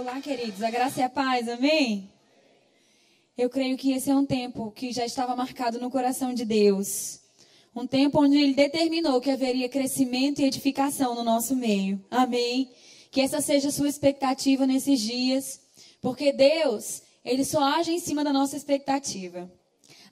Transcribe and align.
Olá, 0.00 0.20
queridos. 0.20 0.62
A 0.62 0.70
graça 0.70 1.00
e 1.00 1.02
a 1.02 1.08
paz, 1.08 1.48
amém? 1.48 2.08
Eu 3.36 3.50
creio 3.50 3.76
que 3.76 3.90
esse 3.90 4.08
é 4.08 4.14
um 4.14 4.24
tempo 4.24 4.70
que 4.70 4.92
já 4.92 5.04
estava 5.04 5.34
marcado 5.34 5.80
no 5.80 5.90
coração 5.90 6.32
de 6.32 6.44
Deus. 6.44 7.18
Um 7.74 7.84
tempo 7.84 8.22
onde 8.22 8.38
Ele 8.38 8.54
determinou 8.54 9.20
que 9.20 9.28
haveria 9.28 9.68
crescimento 9.68 10.40
e 10.40 10.44
edificação 10.44 11.16
no 11.16 11.24
nosso 11.24 11.56
meio. 11.56 12.00
Amém? 12.08 12.70
Que 13.10 13.22
essa 13.22 13.40
seja 13.40 13.70
a 13.70 13.72
sua 13.72 13.88
expectativa 13.88 14.68
nesses 14.68 15.00
dias. 15.00 15.62
Porque 16.00 16.32
Deus, 16.32 17.02
Ele 17.24 17.44
só 17.44 17.60
age 17.60 17.90
em 17.90 17.98
cima 17.98 18.22
da 18.22 18.32
nossa 18.32 18.56
expectativa. 18.56 19.50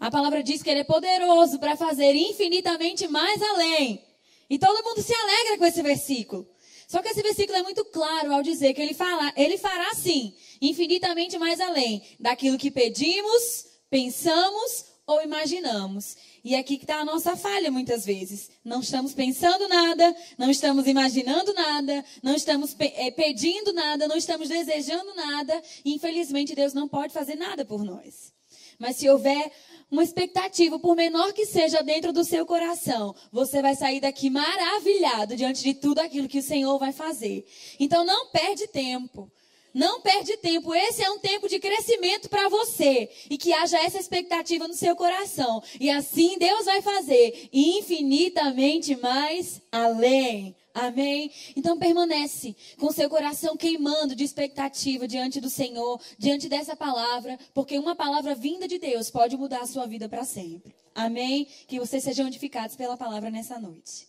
A 0.00 0.10
palavra 0.10 0.42
diz 0.42 0.64
que 0.64 0.70
Ele 0.70 0.80
é 0.80 0.84
poderoso 0.84 1.60
para 1.60 1.76
fazer 1.76 2.12
infinitamente 2.12 3.06
mais 3.06 3.40
além. 3.40 4.02
E 4.50 4.58
todo 4.58 4.82
mundo 4.82 5.00
se 5.00 5.14
alegra 5.14 5.58
com 5.58 5.64
esse 5.64 5.80
versículo. 5.80 6.44
Só 6.86 7.02
que 7.02 7.08
esse 7.08 7.22
versículo 7.22 7.58
é 7.58 7.62
muito 7.62 7.84
claro 7.86 8.32
ao 8.32 8.42
dizer 8.42 8.72
que 8.72 8.80
ele, 8.80 8.94
fala, 8.94 9.32
ele 9.36 9.58
fará 9.58 9.92
sim, 9.94 10.34
infinitamente 10.60 11.36
mais 11.36 11.60
além 11.60 12.02
daquilo 12.20 12.58
que 12.58 12.70
pedimos, 12.70 13.66
pensamos 13.90 14.84
ou 15.06 15.22
imaginamos. 15.22 16.16
E 16.44 16.54
é 16.54 16.58
aqui 16.58 16.76
que 16.76 16.84
está 16.84 17.00
a 17.00 17.04
nossa 17.04 17.36
falha 17.36 17.70
muitas 17.70 18.04
vezes. 18.04 18.50
Não 18.64 18.80
estamos 18.80 19.14
pensando 19.14 19.68
nada, 19.68 20.14
não 20.38 20.50
estamos 20.50 20.86
imaginando 20.86 21.52
nada, 21.54 22.04
não 22.22 22.34
estamos 22.34 22.72
pe 22.72 22.92
é, 22.96 23.10
pedindo 23.10 23.72
nada, 23.72 24.06
não 24.06 24.16
estamos 24.16 24.48
desejando 24.48 25.12
nada. 25.14 25.60
E 25.84 25.94
infelizmente 25.94 26.54
Deus 26.54 26.72
não 26.72 26.88
pode 26.88 27.12
fazer 27.12 27.34
nada 27.34 27.64
por 27.64 27.84
nós. 27.84 28.35
Mas 28.78 28.96
se 28.96 29.08
houver 29.08 29.52
uma 29.90 30.02
expectativa, 30.02 30.78
por 30.78 30.96
menor 30.96 31.32
que 31.32 31.46
seja 31.46 31.82
dentro 31.82 32.12
do 32.12 32.24
seu 32.24 32.44
coração, 32.44 33.14
você 33.30 33.62
vai 33.62 33.74
sair 33.74 34.00
daqui 34.00 34.28
maravilhado 34.28 35.36
diante 35.36 35.62
de 35.62 35.74
tudo 35.74 36.00
aquilo 36.00 36.28
que 36.28 36.40
o 36.40 36.42
Senhor 36.42 36.78
vai 36.78 36.92
fazer. 36.92 37.46
Então 37.78 38.04
não 38.04 38.28
perde 38.30 38.66
tempo. 38.66 39.30
Não 39.72 40.00
perde 40.00 40.38
tempo. 40.38 40.74
Esse 40.74 41.02
é 41.02 41.10
um 41.10 41.18
tempo 41.18 41.48
de 41.50 41.58
crescimento 41.58 42.30
para 42.30 42.48
você. 42.48 43.10
E 43.28 43.36
que 43.36 43.52
haja 43.52 43.78
essa 43.78 43.98
expectativa 43.98 44.66
no 44.66 44.72
seu 44.72 44.96
coração. 44.96 45.62
E 45.78 45.90
assim 45.90 46.38
Deus 46.38 46.64
vai 46.64 46.80
fazer 46.80 47.50
infinitamente 47.52 48.96
mais 48.96 49.60
além. 49.70 50.56
Amém? 50.76 51.32
Então 51.56 51.78
permanece 51.78 52.54
com 52.78 52.92
seu 52.92 53.08
coração 53.08 53.56
queimando 53.56 54.14
de 54.14 54.22
expectativa 54.22 55.08
diante 55.08 55.40
do 55.40 55.48
Senhor, 55.48 55.98
diante 56.18 56.50
dessa 56.50 56.76
palavra, 56.76 57.38
porque 57.54 57.78
uma 57.78 57.96
palavra 57.96 58.34
vinda 58.34 58.68
de 58.68 58.78
Deus 58.78 59.08
pode 59.08 59.38
mudar 59.38 59.62
a 59.62 59.66
sua 59.66 59.86
vida 59.86 60.06
para 60.06 60.22
sempre. 60.22 60.74
Amém? 60.94 61.46
Que 61.66 61.80
vocês 61.80 62.04
sejam 62.04 62.28
edificados 62.28 62.76
pela 62.76 62.94
palavra 62.94 63.30
nessa 63.30 63.58
noite. 63.58 64.06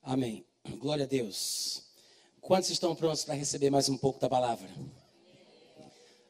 Amém. 0.00 0.46
Glória 0.78 1.04
a 1.04 1.08
Deus. 1.08 1.82
Quantos 2.40 2.70
estão 2.70 2.94
prontos 2.94 3.24
para 3.24 3.34
receber 3.34 3.70
mais 3.70 3.88
um 3.88 3.98
pouco 3.98 4.20
da 4.20 4.28
palavra? 4.28 4.70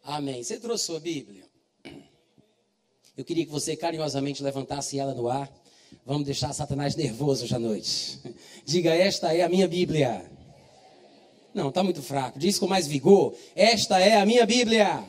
Amém. 0.02 0.42
Você 0.42 0.58
trouxe 0.58 0.86
sua 0.86 0.98
Bíblia? 0.98 1.44
Eu 3.14 3.22
queria 3.22 3.44
que 3.44 3.52
você 3.52 3.76
carinhosamente 3.76 4.42
levantasse 4.42 4.98
ela 4.98 5.12
no 5.12 5.28
ar. 5.28 5.52
Vamos 6.06 6.24
deixar 6.24 6.52
Satanás 6.52 6.94
nervoso 6.94 7.42
hoje 7.42 7.54
à 7.56 7.58
noite. 7.58 8.20
Diga, 8.64 8.94
esta 8.94 9.34
é 9.34 9.42
a 9.42 9.48
minha 9.48 9.66
Bíblia. 9.66 10.24
Não, 11.52 11.70
está 11.70 11.82
muito 11.82 12.00
fraco. 12.00 12.38
Diz 12.38 12.60
com 12.60 12.68
mais 12.68 12.86
vigor: 12.86 13.34
Esta 13.56 13.98
é 13.98 14.16
a 14.16 14.24
minha 14.24 14.46
Bíblia. 14.46 15.02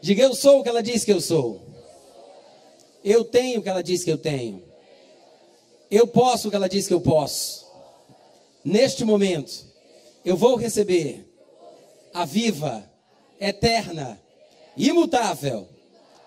Diga, 0.00 0.24
eu 0.24 0.34
sou 0.34 0.58
o 0.58 0.62
que 0.64 0.68
ela 0.68 0.82
diz 0.82 1.04
que 1.04 1.12
eu 1.12 1.20
sou. 1.20 1.62
Eu 3.04 3.24
tenho 3.24 3.60
o 3.60 3.62
que 3.62 3.68
ela 3.68 3.80
diz 3.80 4.02
que 4.02 4.10
eu 4.10 4.18
tenho. 4.18 4.64
Eu 5.88 6.08
posso 6.08 6.48
o 6.48 6.50
que 6.50 6.56
ela 6.56 6.68
diz 6.68 6.88
que 6.88 6.94
eu 6.94 7.00
posso. 7.00 7.64
Neste 8.64 9.04
momento, 9.04 9.64
eu 10.24 10.36
vou 10.36 10.56
receber 10.56 11.24
a 12.12 12.24
viva, 12.24 12.84
eterna, 13.38 14.20
imutável 14.76 15.68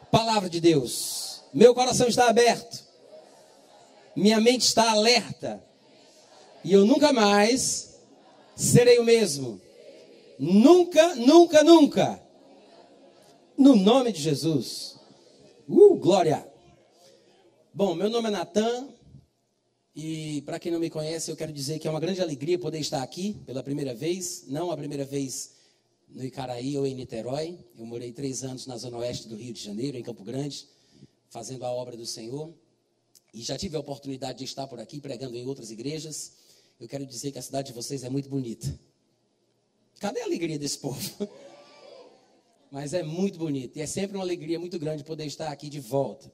palavra 0.10 0.50
de 0.50 0.62
Deus. 0.62 1.42
Meu 1.54 1.76
coração 1.76 2.08
está 2.08 2.30
aberto 2.30 2.81
minha 4.16 4.40
mente 4.40 4.62
está 4.62 4.92
alerta. 4.92 5.64
E 6.64 6.74
eu 6.74 6.86
nunca 6.86 7.12
mais 7.12 8.00
serei 8.56 9.00
o 9.00 9.04
mesmo. 9.04 9.60
Nunca, 10.38 11.16
nunca, 11.16 11.64
nunca. 11.64 12.22
No 13.58 13.76
nome 13.76 14.12
de 14.12 14.22
Jesus. 14.22 14.98
Uh, 15.68 15.96
glória. 15.96 16.48
Bom, 17.74 17.96
meu 17.96 18.10
nome 18.10 18.28
é 18.28 18.32
Natan. 18.32 18.90
E 19.96 20.42
para 20.44 20.60
quem 20.60 20.72
não 20.72 20.80
me 20.80 20.90
conhece, 20.90 21.30
eu 21.30 21.36
quero 21.36 21.52
dizer 21.52 21.80
que 21.80 21.88
é 21.88 21.92
uma 21.92 22.00
grande 22.00 22.22
alegria 22.22 22.58
poder 22.58 22.80
estar 22.80 23.04
aqui 23.04 23.42
pela 23.46 23.64
primeira 23.64 23.94
vez. 23.94 24.46
Não 24.48 24.72
a 24.72 24.78
primeira 24.78 25.04
vez 25.04 25.52
no 26.10 26.24
Icaraí 26.24 26.78
ou 26.78 26.86
em 26.86 26.96
Niterói. 26.96 27.60
Eu 27.78 27.86
morei 27.86 28.12
três 28.12 28.44
anos 28.44 28.68
na 28.68 28.78
zona 28.78 28.98
oeste 28.98 29.28
do 29.28 29.36
Rio 29.36 29.54
de 29.54 29.64
Janeiro, 29.64 29.98
em 29.98 30.04
Campo 30.04 30.24
Grande, 30.24 30.68
fazendo 31.30 31.66
a 31.66 31.72
obra 31.72 31.98
do 31.98 32.06
Senhor 32.06 32.54
e 33.34 33.42
já 33.42 33.58
tive 33.58 33.78
a 33.78 33.80
oportunidade 33.80 34.40
de 34.40 34.46
estar 34.46 34.68
por 34.68 34.80
aqui 34.80 35.00
pregando 35.00 35.38
em 35.38 35.46
outras 35.46 35.72
igrejas, 35.72 36.34
eu 36.80 36.88
quero 36.88 37.06
dizer 37.06 37.32
que 37.32 37.40
a 37.40 37.42
cidade 37.42 37.68
de 37.68 37.74
vocês 37.74 38.04
é 38.04 38.10
muito 38.10 38.28
bonita. 38.28 38.68
Cadê 40.00 40.22
a 40.22 40.26
alegria 40.26 40.58
desse 40.58 40.80
povo? 40.80 41.00
Mas 42.72 42.94
é 42.94 43.04
muito 43.04 43.38
bonito 43.38 43.78
e 43.78 43.82
é 43.82 43.86
sempre 43.86 44.18
uma 44.18 44.24
alegria 44.24 44.60
muito 44.60 44.80
grande 44.80 45.04
poder 45.04 45.26
estar 45.26 45.52
aqui 45.52 45.70
de 45.70 45.80
volta. 45.80 46.32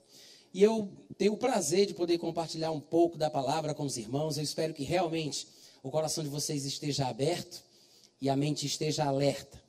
E 0.53 0.63
eu 0.63 0.89
tenho 1.17 1.33
o 1.33 1.37
prazer 1.37 1.85
de 1.85 1.93
poder 1.93 2.17
compartilhar 2.17 2.71
um 2.71 2.79
pouco 2.79 3.17
da 3.17 3.29
palavra 3.29 3.73
com 3.73 3.83
os 3.83 3.97
irmãos. 3.97 4.37
Eu 4.37 4.43
espero 4.43 4.73
que 4.73 4.83
realmente 4.83 5.47
o 5.83 5.91
coração 5.91 6.23
de 6.23 6.29
vocês 6.29 6.65
esteja 6.65 7.07
aberto 7.07 7.63
e 8.21 8.29
a 8.29 8.35
mente 8.35 8.65
esteja 8.65 9.05
alerta. 9.05 9.61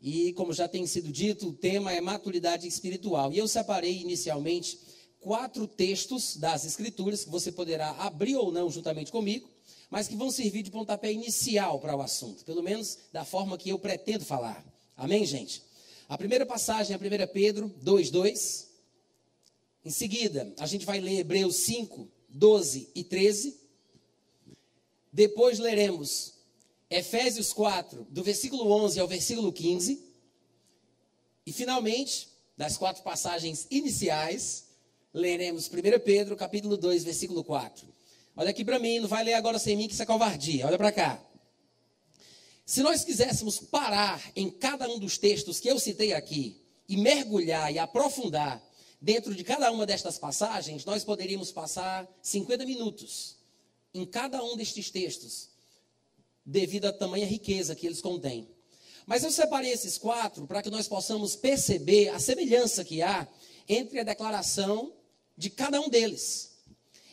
E 0.00 0.32
como 0.34 0.52
já 0.52 0.68
tem 0.68 0.86
sido 0.86 1.10
dito, 1.10 1.48
o 1.48 1.52
tema 1.52 1.92
é 1.92 2.00
maturidade 2.00 2.68
espiritual. 2.68 3.32
E 3.32 3.38
eu 3.38 3.48
separei 3.48 4.00
inicialmente 4.00 4.78
quatro 5.20 5.66
textos 5.66 6.36
das 6.36 6.64
Escrituras 6.64 7.24
que 7.24 7.30
você 7.30 7.50
poderá 7.52 7.90
abrir 7.92 8.36
ou 8.36 8.52
não 8.52 8.70
juntamente 8.70 9.10
comigo, 9.10 9.48
mas 9.90 10.06
que 10.06 10.16
vão 10.16 10.30
servir 10.30 10.62
de 10.62 10.70
pontapé 10.70 11.12
inicial 11.12 11.80
para 11.80 11.96
o 11.96 12.02
assunto, 12.02 12.44
pelo 12.44 12.62
menos 12.62 12.98
da 13.12 13.24
forma 13.24 13.56
que 13.56 13.70
eu 13.70 13.78
pretendo 13.78 14.24
falar. 14.24 14.64
Amém, 14.96 15.24
gente? 15.24 15.62
A 16.08 16.16
primeira 16.16 16.46
passagem 16.46 16.94
é 16.94 16.96
a 16.96 17.26
1 17.26 17.32
Pedro 17.32 17.74
2,2. 17.84 18.66
Em 19.84 19.90
seguida, 19.90 20.52
a 20.58 20.66
gente 20.66 20.84
vai 20.84 21.00
ler 21.00 21.20
Hebreus 21.20 21.56
5, 21.56 22.08
12 22.28 22.90
e 22.94 23.04
13. 23.04 23.56
Depois 25.12 25.58
leremos 25.58 26.34
Efésios 26.90 27.52
4, 27.52 28.06
do 28.10 28.22
versículo 28.22 28.70
11 28.70 29.00
ao 29.00 29.08
versículo 29.08 29.52
15. 29.52 30.02
E 31.46 31.52
finalmente, 31.52 32.28
das 32.56 32.76
quatro 32.76 33.02
passagens 33.02 33.66
iniciais, 33.70 34.67
leremos 35.12 35.68
1 35.68 36.00
Pedro, 36.04 36.36
capítulo 36.36 36.76
2, 36.76 37.04
versículo 37.04 37.42
4. 37.42 37.86
Olha 38.36 38.50
aqui 38.50 38.64
para 38.64 38.78
mim, 38.78 39.00
não 39.00 39.08
vai 39.08 39.24
ler 39.24 39.34
agora 39.34 39.58
sem 39.58 39.76
mim 39.76 39.88
que 39.88 39.94
isso 39.94 40.02
é 40.02 40.06
covardia. 40.06 40.66
Olha 40.66 40.78
para 40.78 40.92
cá. 40.92 41.20
Se 42.64 42.82
nós 42.82 43.02
quiséssemos 43.02 43.58
parar 43.58 44.22
em 44.36 44.50
cada 44.50 44.88
um 44.88 44.98
dos 44.98 45.16
textos 45.16 45.58
que 45.58 45.68
eu 45.68 45.78
citei 45.78 46.12
aqui 46.12 46.60
e 46.88 46.96
mergulhar 46.96 47.72
e 47.72 47.78
aprofundar 47.78 48.62
dentro 49.00 49.34
de 49.34 49.42
cada 49.42 49.70
uma 49.72 49.86
destas 49.86 50.18
passagens, 50.18 50.84
nós 50.84 51.02
poderíamos 51.02 51.50
passar 51.50 52.06
50 52.22 52.66
minutos 52.66 53.36
em 53.94 54.04
cada 54.04 54.44
um 54.44 54.56
destes 54.56 54.90
textos, 54.90 55.48
devido 56.44 56.84
à 56.84 56.92
tamanha 56.92 57.26
riqueza 57.26 57.74
que 57.74 57.86
eles 57.86 58.00
contêm. 58.00 58.48
Mas 59.06 59.24
eu 59.24 59.30
separei 59.30 59.72
esses 59.72 59.96
quatro 59.96 60.46
para 60.46 60.62
que 60.62 60.70
nós 60.70 60.86
possamos 60.86 61.34
perceber 61.34 62.10
a 62.10 62.18
semelhança 62.18 62.84
que 62.84 63.00
há 63.00 63.26
entre 63.66 64.00
a 64.00 64.04
declaração 64.04 64.92
de 65.38 65.48
cada 65.48 65.80
um 65.80 65.88
deles. 65.88 66.50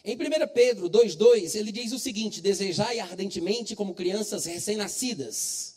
Em 0.04 0.16
1 0.16 0.18
Pedro 0.54 0.90
2,2, 0.90 1.56
ele 1.56 1.72
diz 1.72 1.92
o 1.94 2.00
seguinte: 2.00 2.42
Desejai 2.42 3.00
ardentemente 3.00 3.76
como 3.76 3.94
crianças 3.94 4.46
recém-nascidas, 4.46 5.76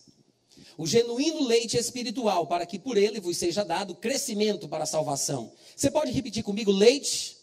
o 0.76 0.86
genuíno 0.86 1.46
leite 1.46 1.76
espiritual, 1.76 2.46
para 2.46 2.64
que 2.64 2.78
por 2.78 2.96
ele 2.96 3.20
vos 3.20 3.36
seja 3.36 3.64
dado 3.64 3.94
crescimento 3.94 4.66
para 4.66 4.84
a 4.84 4.86
salvação. 4.86 5.52
Você 5.76 5.90
pode 5.90 6.10
repetir 6.10 6.42
comigo: 6.42 6.72
leite, 6.72 7.36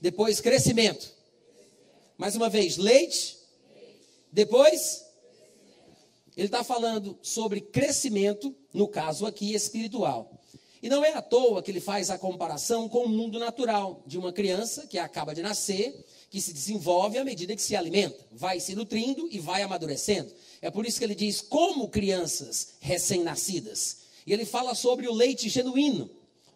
depois 0.00 0.40
crescimento. 0.40 1.12
Mais 2.18 2.36
uma 2.36 2.50
vez, 2.50 2.76
leite, 2.76 3.38
depois. 4.30 5.08
Ele 6.36 6.46
está 6.46 6.62
falando 6.62 7.18
sobre 7.20 7.60
crescimento, 7.60 8.54
no 8.72 8.86
caso 8.86 9.26
aqui 9.26 9.52
espiritual. 9.52 10.39
E 10.82 10.88
não 10.88 11.04
é 11.04 11.12
à 11.12 11.20
toa 11.20 11.62
que 11.62 11.70
ele 11.70 11.80
faz 11.80 12.08
a 12.08 12.18
comparação 12.18 12.88
com 12.88 13.04
o 13.04 13.08
mundo 13.08 13.38
natural 13.38 14.02
de 14.06 14.16
uma 14.18 14.32
criança 14.32 14.86
que 14.86 14.98
acaba 14.98 15.34
de 15.34 15.42
nascer, 15.42 16.06
que 16.30 16.40
se 16.40 16.52
desenvolve 16.52 17.18
à 17.18 17.24
medida 17.24 17.54
que 17.54 17.60
se 17.60 17.76
alimenta, 17.76 18.18
vai 18.32 18.60
se 18.60 18.74
nutrindo 18.74 19.28
e 19.30 19.38
vai 19.38 19.62
amadurecendo. 19.62 20.32
É 20.62 20.70
por 20.70 20.86
isso 20.86 20.98
que 20.98 21.04
ele 21.04 21.14
diz 21.14 21.40
como 21.40 21.88
crianças 21.88 22.74
recém-nascidas. 22.80 23.98
E 24.26 24.32
ele 24.32 24.44
fala 24.44 24.74
sobre 24.74 25.06
o 25.06 25.12
leite 25.12 25.48
genuíno, 25.48 26.08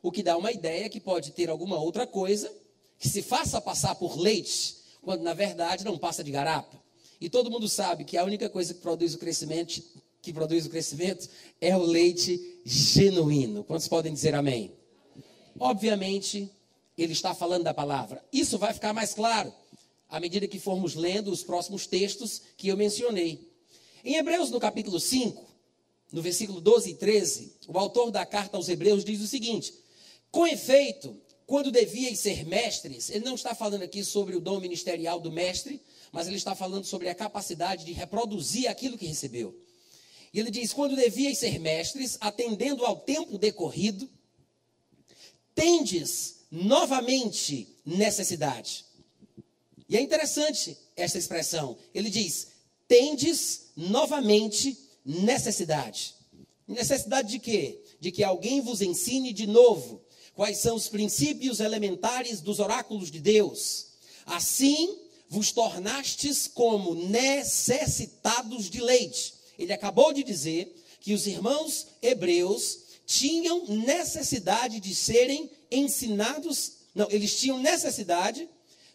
o 0.03 0.11
que 0.11 0.23
dá 0.23 0.37
uma 0.37 0.53
ideia 0.53 0.89
que 0.89 1.01
pode 1.01 1.33
ter 1.33 1.51
alguma 1.51 1.79
outra 1.79 2.07
coisa 2.07 2.51
que 2.99 3.09
se 3.09 3.21
faça 3.21 3.61
passar 3.61 3.95
por 3.97 4.19
leite, 4.19 4.77
quando 5.03 5.23
na 5.23 5.35
verdade 5.35 5.85
não 5.85 5.99
passa 5.99 6.25
de 6.25 6.31
garapa. 6.31 6.83
E 7.21 7.29
todo 7.29 7.51
mundo 7.51 7.69
sabe 7.69 8.05
que 8.05 8.17
a 8.17 8.25
única 8.25 8.49
coisa 8.49 8.73
que 8.73 8.81
produz 8.81 9.15
o 9.15 9.19
crescimento, 9.19 9.83
que 10.25 10.33
produz 10.33 10.65
o 10.67 10.71
crescimento 10.71 11.29
é 11.61 11.77
o 11.77 11.83
leite 11.83 12.61
genuíno. 12.65 13.63
Quantos 13.63 13.87
podem 13.87 14.13
dizer 14.13 14.35
amém? 14.35 14.73
Obviamente, 15.59 16.51
ele 16.97 17.13
está 17.13 17.35
falando 17.35 17.65
da 17.65 17.75
palavra. 17.75 18.25
Isso 18.33 18.59
vai 18.59 18.73
ficar 18.73 18.93
mais 18.93 19.13
claro 19.13 19.53
à 20.09 20.19
medida 20.19 20.49
que 20.49 20.59
formos 20.59 20.95
lendo 20.95 21.31
os 21.31 21.43
próximos 21.43 21.87
textos 21.87 22.41
que 22.57 22.69
eu 22.69 22.77
mencionei. 22.77 23.53
Em 24.05 24.17
Hebreus, 24.17 24.51
no 24.51 24.59
capítulo 24.59 24.99
5, 24.99 25.45
no 26.13 26.23
versículo 26.23 26.61
12 26.61 26.91
e 26.91 26.95
13, 26.95 27.57
o 27.69 27.79
autor 27.79 28.11
da 28.11 28.25
carta 28.25 28.57
aos 28.57 28.69
Hebreus 28.69 29.05
diz 29.05 29.21
o 29.21 29.27
seguinte: 29.27 29.75
Com 30.31 30.47
efeito, 30.47 31.21
quando 31.47 31.71
deviam 31.71 32.15
ser 32.15 32.47
mestres, 32.47 33.11
ele 33.11 33.25
não 33.25 33.35
está 33.35 33.55
falando 33.55 33.83
aqui 33.83 34.03
sobre 34.03 34.37
o 34.37 34.41
dom 34.41 34.61
ministerial 34.61 35.21
do 35.21 35.31
mestre, 35.31 35.83
mas 36.13 36.27
ele 36.27 36.37
está 36.37 36.55
falando 36.55 36.85
sobre 36.85 37.09
a 37.09 37.15
capacidade 37.15 37.85
de 37.85 37.93
reproduzir 37.93 38.69
aquilo 38.69 38.97
que 38.97 39.07
recebeu. 39.07 39.55
E 40.35 40.41
ele 40.41 40.51
diz: 40.51 40.73
quando 40.73 40.97
deviam 40.97 41.33
ser 41.33 41.61
mestres, 41.61 42.19
atendendo 42.21 42.85
ao 42.85 42.97
tempo 42.97 43.39
decorrido, 43.39 44.11
tendes 45.55 46.41
novamente 46.51 47.69
necessidade. 47.87 48.85
E 49.89 49.97
é 49.97 50.01
interessante 50.01 50.77
essa 50.97 51.17
expressão. 51.17 51.79
Ele 51.95 52.11
diz: 52.11 52.49
tendes 52.89 53.71
novamente 53.77 54.77
necessidade. 55.05 56.17
Necessidade 56.67 57.29
de 57.29 57.39
quê? 57.39 57.81
De 58.01 58.11
que 58.11 58.25
alguém 58.25 58.61
vos 58.61 58.83
ensine 58.83 59.33
de 59.33 59.47
novo 59.47 60.03
quais 60.35 60.59
são 60.59 60.75
os 60.75 60.89
princípios 60.89 61.61
elementares 61.61 62.41
dos 62.41 62.59
oráculos 62.59 63.09
de 63.09 63.21
Deus. 63.21 63.93
Assim 64.27 64.99
vos 65.29 65.53
tornastes 65.53 66.49
como 66.49 66.95
necessitados 66.95 68.69
de 68.69 68.81
leite. 68.81 69.44
Ele 69.59 69.73
acabou 69.73 70.13
de 70.13 70.23
dizer 70.23 70.75
que 71.01 71.13
os 71.13 71.27
irmãos 71.27 71.87
hebreus 72.01 72.79
tinham 73.07 73.67
necessidade 73.67 74.81
de 74.81 74.95
serem 74.95 75.51
ensinados, 75.71 76.73
não, 76.95 77.07
eles 77.11 77.39
tinham 77.39 77.59
necessidade 77.59 78.49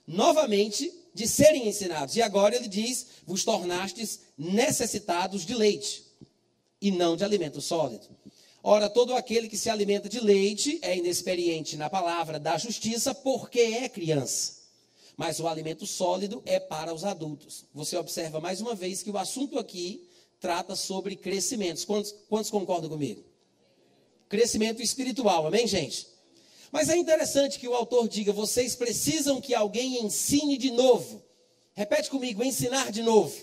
novamente 0.07 0.91
de 1.13 1.27
serem 1.27 1.67
ensinados. 1.67 2.15
E 2.15 2.21
agora 2.21 2.55
ele 2.55 2.67
diz: 2.67 3.05
vos 3.25 3.43
tornastes 3.43 4.21
necessitados 4.37 5.45
de 5.45 5.53
leite 5.53 6.03
e 6.81 6.91
não 6.91 7.15
de 7.15 7.23
alimento 7.23 7.61
sólido. 7.61 8.07
Ora, 8.61 8.89
todo 8.89 9.15
aquele 9.15 9.47
que 9.47 9.57
se 9.57 9.69
alimenta 9.69 10.09
de 10.09 10.19
leite 10.19 10.79
é 10.81 10.97
inexperiente 10.97 11.77
na 11.77 11.89
palavra 11.89 12.39
da 12.39 12.57
justiça, 12.57 13.15
porque 13.15 13.59
é 13.59 13.87
criança. 13.87 14.59
Mas 15.15 15.39
o 15.39 15.47
alimento 15.47 15.85
sólido 15.85 16.41
é 16.45 16.59
para 16.59 16.93
os 16.93 17.03
adultos. 17.03 17.65
Você 17.73 17.97
observa 17.97 18.39
mais 18.39 18.61
uma 18.61 18.75
vez 18.75 19.01
que 19.01 19.11
o 19.11 19.17
assunto 19.17 19.57
aqui 19.59 20.08
trata 20.39 20.75
sobre 20.75 21.15
crescimentos. 21.15 21.85
Quantos, 21.85 22.13
quantos 22.27 22.49
concordam 22.49 22.89
comigo? 22.89 23.23
Crescimento 24.27 24.81
espiritual, 24.81 25.47
amém, 25.47 25.67
gente? 25.67 26.07
Mas 26.71 26.89
é 26.89 26.95
interessante 26.95 27.59
que 27.59 27.67
o 27.67 27.73
autor 27.73 28.07
diga: 28.07 28.31
vocês 28.31 28.75
precisam 28.75 29.41
que 29.41 29.53
alguém 29.53 30.03
ensine 30.03 30.57
de 30.57 30.71
novo. 30.71 31.23
Repete 31.73 32.09
comigo: 32.09 32.43
ensinar 32.43 32.91
de 32.91 33.01
novo. 33.01 33.35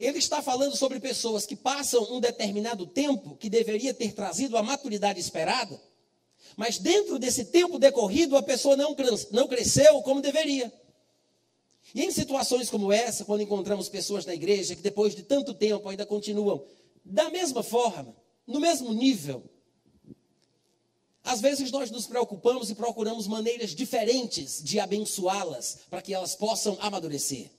Ele 0.00 0.18
está 0.18 0.40
falando 0.40 0.76
sobre 0.76 0.98
pessoas 0.98 1.44
que 1.44 1.54
passam 1.54 2.02
um 2.10 2.20
determinado 2.20 2.86
tempo 2.86 3.36
que 3.36 3.50
deveria 3.50 3.92
ter 3.92 4.14
trazido 4.14 4.56
a 4.56 4.62
maturidade 4.62 5.20
esperada, 5.20 5.78
mas 6.56 6.78
dentro 6.78 7.18
desse 7.18 7.44
tempo 7.44 7.78
decorrido 7.78 8.34
a 8.34 8.42
pessoa 8.42 8.76
não, 8.76 8.96
não 9.30 9.46
cresceu 9.46 10.00
como 10.02 10.22
deveria. 10.22 10.72
E 11.94 12.02
em 12.02 12.10
situações 12.10 12.70
como 12.70 12.92
essa, 12.92 13.24
quando 13.24 13.42
encontramos 13.42 13.88
pessoas 13.88 14.24
na 14.24 14.34
igreja 14.34 14.76
que 14.76 14.82
depois 14.82 15.14
de 15.14 15.22
tanto 15.22 15.54
tempo 15.54 15.88
ainda 15.88 16.06
continuam 16.06 16.64
da 17.04 17.30
mesma 17.30 17.62
forma, 17.62 18.14
no 18.46 18.60
mesmo 18.60 18.92
nível, 18.92 19.42
às 21.22 21.40
vezes 21.40 21.70
nós 21.70 21.90
nos 21.90 22.06
preocupamos 22.06 22.70
e 22.70 22.74
procuramos 22.74 23.26
maneiras 23.26 23.74
diferentes 23.74 24.62
de 24.62 24.80
abençoá-las 24.80 25.78
para 25.88 26.02
que 26.02 26.14
elas 26.14 26.34
possam 26.34 26.76
amadurecer. 26.80 27.50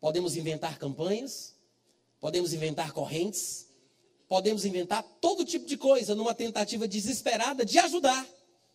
Podemos 0.00 0.36
inventar 0.36 0.78
campanhas, 0.78 1.54
podemos 2.20 2.52
inventar 2.52 2.92
correntes, 2.92 3.66
podemos 4.28 4.64
inventar 4.64 5.02
todo 5.20 5.44
tipo 5.44 5.66
de 5.66 5.76
coisa 5.76 6.14
numa 6.14 6.34
tentativa 6.34 6.86
desesperada 6.86 7.64
de 7.64 7.78
ajudar, 7.78 8.26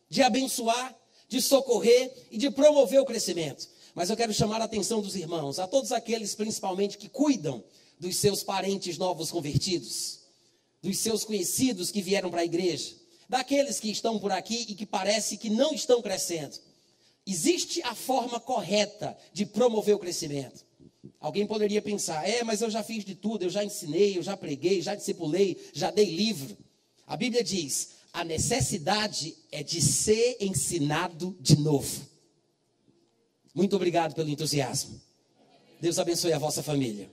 de 0.10 0.22
abençoar, 0.22 0.96
de 1.28 1.42
socorrer 1.42 2.12
e 2.30 2.38
de 2.38 2.52
promover 2.52 3.00
o 3.00 3.06
crescimento. 3.06 3.68
Mas 3.96 4.10
eu 4.10 4.18
quero 4.18 4.34
chamar 4.34 4.62
a 4.62 4.66
atenção 4.66 5.02
dos 5.02 5.16
irmãos, 5.16 5.58
a 5.58 5.66
todos 5.66 5.94
aqueles 5.94 6.36
principalmente 6.36 6.98
que 6.98 7.08
cuidam 7.08 7.64
dos 7.98 8.18
seus 8.18 8.44
parentes 8.44 8.98
novos 8.98 9.32
convertidos, 9.32 10.20
dos 10.84 10.98
seus 10.98 11.24
conhecidos 11.24 11.92
que 11.92 12.02
vieram 12.02 12.30
para 12.30 12.42
a 12.42 12.46
igreja, 12.46 12.94
daqueles 13.30 13.80
que 13.80 13.90
estão 13.90 14.20
por 14.20 14.34
aqui 14.34 14.66
e 14.68 14.76
que 14.76 14.86
parece 14.86 15.38
que 15.38 15.50
não 15.50 15.74
estão 15.74 16.02
crescendo. 16.02 16.60
Existe 17.26 17.82
a 17.84 17.96
forma 17.96 18.38
correta 18.38 19.18
de 19.32 19.46
promover 19.46 19.96
o 19.96 20.00
crescimento. 20.00 20.66
Alguém 21.18 21.48
poderia 21.48 21.82
pensar: 21.82 22.28
é, 22.28 22.44
mas 22.44 22.62
eu 22.62 22.70
já 22.70 22.84
fiz 22.84 23.06
de 23.06 23.16
tudo, 23.16 23.44
eu 23.44 23.50
já 23.50 23.64
ensinei, 23.64 24.18
eu 24.18 24.22
já 24.22 24.36
preguei, 24.36 24.82
já 24.82 24.94
discipulei, 24.94 25.58
já 25.74 25.90
dei 25.90 26.14
livro. 26.14 26.58
A 27.08 27.16
Bíblia 27.16 27.44
diz: 27.44 27.92
a 28.12 28.26
necessidade 28.26 29.36
é 29.52 29.64
de 29.64 29.82
ser 29.82 30.36
ensinado 30.42 31.36
de 31.40 31.58
novo. 31.58 32.15
Muito 33.56 33.78
obrigado 33.78 34.14
pelo 34.14 34.30
entusiasmo. 34.30 35.02
Deus 35.80 35.98
abençoe 35.98 36.34
a 36.34 36.38
vossa 36.38 36.62
família. 36.62 37.10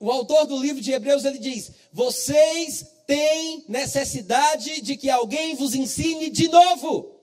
O 0.00 0.10
autor 0.10 0.46
do 0.46 0.58
livro 0.58 0.82
de 0.82 0.90
Hebreus 0.90 1.24
ele 1.24 1.38
diz: 1.38 1.70
vocês 1.92 2.84
têm 3.06 3.64
necessidade 3.68 4.80
de 4.80 4.96
que 4.96 5.08
alguém 5.08 5.54
vos 5.54 5.76
ensine 5.76 6.28
de 6.28 6.48
novo. 6.48 7.14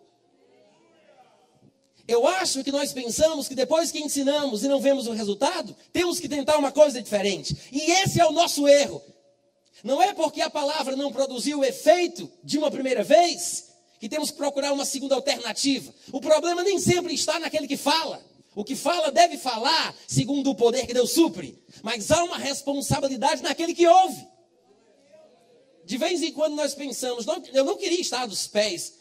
Eu 2.07 2.25
acho 2.25 2.63
que 2.63 2.71
nós 2.71 2.93
pensamos 2.93 3.47
que 3.49 3.55
depois 3.55 3.91
que 3.91 3.99
ensinamos 3.99 4.63
e 4.63 4.67
não 4.69 4.79
vemos 4.79 5.05
o 5.05 5.11
resultado, 5.11 5.75
temos 5.91 6.19
que 6.19 6.29
tentar 6.29 6.57
uma 6.57 6.71
coisa 6.71 7.01
diferente. 7.01 7.55
E 7.71 7.79
esse 8.03 8.19
é 8.19 8.25
o 8.25 8.31
nosso 8.31 8.67
erro. 8.67 9.01
Não 9.83 10.01
é 10.01 10.13
porque 10.13 10.41
a 10.41 10.49
palavra 10.49 10.95
não 10.95 11.11
produziu 11.11 11.59
o 11.59 11.65
efeito 11.65 12.31
de 12.43 12.57
uma 12.57 12.71
primeira 12.71 13.03
vez 13.03 13.72
que 14.03 14.09
temos 14.09 14.31
que 14.31 14.35
procurar 14.35 14.73
uma 14.73 14.83
segunda 14.83 15.15
alternativa. 15.15 15.93
O 16.11 16.19
problema 16.19 16.61
nem 16.61 16.77
sempre 16.77 17.13
está 17.13 17.39
naquele 17.39 17.65
que 17.65 17.77
fala. 17.77 18.21
O 18.53 18.61
que 18.61 18.75
fala 18.75 19.09
deve 19.13 19.37
falar 19.37 19.95
segundo 20.05 20.49
o 20.49 20.55
poder 20.55 20.85
que 20.85 20.93
Deus 20.93 21.11
supre. 21.11 21.57
Mas 21.81 22.11
há 22.11 22.21
uma 22.25 22.37
responsabilidade 22.37 23.41
naquele 23.41 23.73
que 23.73 23.87
ouve. 23.87 24.27
De 25.85 25.97
vez 25.97 26.21
em 26.21 26.33
quando 26.33 26.53
nós 26.53 26.75
pensamos, 26.75 27.25
não, 27.25 27.41
eu 27.53 27.63
não 27.63 27.77
queria 27.77 28.01
estar 28.01 28.25
dos 28.25 28.45
pés, 28.45 28.93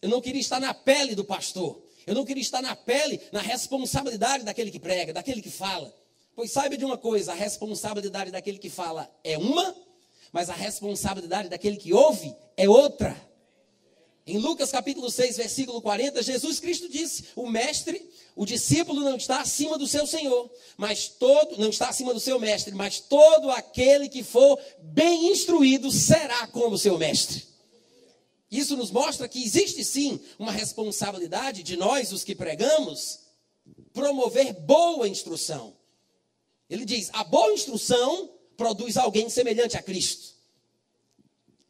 eu 0.00 0.08
não 0.08 0.20
queria 0.20 0.40
estar 0.40 0.60
na 0.60 0.72
pele 0.72 1.16
do 1.16 1.24
pastor. 1.24 1.82
Eu 2.06 2.14
não 2.14 2.24
queria 2.24 2.40
estar 2.40 2.62
na 2.62 2.76
pele, 2.76 3.20
na 3.32 3.40
responsabilidade 3.40 4.44
daquele 4.44 4.70
que 4.70 4.78
prega, 4.78 5.12
daquele 5.12 5.42
que 5.42 5.50
fala. 5.50 5.92
Pois 6.36 6.52
saiba 6.52 6.76
de 6.76 6.84
uma 6.84 6.96
coisa: 6.96 7.32
a 7.32 7.34
responsabilidade 7.34 8.30
daquele 8.30 8.58
que 8.58 8.70
fala 8.70 9.10
é 9.24 9.36
uma, 9.36 9.74
mas 10.30 10.48
a 10.48 10.54
responsabilidade 10.54 11.48
daquele 11.48 11.78
que 11.78 11.92
ouve 11.92 12.32
é 12.56 12.68
outra. 12.68 13.26
Em 14.26 14.38
Lucas 14.38 14.72
capítulo 14.72 15.08
6, 15.08 15.36
versículo 15.36 15.80
40, 15.80 16.20
Jesus 16.20 16.58
Cristo 16.58 16.88
disse: 16.88 17.26
O 17.36 17.48
mestre, 17.48 18.10
o 18.34 18.44
discípulo 18.44 19.02
não 19.02 19.16
está 19.16 19.40
acima 19.40 19.78
do 19.78 19.86
seu 19.86 20.04
Senhor, 20.04 20.50
mas 20.76 21.06
todo, 21.06 21.56
não 21.58 21.70
está 21.70 21.88
acima 21.88 22.12
do 22.12 22.18
seu 22.18 22.40
mestre, 22.40 22.74
mas 22.74 22.98
todo 22.98 23.50
aquele 23.52 24.08
que 24.08 24.24
for 24.24 24.58
bem 24.82 25.30
instruído 25.30 25.92
será 25.92 26.44
como 26.48 26.76
seu 26.76 26.98
mestre. 26.98 27.44
Isso 28.50 28.76
nos 28.76 28.90
mostra 28.90 29.28
que 29.28 29.42
existe 29.42 29.84
sim 29.84 30.18
uma 30.40 30.50
responsabilidade 30.50 31.62
de 31.62 31.76
nós, 31.76 32.10
os 32.10 32.24
que 32.24 32.34
pregamos, 32.34 33.20
promover 33.92 34.54
boa 34.54 35.06
instrução. 35.06 35.76
Ele 36.68 36.84
diz: 36.84 37.10
a 37.12 37.22
boa 37.22 37.52
instrução 37.52 38.28
produz 38.56 38.96
alguém 38.96 39.28
semelhante 39.28 39.76
a 39.76 39.82
Cristo. 39.82 40.35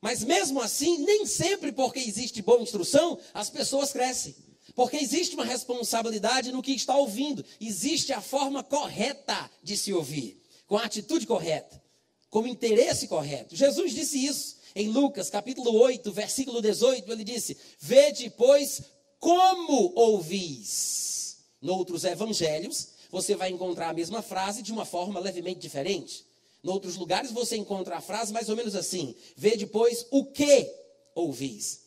Mas 0.00 0.22
mesmo 0.22 0.60
assim, 0.60 0.98
nem 0.98 1.26
sempre 1.26 1.72
porque 1.72 1.98
existe 1.98 2.42
boa 2.42 2.60
instrução, 2.60 3.18
as 3.32 3.50
pessoas 3.50 3.92
crescem. 3.92 4.34
Porque 4.74 4.96
existe 4.96 5.34
uma 5.34 5.44
responsabilidade 5.44 6.52
no 6.52 6.62
que 6.62 6.72
está 6.72 6.94
ouvindo. 6.96 7.44
Existe 7.60 8.12
a 8.12 8.20
forma 8.20 8.62
correta 8.62 9.50
de 9.62 9.76
se 9.76 9.92
ouvir, 9.92 10.40
com 10.66 10.76
a 10.76 10.84
atitude 10.84 11.26
correta, 11.26 11.82
com 12.28 12.40
o 12.40 12.46
interesse 12.46 13.08
correto. 13.08 13.56
Jesus 13.56 13.94
disse 13.94 14.24
isso. 14.24 14.56
Em 14.74 14.88
Lucas, 14.90 15.30
capítulo 15.30 15.72
8, 15.72 16.12
versículo 16.12 16.60
18, 16.60 17.10
ele 17.10 17.24
disse: 17.24 17.56
Vede, 17.80 18.28
pois, 18.36 18.82
como 19.18 19.94
ouvis. 19.94 21.38
Noutros 21.62 22.04
evangelhos, 22.04 22.88
você 23.10 23.34
vai 23.34 23.50
encontrar 23.50 23.88
a 23.88 23.94
mesma 23.94 24.20
frase 24.20 24.62
de 24.62 24.72
uma 24.72 24.84
forma 24.84 25.18
levemente 25.18 25.60
diferente. 25.60 26.25
Em 26.66 26.68
outros 26.68 26.96
lugares, 26.96 27.30
você 27.30 27.56
encontra 27.56 27.96
a 27.96 28.00
frase 28.00 28.32
mais 28.32 28.48
ou 28.48 28.56
menos 28.56 28.74
assim: 28.74 29.14
Vede, 29.36 29.68
pois, 29.68 30.04
o 30.10 30.24
que 30.24 30.68
ouvis. 31.14 31.82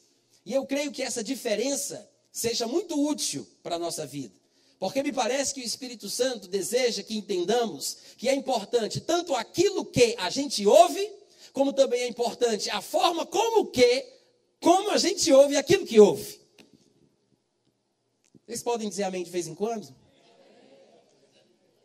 E 0.45 0.53
eu 0.53 0.65
creio 0.65 0.89
que 0.89 1.03
essa 1.03 1.21
diferença 1.21 2.09
seja 2.31 2.65
muito 2.65 2.97
útil 2.97 3.45
para 3.61 3.75
a 3.75 3.79
nossa 3.79 4.05
vida. 4.05 4.33
Porque 4.79 5.03
me 5.03 5.11
parece 5.11 5.53
que 5.53 5.59
o 5.59 5.65
Espírito 5.65 6.09
Santo 6.09 6.47
deseja 6.47 7.03
que 7.03 7.17
entendamos 7.17 7.97
que 8.15 8.29
é 8.29 8.33
importante 8.33 9.01
tanto 9.01 9.35
aquilo 9.35 9.83
que 9.83 10.15
a 10.17 10.29
gente 10.29 10.65
ouve, 10.65 11.11
como 11.51 11.73
também 11.73 12.03
é 12.03 12.07
importante 12.07 12.69
a 12.69 12.81
forma 12.81 13.25
como 13.25 13.65
que, 13.65 14.05
como 14.61 14.91
a 14.91 14.97
gente 14.97 15.29
ouve 15.33 15.57
aquilo 15.57 15.85
que 15.85 15.99
ouve. 15.99 16.39
Vocês 18.47 18.63
podem 18.63 18.87
dizer 18.87 19.03
amém 19.03 19.25
de 19.25 19.29
vez 19.29 19.45
em 19.45 19.55
quando? 19.55 19.93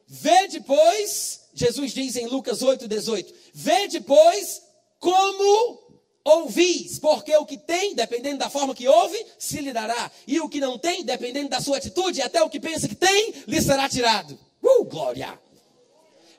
Vê 0.06 0.46
depois, 0.46 1.43
Jesus 1.54 1.92
diz 1.92 2.16
em 2.16 2.26
Lucas 2.26 2.62
8, 2.62 2.86
18: 2.88 3.32
Vê 3.54 3.88
depois 3.88 4.62
como 4.98 5.80
ouvis, 6.24 6.98
porque 6.98 7.34
o 7.36 7.46
que 7.46 7.56
tem, 7.56 7.94
dependendo 7.94 8.38
da 8.38 8.50
forma 8.50 8.74
que 8.74 8.88
ouve, 8.88 9.24
se 9.38 9.60
lhe 9.60 9.72
dará, 9.72 10.10
e 10.26 10.40
o 10.40 10.48
que 10.48 10.60
não 10.60 10.78
tem, 10.78 11.04
dependendo 11.04 11.50
da 11.50 11.60
sua 11.60 11.76
atitude, 11.76 12.20
até 12.20 12.42
o 12.42 12.50
que 12.50 12.58
pensa 12.58 12.88
que 12.88 12.94
tem, 12.94 13.32
lhe 13.46 13.62
será 13.62 13.88
tirado. 13.88 14.38
Uh, 14.62 14.84
glória! 14.84 15.38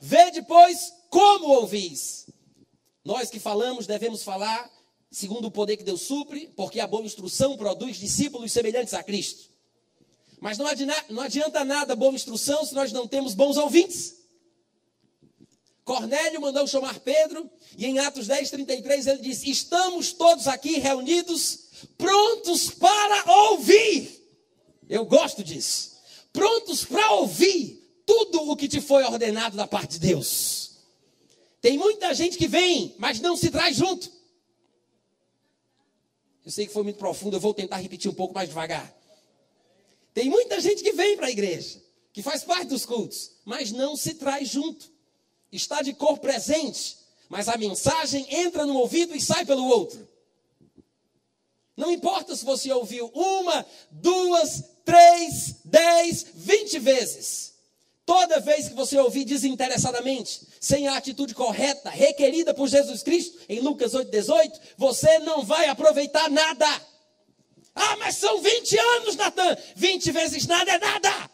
Vê 0.01 0.31
depois 0.31 0.93
como 1.09 1.47
ouvis. 1.47 2.27
Nós 3.03 3.29
que 3.29 3.39
falamos 3.39 3.87
devemos 3.87 4.23
falar 4.23 4.69
segundo 5.15 5.45
o 5.45 5.51
poder 5.51 5.77
que 5.77 5.83
Deus 5.83 6.01
supre, 6.01 6.51
porque 6.57 6.79
a 6.81 6.87
boa 6.87 7.05
instrução 7.05 7.55
produz 7.55 7.95
discípulos 7.95 8.51
semelhantes 8.51 8.93
a 8.93 9.01
Cristo. 9.01 9.49
Mas 10.41 10.57
não 10.57 10.67
adianta, 10.67 11.05
não 11.09 11.23
adianta 11.23 11.63
nada 11.63 11.95
boa 11.95 12.13
instrução 12.13 12.65
se 12.65 12.75
nós 12.75 12.91
não 12.91 13.07
temos 13.07 13.33
bons 13.33 13.55
ouvintes. 13.55 14.24
Cornélio 15.85 16.41
mandou 16.41 16.65
chamar 16.65 16.99
Pedro, 16.99 17.47
e 17.77 17.85
em 17.85 17.99
Atos 17.99 18.25
10, 18.25 18.49
33 18.49 19.05
ele 19.05 19.21
diz: 19.21 19.43
Estamos 19.43 20.11
todos 20.13 20.47
aqui 20.47 20.79
reunidos, 20.79 21.67
prontos 21.95 22.71
para 22.71 23.31
ouvir. 23.51 24.19
Eu 24.89 25.05
gosto 25.05 25.43
disso. 25.43 25.95
Prontos 26.33 26.83
para 26.83 27.11
ouvir 27.11 28.01
tudo 28.03 28.49
o 28.49 28.55
que 28.55 28.67
te 28.67 28.81
foi 28.81 29.03
ordenado 29.03 29.55
da 29.55 29.67
parte 29.67 29.99
de 29.99 30.07
Deus. 30.07 30.79
Tem 31.61 31.77
muita 31.77 32.13
gente 32.15 32.35
que 32.35 32.47
vem, 32.47 32.95
mas 32.97 33.19
não 33.19 33.37
se 33.37 33.51
traz 33.51 33.77
junto. 33.77 34.11
Eu 36.43 36.51
sei 36.51 36.65
que 36.65 36.73
foi 36.73 36.83
muito 36.83 36.97
profundo, 36.97 37.35
eu 37.35 37.39
vou 37.39 37.53
tentar 37.53 37.77
repetir 37.77 38.09
um 38.09 38.13
pouco 38.13 38.33
mais 38.33 38.49
devagar. 38.49 38.91
Tem 40.15 40.29
muita 40.29 40.59
gente 40.59 40.81
que 40.81 40.93
vem 40.93 41.15
para 41.15 41.27
a 41.27 41.31
igreja, 41.31 41.79
que 42.11 42.23
faz 42.23 42.43
parte 42.43 42.69
dos 42.69 42.85
cultos, 42.85 43.33
mas 43.45 43.71
não 43.71 43.95
se 43.95 44.15
traz 44.15 44.49
junto 44.49 44.94
está 45.55 45.81
de 45.81 45.93
cor 45.93 46.19
presente, 46.19 46.97
mas 47.29 47.47
a 47.47 47.57
mensagem 47.57 48.25
entra 48.29 48.65
no 48.65 48.75
ouvido 48.75 49.15
e 49.15 49.21
sai 49.21 49.45
pelo 49.45 49.65
outro. 49.65 50.07
Não 51.75 51.91
importa 51.91 52.35
se 52.35 52.45
você 52.45 52.71
ouviu 52.71 53.11
uma, 53.13 53.65
duas, 53.91 54.63
três, 54.85 55.55
dez, 55.65 56.25
vinte 56.33 56.79
vezes. 56.79 57.53
Toda 58.05 58.39
vez 58.39 58.69
que 58.69 58.75
você 58.75 58.97
ouvir 58.99 59.25
desinteressadamente, 59.25 60.41
sem 60.61 60.87
a 60.87 60.95
atitude 60.95 61.33
correta, 61.33 61.89
requerida 61.89 62.53
por 62.53 62.67
Jesus 62.67 63.01
Cristo, 63.01 63.39
em 63.49 63.59
Lucas 63.59 63.93
8,18, 63.93 64.59
você 64.77 65.19
não 65.19 65.43
vai 65.43 65.67
aproveitar 65.67 66.29
nada. 66.29 66.67
Ah, 67.73 67.97
mas 67.97 68.15
são 68.15 68.39
20 68.39 68.77
anos, 68.77 69.15
Natan. 69.15 69.57
20 69.75 70.11
vezes 70.11 70.47
nada 70.47 70.71
é 70.71 70.77
nada. 70.77 71.31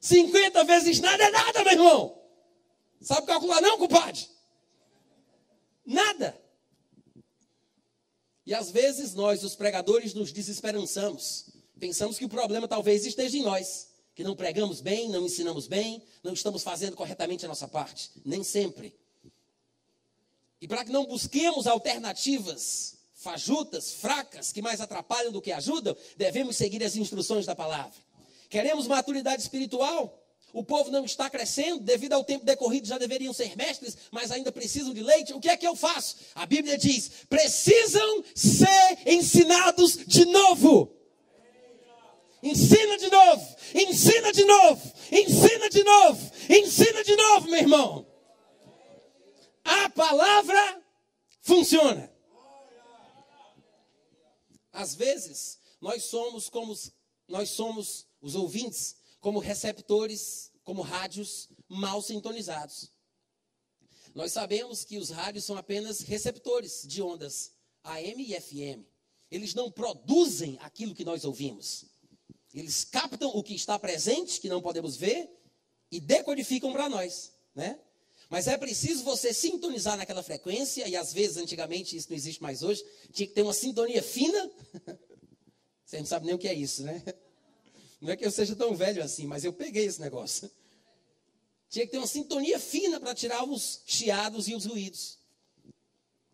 50 0.00 0.64
vezes 0.64 1.00
nada 1.00 1.22
é 1.22 1.30
nada, 1.30 1.64
meu 1.64 1.72
irmão. 1.72 2.21
Sabe 3.02 3.26
calcular 3.26 3.60
não, 3.60 3.78
compadre? 3.78 4.26
Nada. 5.84 6.40
E 8.46 8.54
às 8.54 8.70
vezes 8.70 9.14
nós, 9.14 9.42
os 9.42 9.54
pregadores, 9.54 10.14
nos 10.14 10.32
desesperançamos. 10.32 11.46
Pensamos 11.78 12.18
que 12.18 12.24
o 12.24 12.28
problema 12.28 12.68
talvez 12.68 13.04
esteja 13.04 13.36
em 13.36 13.42
nós. 13.42 13.88
Que 14.14 14.22
não 14.22 14.36
pregamos 14.36 14.80
bem, 14.80 15.08
não 15.08 15.24
ensinamos 15.24 15.66
bem, 15.66 16.02
não 16.22 16.32
estamos 16.32 16.62
fazendo 16.62 16.96
corretamente 16.96 17.44
a 17.44 17.48
nossa 17.48 17.66
parte. 17.66 18.10
Nem 18.24 18.44
sempre. 18.44 18.94
E 20.60 20.68
para 20.68 20.84
que 20.84 20.92
não 20.92 21.06
busquemos 21.06 21.66
alternativas 21.66 22.98
fajutas, 23.14 23.92
fracas, 23.94 24.52
que 24.52 24.60
mais 24.60 24.80
atrapalham 24.80 25.30
do 25.30 25.40
que 25.40 25.52
ajudam, 25.52 25.96
devemos 26.16 26.56
seguir 26.56 26.82
as 26.82 26.96
instruções 26.96 27.46
da 27.46 27.54
palavra. 27.54 27.94
Queremos 28.50 28.86
maturidade 28.86 29.40
espiritual? 29.40 30.21
O 30.52 30.62
povo 30.62 30.90
não 30.90 31.04
está 31.04 31.30
crescendo, 31.30 31.80
devido 31.80 32.12
ao 32.12 32.24
tempo 32.24 32.44
decorrido 32.44 32.86
já 32.86 32.98
deveriam 32.98 33.32
ser 33.32 33.56
mestres, 33.56 33.96
mas 34.10 34.30
ainda 34.30 34.52
precisam 34.52 34.92
de 34.92 35.02
leite. 35.02 35.32
O 35.32 35.40
que 35.40 35.48
é 35.48 35.56
que 35.56 35.66
eu 35.66 35.74
faço? 35.74 36.16
A 36.34 36.44
Bíblia 36.44 36.76
diz: 36.76 37.10
precisam 37.28 38.24
ser 38.34 38.98
ensinados 39.06 39.98
de 40.06 40.26
novo. 40.26 40.94
Ensina 42.42 42.98
de 42.98 43.08
novo, 43.08 43.56
ensina 43.72 44.32
de 44.32 44.44
novo, 44.44 44.92
ensina 45.12 45.70
de 45.70 45.84
novo, 45.84 46.32
ensina 46.50 47.04
de 47.04 47.16
novo, 47.16 47.48
meu 47.48 47.60
irmão. 47.60 48.06
A 49.64 49.88
palavra 49.90 50.82
funciona. 51.40 52.12
Às 54.72 54.94
vezes, 54.96 55.60
nós 55.80 56.04
somos 56.04 56.48
como 56.48 56.74
nós 57.28 57.50
somos 57.50 58.06
os 58.20 58.34
ouvintes 58.34 58.96
como 59.22 59.38
receptores, 59.38 60.52
como 60.64 60.82
rádios 60.82 61.48
mal 61.68 62.02
sintonizados. 62.02 62.90
Nós 64.14 64.32
sabemos 64.32 64.84
que 64.84 64.98
os 64.98 65.08
rádios 65.08 65.44
são 65.44 65.56
apenas 65.56 66.00
receptores 66.00 66.82
de 66.86 67.00
ondas 67.00 67.52
AM 67.84 68.22
e 68.22 68.38
FM. 68.38 68.84
Eles 69.30 69.54
não 69.54 69.70
produzem 69.70 70.58
aquilo 70.60 70.94
que 70.94 71.04
nós 71.04 71.24
ouvimos. 71.24 71.86
Eles 72.52 72.84
captam 72.84 73.30
o 73.30 73.42
que 73.42 73.54
está 73.54 73.78
presente, 73.78 74.40
que 74.40 74.48
não 74.48 74.60
podemos 74.60 74.96
ver, 74.96 75.30
e 75.90 76.00
decodificam 76.00 76.72
para 76.72 76.88
nós, 76.88 77.32
né? 77.54 77.80
Mas 78.28 78.48
é 78.48 78.58
preciso 78.58 79.04
você 79.04 79.32
sintonizar 79.32 79.96
naquela 79.96 80.22
frequência, 80.22 80.86
e 80.88 80.96
às 80.96 81.12
vezes, 81.12 81.36
antigamente, 81.36 81.96
isso 81.96 82.08
não 82.10 82.16
existe 82.16 82.42
mais 82.42 82.62
hoje, 82.62 82.84
tinha 83.12 83.26
que 83.26 83.34
ter 83.34 83.42
uma 83.42 83.54
sintonia 83.54 84.02
fina. 84.02 84.50
Você 85.84 85.98
não 85.98 86.06
sabe 86.06 86.24
nem 86.24 86.34
o 86.34 86.38
que 86.38 86.48
é 86.48 86.54
isso, 86.54 86.82
né? 86.82 87.02
Não 88.02 88.12
é 88.12 88.16
que 88.16 88.26
eu 88.26 88.32
seja 88.32 88.56
tão 88.56 88.74
velho 88.74 89.00
assim, 89.00 89.28
mas 89.28 89.44
eu 89.44 89.52
peguei 89.52 89.86
esse 89.86 90.00
negócio. 90.00 90.50
Tinha 91.70 91.86
que 91.86 91.92
ter 91.92 91.98
uma 91.98 92.06
sintonia 92.06 92.58
fina 92.58 92.98
para 92.98 93.14
tirar 93.14 93.44
os 93.48 93.80
chiados 93.86 94.48
e 94.48 94.56
os 94.56 94.66
ruídos. 94.66 95.18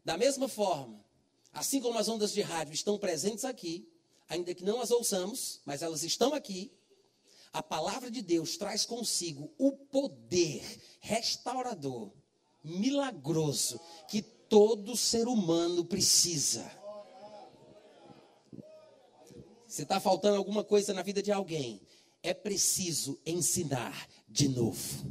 Da 0.03 0.17
mesma 0.17 0.49
forma, 0.49 1.05
assim 1.53 1.79
como 1.79 1.99
as 1.99 2.09
ondas 2.09 2.33
de 2.33 2.41
rádio 2.41 2.73
estão 2.73 2.97
presentes 2.97 3.45
aqui, 3.45 3.87
ainda 4.31 4.55
que 4.55 4.65
não 4.65 4.81
as 4.81 4.91
ouçamos, 4.91 5.61
mas 5.67 5.83
elas 5.83 6.03
estão 6.03 6.33
aqui, 6.33 6.73
a 7.53 7.63
palavra 7.63 8.11
de 8.11 8.23
Deus 8.23 8.57
traz 8.57 8.87
consigo 8.87 9.53
o 9.59 9.73
poder 9.73 10.65
restaurador, 11.01 12.11
milagroso, 12.65 13.79
que 14.09 14.23
todo 14.23 14.97
ser 14.97 15.29
humano 15.29 15.85
precisa. 15.85 16.78
Se 19.79 19.85
está 19.85 20.01
faltando 20.01 20.37
alguma 20.37 20.65
coisa 20.65 20.93
na 20.93 21.03
vida 21.03 21.23
de 21.23 21.31
alguém, 21.31 21.81
é 22.21 22.35
preciso 22.35 23.17
ensinar 23.25 24.09
de 24.29 24.49
novo. 24.49 25.07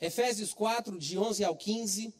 Efésios 0.00 0.54
4, 0.54 0.98
de 0.98 1.18
11 1.18 1.44
ao 1.44 1.54
15, 1.54 2.14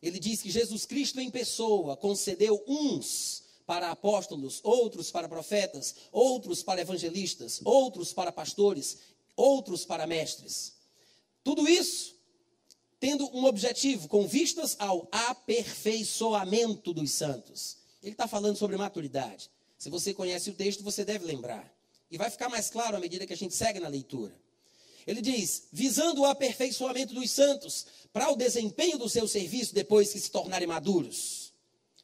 ele 0.00 0.20
diz 0.20 0.40
que 0.40 0.52
Jesus 0.52 0.86
Cristo 0.86 1.18
em 1.18 1.32
pessoa 1.32 1.96
concedeu 1.96 2.62
uns 2.68 3.42
para 3.66 3.90
apóstolos, 3.90 4.60
outros 4.62 5.10
para 5.10 5.28
profetas, 5.28 5.96
outros 6.12 6.62
para 6.62 6.80
evangelistas, 6.80 7.60
outros 7.64 8.12
para 8.12 8.30
pastores, 8.30 8.98
outros 9.34 9.84
para 9.84 10.06
mestres. 10.06 10.74
Tudo 11.42 11.68
isso 11.68 12.14
tendo 13.00 13.28
um 13.36 13.46
objetivo, 13.46 14.06
com 14.06 14.28
vistas 14.28 14.76
ao 14.78 15.08
aperfeiçoamento 15.10 16.94
dos 16.94 17.10
santos. 17.10 17.78
Ele 18.02 18.12
está 18.12 18.28
falando 18.28 18.56
sobre 18.56 18.76
maturidade. 18.76 19.50
Se 19.76 19.90
você 19.90 20.14
conhece 20.14 20.50
o 20.50 20.54
texto, 20.54 20.82
você 20.82 21.04
deve 21.04 21.24
lembrar. 21.24 21.72
E 22.10 22.16
vai 22.16 22.30
ficar 22.30 22.48
mais 22.48 22.70
claro 22.70 22.96
à 22.96 23.00
medida 23.00 23.26
que 23.26 23.32
a 23.32 23.36
gente 23.36 23.54
segue 23.54 23.80
na 23.80 23.88
leitura. 23.88 24.34
Ele 25.06 25.20
diz: 25.20 25.68
visando 25.72 26.22
o 26.22 26.24
aperfeiçoamento 26.26 27.14
dos 27.14 27.30
santos, 27.30 27.86
para 28.12 28.30
o 28.30 28.36
desempenho 28.36 28.98
do 28.98 29.08
seu 29.08 29.26
serviço 29.26 29.74
depois 29.74 30.12
que 30.12 30.20
se 30.20 30.30
tornarem 30.30 30.66
maduros, 30.66 31.52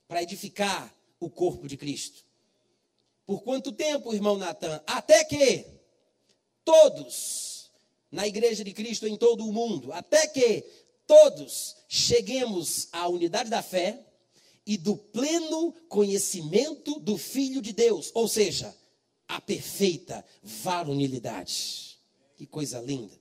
para 0.06 0.22
edificar 0.22 0.94
o 1.20 1.28
corpo 1.30 1.66
de 1.68 1.76
Cristo. 1.76 2.24
Por 3.26 3.42
quanto 3.42 3.72
tempo, 3.72 4.14
irmão 4.14 4.36
Natan? 4.36 4.82
Até 4.86 5.24
que 5.24 5.66
todos, 6.64 7.70
na 8.10 8.26
igreja 8.26 8.62
de 8.62 8.72
Cristo 8.72 9.06
em 9.06 9.16
todo 9.16 9.46
o 9.46 9.52
mundo, 9.52 9.92
até 9.92 10.26
que 10.26 10.62
todos 11.06 11.76
cheguemos 11.88 12.88
à 12.92 13.08
unidade 13.08 13.50
da 13.50 13.62
fé 13.62 14.04
e 14.66 14.76
do 14.76 14.96
pleno 14.96 15.72
conhecimento 15.88 16.98
do 17.00 17.18
Filho 17.18 17.60
de 17.60 17.72
Deus, 17.72 18.10
ou 18.14 18.26
seja, 18.26 18.74
a 19.28 19.40
perfeita 19.40 20.24
varonilidade. 20.42 21.98
Que 22.36 22.46
coisa 22.46 22.80
linda. 22.80 23.14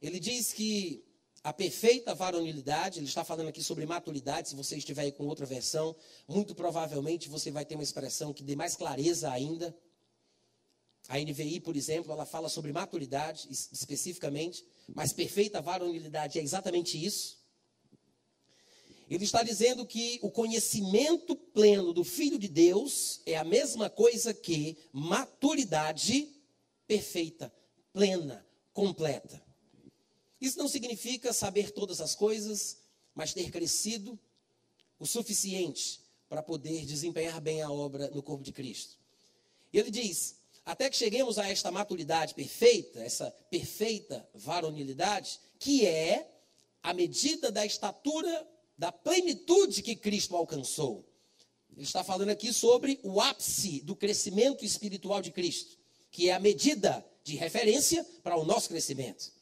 Ele 0.00 0.20
diz 0.20 0.52
que 0.52 1.04
a 1.42 1.52
perfeita 1.52 2.14
varonilidade, 2.14 2.98
ele 2.98 3.06
está 3.06 3.22
falando 3.22 3.48
aqui 3.48 3.62
sobre 3.62 3.84
maturidade, 3.84 4.48
se 4.48 4.56
você 4.56 4.76
estiver 4.76 5.02
aí 5.02 5.12
com 5.12 5.26
outra 5.26 5.44
versão, 5.44 5.94
muito 6.26 6.54
provavelmente 6.54 7.28
você 7.28 7.50
vai 7.50 7.66
ter 7.66 7.74
uma 7.74 7.82
expressão 7.84 8.32
que 8.32 8.42
dê 8.42 8.56
mais 8.56 8.76
clareza 8.76 9.30
ainda. 9.30 9.76
A 11.06 11.18
NVI, 11.18 11.60
por 11.60 11.76
exemplo, 11.76 12.10
ela 12.10 12.24
fala 12.24 12.48
sobre 12.48 12.72
maturidade 12.72 13.46
especificamente, 13.50 14.64
mas 14.94 15.12
perfeita 15.12 15.60
varonilidade 15.60 16.38
é 16.38 16.42
exatamente 16.42 17.02
isso. 17.02 17.43
Ele 19.08 19.24
está 19.24 19.42
dizendo 19.42 19.86
que 19.86 20.18
o 20.22 20.30
conhecimento 20.30 21.36
pleno 21.36 21.92
do 21.92 22.02
Filho 22.02 22.38
de 22.38 22.48
Deus 22.48 23.20
é 23.26 23.36
a 23.36 23.44
mesma 23.44 23.90
coisa 23.90 24.32
que 24.32 24.78
maturidade 24.92 26.28
perfeita, 26.86 27.52
plena, 27.92 28.46
completa. 28.72 29.42
Isso 30.40 30.58
não 30.58 30.68
significa 30.68 31.32
saber 31.32 31.70
todas 31.70 32.00
as 32.00 32.14
coisas, 32.14 32.78
mas 33.14 33.34
ter 33.34 33.50
crescido 33.50 34.18
o 34.98 35.06
suficiente 35.06 36.00
para 36.28 36.42
poder 36.42 36.84
desempenhar 36.84 37.40
bem 37.40 37.62
a 37.62 37.70
obra 37.70 38.10
no 38.10 38.22
corpo 38.22 38.42
de 38.42 38.52
Cristo. 38.52 38.98
Ele 39.72 39.90
diz: 39.90 40.36
até 40.64 40.88
que 40.88 40.96
cheguemos 40.96 41.38
a 41.38 41.48
esta 41.48 41.70
maturidade 41.70 42.34
perfeita, 42.34 43.00
essa 43.00 43.30
perfeita 43.50 44.26
varonilidade, 44.34 45.38
que 45.58 45.86
é 45.86 46.30
a 46.82 46.92
medida 46.94 47.52
da 47.52 47.64
estatura 47.64 48.46
da 48.76 48.90
plenitude 48.90 49.82
que 49.82 49.96
Cristo 49.96 50.36
alcançou. 50.36 51.04
Ele 51.72 51.82
está 51.82 52.04
falando 52.04 52.28
aqui 52.28 52.52
sobre 52.52 53.00
o 53.02 53.20
ápice 53.20 53.80
do 53.80 53.96
crescimento 53.96 54.64
espiritual 54.64 55.20
de 55.20 55.30
Cristo, 55.30 55.76
que 56.10 56.28
é 56.28 56.34
a 56.34 56.40
medida 56.40 57.04
de 57.24 57.36
referência 57.36 58.04
para 58.22 58.36
o 58.36 58.44
nosso 58.44 58.68
crescimento. 58.68 59.32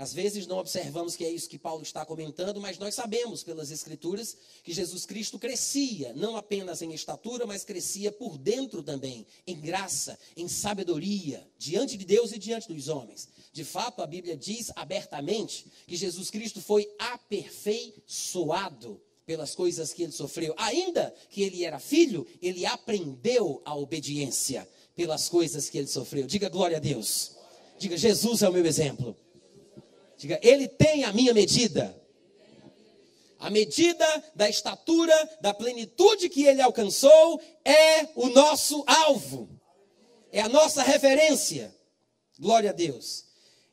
Às 0.00 0.12
vezes 0.14 0.46
não 0.46 0.56
observamos 0.56 1.14
que 1.14 1.26
é 1.26 1.30
isso 1.30 1.46
que 1.46 1.58
Paulo 1.58 1.82
está 1.82 2.06
comentando, 2.06 2.58
mas 2.58 2.78
nós 2.78 2.94
sabemos 2.94 3.42
pelas 3.42 3.70
Escrituras 3.70 4.34
que 4.64 4.72
Jesus 4.72 5.04
Cristo 5.04 5.38
crescia, 5.38 6.14
não 6.14 6.38
apenas 6.38 6.80
em 6.80 6.94
estatura, 6.94 7.44
mas 7.44 7.64
crescia 7.64 8.10
por 8.10 8.38
dentro 8.38 8.82
também, 8.82 9.26
em 9.46 9.60
graça, 9.60 10.18
em 10.34 10.48
sabedoria, 10.48 11.46
diante 11.58 11.98
de 11.98 12.06
Deus 12.06 12.32
e 12.32 12.38
diante 12.38 12.72
dos 12.72 12.88
homens. 12.88 13.28
De 13.52 13.62
fato, 13.62 14.00
a 14.00 14.06
Bíblia 14.06 14.38
diz 14.38 14.72
abertamente 14.74 15.70
que 15.86 15.96
Jesus 15.96 16.30
Cristo 16.30 16.62
foi 16.62 16.90
aperfeiçoado 16.98 18.98
pelas 19.26 19.54
coisas 19.54 19.92
que 19.92 20.02
ele 20.02 20.12
sofreu. 20.12 20.54
Ainda 20.56 21.14
que 21.28 21.42
ele 21.42 21.62
era 21.62 21.78
filho, 21.78 22.26
ele 22.40 22.64
aprendeu 22.64 23.60
a 23.66 23.76
obediência 23.76 24.66
pelas 24.96 25.28
coisas 25.28 25.68
que 25.68 25.76
ele 25.76 25.88
sofreu. 25.88 26.26
Diga 26.26 26.48
glória 26.48 26.78
a 26.78 26.80
Deus. 26.80 27.32
Diga, 27.78 27.98
Jesus 27.98 28.40
é 28.40 28.48
o 28.48 28.52
meu 28.52 28.64
exemplo. 28.64 29.14
Diga, 30.20 30.38
ele 30.42 30.68
tem 30.68 31.04
a 31.04 31.14
minha 31.14 31.32
medida. 31.32 31.98
A 33.38 33.48
medida 33.48 34.06
da 34.34 34.50
estatura, 34.50 35.38
da 35.40 35.54
plenitude 35.54 36.28
que 36.28 36.44
ele 36.44 36.60
alcançou 36.60 37.40
é 37.64 38.06
o 38.14 38.28
nosso 38.28 38.84
alvo. 38.86 39.48
É 40.30 40.42
a 40.42 40.48
nossa 40.48 40.82
referência. 40.82 41.74
Glória 42.38 42.68
a 42.68 42.72
Deus. 42.74 43.24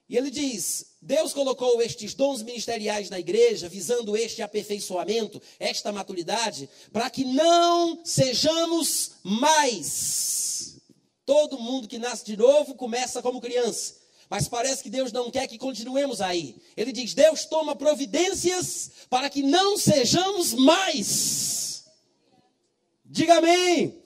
E 0.08 0.16
ele 0.16 0.32
diz: 0.32 0.96
Deus 1.02 1.34
colocou 1.34 1.82
estes 1.82 2.14
dons 2.14 2.42
ministeriais 2.42 3.10
na 3.10 3.20
igreja, 3.20 3.68
visando 3.68 4.16
este 4.16 4.42
aperfeiçoamento, 4.42 5.42
esta 5.60 5.92
maturidade, 5.92 6.70
para 6.94 7.10
que 7.10 7.26
não 7.26 8.00
sejamos 8.06 9.18
mais. 9.22 10.78
Todo 11.26 11.60
mundo 11.60 11.90
que 11.90 11.98
nasce 11.98 12.24
de 12.24 12.38
novo 12.38 12.74
começa 12.74 13.22
como 13.22 13.42
criança. 13.42 13.97
Mas 14.30 14.48
parece 14.48 14.84
que 14.84 14.90
Deus 14.90 15.12
não 15.12 15.32
quer 15.32 15.48
que 15.48 15.58
continuemos 15.58 16.20
aí. 16.20 16.62
Ele 16.76 16.92
diz: 16.92 17.14
Deus 17.14 17.46
toma 17.46 17.76
providências 17.76 18.92
para 19.10 19.30
que 19.30 19.42
não 19.42 19.78
sejamos 19.78 20.54
mais. 20.54 21.86
Diga 23.06 23.38
amém. 23.38 24.04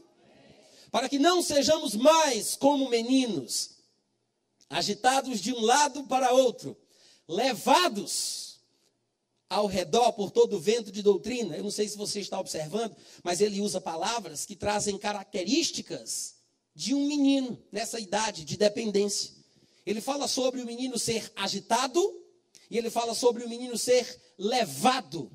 Para 0.92 1.10
que 1.10 1.18
não 1.18 1.42
sejamos 1.42 1.96
mais 1.96 2.56
como 2.56 2.90
meninos, 2.90 3.72
agitados 4.70 5.40
de 5.40 5.54
um 5.54 5.62
lado 5.62 6.04
para 6.04 6.34
outro, 6.34 6.78
levados 7.28 8.60
ao 9.50 9.66
redor 9.66 10.14
por 10.14 10.32
todo 10.32 10.58
o 10.58 10.60
vento 10.60 10.92
de 10.92 11.02
doutrina. 11.02 11.58
Eu 11.58 11.64
não 11.64 11.72
sei 11.72 11.88
se 11.88 11.98
você 11.98 12.20
está 12.20 12.40
observando, 12.40 12.96
mas 13.24 13.42
ele 13.42 13.60
usa 13.60 13.82
palavras 13.82 14.46
que 14.46 14.56
trazem 14.56 14.98
características 14.98 16.36
de 16.76 16.94
um 16.94 17.08
menino 17.08 17.62
nessa 17.72 18.00
idade 18.00 18.46
de 18.46 18.56
dependência. 18.56 19.41
Ele 19.86 20.02
fala 20.02 20.28
sobre 20.28 20.62
o 20.62 20.66
menino 20.66 20.98
ser 20.98 21.32
agitado 21.36 22.02
e 22.70 22.78
ele 22.78 22.90
fala 22.90 23.14
sobre 23.14 23.44
o 23.44 23.50
menino 23.50 23.78
ser 23.78 24.20
levado. 24.38 25.32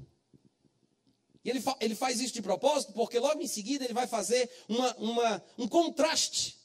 E 1.45 1.51
ele, 1.51 1.61
fa 1.61 1.77
ele 1.81 1.95
faz 1.95 2.21
isso 2.21 2.35
de 2.35 2.43
propósito 2.43 2.93
porque 2.93 3.19
logo 3.19 3.41
em 3.41 3.47
seguida 3.47 3.85
ele 3.85 3.95
vai 3.95 4.07
fazer 4.07 4.51
uma, 4.69 4.97
uma, 4.97 5.45
um 5.59 5.69
contraste 5.69 6.57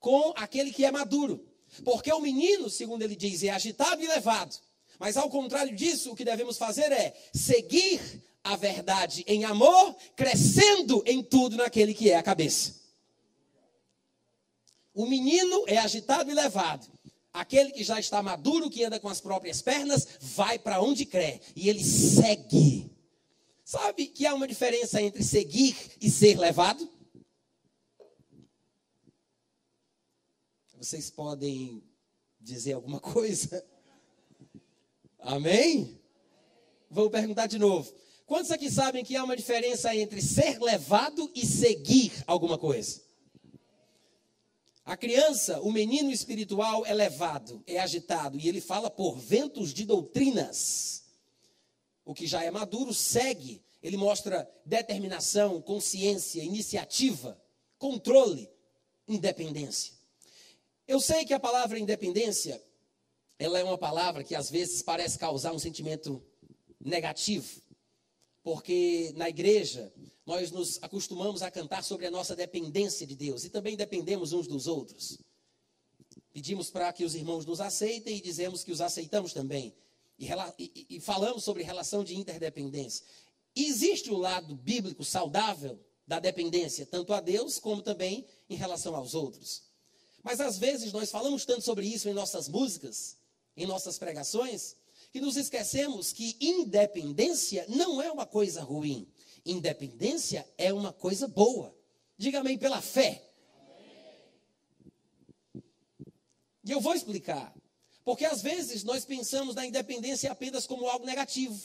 com 0.00 0.32
aquele 0.36 0.72
que 0.72 0.84
é 0.84 0.90
maduro. 0.90 1.46
Porque 1.84 2.12
o 2.12 2.20
menino, 2.20 2.70
segundo 2.70 3.02
ele 3.02 3.16
diz, 3.16 3.42
é 3.42 3.50
agitado 3.50 4.02
e 4.02 4.06
levado. 4.06 4.56
Mas 4.98 5.16
ao 5.16 5.28
contrário 5.28 5.74
disso, 5.74 6.12
o 6.12 6.16
que 6.16 6.24
devemos 6.24 6.56
fazer 6.56 6.92
é 6.92 7.14
seguir 7.32 8.00
a 8.44 8.56
verdade 8.56 9.24
em 9.26 9.44
amor, 9.44 9.96
crescendo 10.14 11.02
em 11.06 11.22
tudo 11.22 11.56
naquele 11.56 11.94
que 11.94 12.10
é 12.10 12.16
a 12.16 12.22
cabeça. 12.22 12.74
O 14.92 15.06
menino 15.06 15.64
é 15.66 15.78
agitado 15.78 16.30
e 16.30 16.34
levado. 16.34 16.86
Aquele 17.34 17.72
que 17.72 17.82
já 17.82 17.98
está 17.98 18.22
maduro, 18.22 18.70
que 18.70 18.84
anda 18.84 19.00
com 19.00 19.08
as 19.08 19.20
próprias 19.20 19.60
pernas, 19.60 20.06
vai 20.20 20.56
para 20.56 20.80
onde 20.80 21.04
crê 21.04 21.40
e 21.56 21.68
ele 21.68 21.82
segue. 21.82 22.88
Sabe 23.64 24.06
que 24.06 24.24
há 24.24 24.32
uma 24.32 24.46
diferença 24.46 25.02
entre 25.02 25.24
seguir 25.24 25.76
e 26.00 26.08
ser 26.08 26.38
levado? 26.38 26.88
Vocês 30.78 31.10
podem 31.10 31.82
dizer 32.40 32.74
alguma 32.74 33.00
coisa? 33.02 33.66
Amém? 35.18 36.00
Vou 36.88 37.10
perguntar 37.10 37.48
de 37.48 37.58
novo. 37.58 37.92
Quantos 38.26 38.52
aqui 38.52 38.70
sabem 38.70 39.04
que 39.04 39.16
há 39.16 39.24
uma 39.24 39.36
diferença 39.36 39.92
entre 39.96 40.22
ser 40.22 40.62
levado 40.62 41.28
e 41.34 41.44
seguir 41.44 42.12
alguma 42.28 42.56
coisa? 42.56 43.03
A 44.84 44.98
criança, 44.98 45.60
o 45.62 45.72
menino 45.72 46.10
espiritual 46.10 46.84
é 46.84 46.92
levado, 46.92 47.62
é 47.66 47.78
agitado, 47.78 48.38
e 48.38 48.46
ele 48.46 48.60
fala 48.60 48.90
por 48.90 49.18
ventos 49.18 49.72
de 49.72 49.86
doutrinas. 49.86 51.04
O 52.04 52.12
que 52.12 52.26
já 52.26 52.44
é 52.44 52.50
maduro 52.50 52.92
segue, 52.92 53.62
ele 53.82 53.96
mostra 53.96 54.46
determinação, 54.64 55.62
consciência, 55.62 56.42
iniciativa, 56.42 57.40
controle, 57.78 58.50
independência. 59.08 59.94
Eu 60.86 61.00
sei 61.00 61.24
que 61.24 61.32
a 61.32 61.40
palavra 61.40 61.78
independência, 61.78 62.62
ela 63.38 63.58
é 63.58 63.64
uma 63.64 63.78
palavra 63.78 64.22
que 64.22 64.34
às 64.34 64.50
vezes 64.50 64.82
parece 64.82 65.18
causar 65.18 65.52
um 65.52 65.58
sentimento 65.58 66.22
negativo, 66.78 67.62
porque 68.42 69.14
na 69.16 69.30
igreja 69.30 69.90
nós 70.26 70.50
nos 70.50 70.82
acostumamos 70.82 71.42
a 71.42 71.50
cantar 71.50 71.84
sobre 71.84 72.06
a 72.06 72.10
nossa 72.10 72.34
dependência 72.34 73.06
de 73.06 73.14
Deus 73.14 73.44
e 73.44 73.50
também 73.50 73.76
dependemos 73.76 74.32
uns 74.32 74.46
dos 74.46 74.66
outros. 74.66 75.18
Pedimos 76.32 76.70
para 76.70 76.92
que 76.92 77.04
os 77.04 77.14
irmãos 77.14 77.44
nos 77.44 77.60
aceitem 77.60 78.16
e 78.16 78.20
dizemos 78.20 78.64
que 78.64 78.72
os 78.72 78.80
aceitamos 78.80 79.32
também. 79.32 79.74
E, 80.18 80.28
e, 80.58 80.86
e 80.90 81.00
falamos 81.00 81.44
sobre 81.44 81.62
relação 81.62 82.02
de 82.02 82.16
interdependência. 82.16 83.04
Existe 83.54 84.10
o 84.10 84.16
lado 84.16 84.56
bíblico 84.56 85.04
saudável 85.04 85.78
da 86.06 86.18
dependência, 86.18 86.86
tanto 86.86 87.12
a 87.12 87.20
Deus 87.20 87.58
como 87.58 87.82
também 87.82 88.26
em 88.48 88.56
relação 88.56 88.94
aos 88.96 89.14
outros. 89.14 89.62
Mas 90.22 90.40
às 90.40 90.58
vezes 90.58 90.92
nós 90.92 91.10
falamos 91.10 91.44
tanto 91.44 91.62
sobre 91.62 91.86
isso 91.86 92.08
em 92.08 92.14
nossas 92.14 92.48
músicas, 92.48 93.16
em 93.56 93.66
nossas 93.66 93.98
pregações, 93.98 94.74
que 95.12 95.20
nos 95.20 95.36
esquecemos 95.36 96.12
que 96.12 96.36
independência 96.40 97.64
não 97.68 98.02
é 98.02 98.10
uma 98.10 98.26
coisa 98.26 98.62
ruim. 98.62 99.06
Independência 99.44 100.48
é 100.56 100.72
uma 100.72 100.92
coisa 100.92 101.28
boa. 101.28 101.74
Diga 102.16 102.40
amém 102.40 102.56
pela 102.56 102.80
fé. 102.80 103.22
E 106.64 106.70
eu 106.70 106.80
vou 106.80 106.94
explicar. 106.94 107.54
Porque 108.04 108.24
às 108.24 108.42
vezes 108.42 108.84
nós 108.84 109.04
pensamos 109.04 109.54
na 109.54 109.66
independência 109.66 110.30
apenas 110.30 110.66
como 110.66 110.88
algo 110.88 111.06
negativo, 111.06 111.58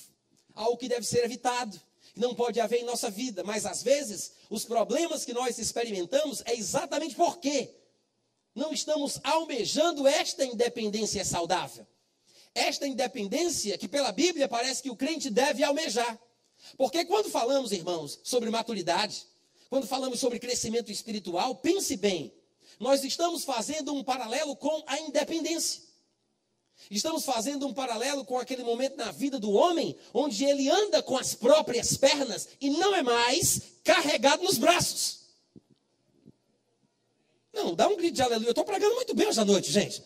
algo 0.54 0.78
que 0.78 0.88
deve 0.88 1.06
ser 1.06 1.24
evitado, 1.24 1.80
que 2.13 2.20
não 2.20 2.34
pode 2.34 2.60
haver 2.60 2.82
em 2.82 2.86
nossa 2.86 3.10
vida. 3.10 3.44
Mas 3.44 3.65
às 3.65 3.84
vezes 3.84 4.34
os 4.50 4.65
problemas 4.65 5.26
que 5.26 5.34
nós 5.34 5.58
experimentamos 5.58 6.42
é 6.46 6.54
exatamente 6.54 7.15
porque 7.15 7.76
não 8.56 8.74
estamos 8.74 9.20
almejando 9.24 10.08
esta 10.08 10.44
independência 10.46 11.24
saudável. 11.24 11.86
Esta 12.54 12.88
independência 12.88 13.78
que 13.78 13.88
pela 13.88 14.12
Bíblia 14.12 14.48
parece 14.48 14.82
que 14.82 14.89
o 14.89 14.96
crente 14.96 15.30
deve 15.30 15.63
almejar. 15.63 16.20
Porque 16.78 17.06
quando 17.06 17.30
falamos, 17.30 17.72
irmãos, 17.72 18.19
sobre 18.24 18.50
maturidade, 18.50 19.26
quando 19.69 19.88
falamos 19.88 20.19
sobre 20.19 20.39
crescimento 20.39 20.91
espiritual, 20.91 21.56
pense 21.56 21.95
bem, 21.95 22.34
nós 22.80 23.04
estamos 23.04 23.43
fazendo 23.43 23.93
um 23.93 24.04
paralelo 24.04 24.56
com 24.56 24.84
a 24.88 25.00
independência. 25.00 25.89
Estamos 26.89 27.26
fazendo 27.26 27.67
um 27.67 27.74
paralelo 27.74 28.24
com 28.24 28.39
aquele 28.39 28.63
momento 28.63 28.95
na 28.95 29.12
vida 29.12 29.38
do 29.38 29.52
homem 29.52 29.95
onde 30.13 30.45
ele 30.45 30.69
anda 30.69 31.04
com 31.04 31.17
as 31.17 31.36
próprias 31.36 31.98
pernas 31.98 32.48
e 32.60 32.69
não 32.69 32.95
é 32.95 33.04
mais 33.04 33.62
carregado 33.84 34.43
nos 34.43 34.58
braços. 34.58 35.19
Não, 37.54 37.76
dá 37.76 37.88
um 37.88 37.98
grito 37.98 38.15
de 38.15 38.22
aleluia. 38.22 38.48
Eu 38.48 38.52
estou 38.52 38.63
pregando 38.63 38.95
muito 38.95 39.13
bem 39.13 39.28
hoje 39.28 39.39
à 39.39 39.45
noite, 39.45 39.72
gente. 39.72 40.02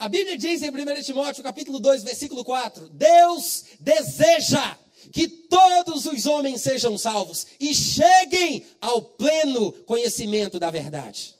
A 0.00 0.08
Bíblia 0.08 0.38
diz 0.38 0.62
em 0.62 0.70
1 0.70 1.02
Timóteo, 1.02 1.44
capítulo 1.44 1.78
2, 1.78 2.02
versículo 2.02 2.42
4: 2.42 2.88
Deus 2.88 3.64
deseja 3.80 4.78
que 5.12 5.28
todos 5.28 6.06
os 6.06 6.24
homens 6.24 6.62
sejam 6.62 6.96
salvos 6.96 7.46
e 7.60 7.74
cheguem 7.74 8.64
ao 8.80 9.02
pleno 9.02 9.72
conhecimento 9.84 10.58
da 10.58 10.70
verdade. 10.70 11.34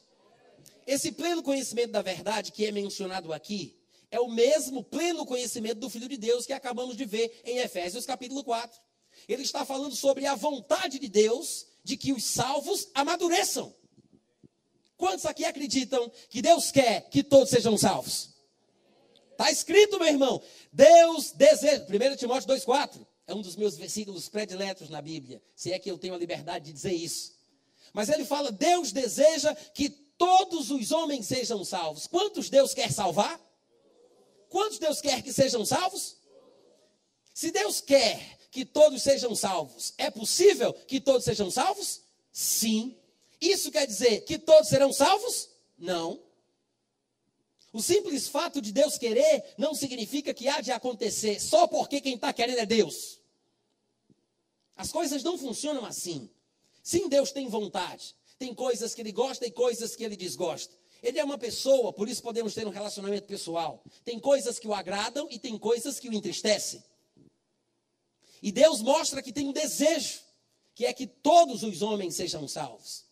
Esse 0.87 1.11
pleno 1.11 1.43
conhecimento 1.43 1.93
da 1.93 2.03
verdade 2.03 2.53
que 2.53 2.67
é 2.67 2.71
mencionado 2.71 3.33
aqui 3.33 3.79
é 4.11 4.21
o 4.21 4.29
mesmo 4.29 4.85
pleno 4.85 5.25
conhecimento 5.25 5.79
do 5.79 5.89
Filho 5.89 6.07
de 6.07 6.19
Deus 6.19 6.45
que 6.45 6.53
acabamos 6.53 6.99
de 6.99 7.07
ver 7.07 7.41
em 7.47 7.61
Efésios 7.61 8.05
capítulo 8.05 8.45
4. 8.45 8.79
Ele 9.27 9.43
está 9.43 9.65
falando 9.65 9.97
sobre 9.97 10.27
a 10.27 10.35
vontade 10.35 10.99
de 10.99 11.09
Deus 11.09 11.65
de 11.83 11.97
que 11.97 12.13
os 12.13 12.25
salvos 12.25 12.89
amadureçam. 12.93 13.75
Quantos 14.99 15.25
aqui 15.25 15.47
acreditam 15.47 16.13
que 16.29 16.43
Deus 16.43 16.71
quer 16.71 17.09
que 17.09 17.23
todos 17.23 17.49
sejam 17.49 17.79
salvos? 17.79 18.30
Está 19.41 19.51
escrito, 19.51 19.99
meu 19.99 20.07
irmão. 20.09 20.43
Deus 20.71 21.33
deseja. 21.33 21.87
1 21.89 22.17
Timóteo 22.17 22.47
2,4 22.47 23.07
é 23.27 23.35
um 23.35 23.41
dos 23.41 23.57
meus 23.57 23.75
versículos 23.75 24.29
prediletos 24.29 24.91
na 24.91 25.01
Bíblia. 25.01 25.43
Se 25.57 25.73
é 25.73 25.79
que 25.79 25.91
eu 25.91 25.97
tenho 25.97 26.13
a 26.13 26.19
liberdade 26.19 26.67
de 26.67 26.73
dizer 26.75 26.93
isso. 26.93 27.33
Mas 27.95 28.11
ele 28.11 28.27
fala: 28.27 28.53
Deus 28.53 28.93
deseja 28.93 29.55
que 29.73 29.89
todos 29.89 30.71
os 30.71 30.93
homens 30.93 31.25
sejam 31.25 31.65
salvos. 31.65 32.07
Quantos 32.07 32.51
Deus 32.51 32.75
quer 32.75 32.93
salvar? 32.93 33.41
Quantos 34.51 34.79
Deus 34.79 35.01
quer 35.01 35.23
que 35.23 35.33
sejam 35.33 35.65
salvos? 35.65 36.19
Se 37.33 37.51
Deus 37.51 37.81
quer 37.81 38.21
que 38.51 38.67
todos 38.67 39.01
sejam 39.01 39.35
salvos, 39.35 39.95
é 39.97 40.11
possível 40.11 40.75
que 40.87 41.01
todos 41.01 41.25
sejam 41.25 41.51
salvos? 41.51 42.03
Sim. 42.31 42.95
Isso 43.41 43.71
quer 43.71 43.87
dizer 43.87 44.21
que 44.27 44.39
todos 44.39 44.69
serão 44.69 44.93
salvos? 44.93 45.49
Não. 45.79 46.30
O 47.73 47.81
simples 47.81 48.29
fato 48.29 48.61
de 48.61 48.73
Deus 48.73 48.99
querer 48.99 49.55
não 49.57 49.75
significa 49.75 50.35
que 50.35 50.49
há 50.49 50.61
de 50.61 50.73
acontecer 50.73 51.41
só 51.41 51.67
porque 51.67 52.01
quem 52.01 52.15
está 52.15 52.33
querendo 52.33 52.59
é 52.59 52.67
Deus. 52.67 53.21
As 54.77 54.91
coisas 54.91 55.23
não 55.23 55.39
funcionam 55.39 55.85
assim. 55.85 56.29
Sim, 56.83 57.09
Deus 57.09 57.31
tem 57.31 57.49
vontade. 57.49 58.17
Tem 58.39 58.55
coisas 58.55 58.95
que 58.95 59.03
ele 59.03 59.13
gosta 59.13 59.47
e 59.47 59.51
coisas 59.51 59.95
que 59.95 60.03
ele 60.03 60.17
desgosta. 60.17 60.75
Ele 61.03 61.19
é 61.19 61.25
uma 61.25 61.39
pessoa, 61.39 61.93
por 61.93 62.09
isso 62.09 62.23
podemos 62.23 62.55
ter 62.55 62.67
um 62.67 62.71
relacionamento 62.71 63.27
pessoal. 63.27 63.83
Tem 64.05 64.19
coisas 64.19 64.59
que 64.59 64.67
o 64.67 64.75
agradam 64.75 65.29
e 65.31 65.39
tem 65.39 65.57
coisas 65.59 66.01
que 66.01 66.09
o 66.09 66.15
entristecem. 66.15 66.83
E 68.43 68.51
Deus 68.51 68.81
mostra 68.81 69.23
que 69.23 69.33
tem 69.33 69.49
um 69.49 69.53
desejo, 69.53 70.21
que 70.75 70.87
é 70.87 70.93
que 70.93 71.07
todos 71.07 71.63
os 71.63 71.83
homens 71.83 72.17
sejam 72.17 72.49
salvos. 72.49 73.05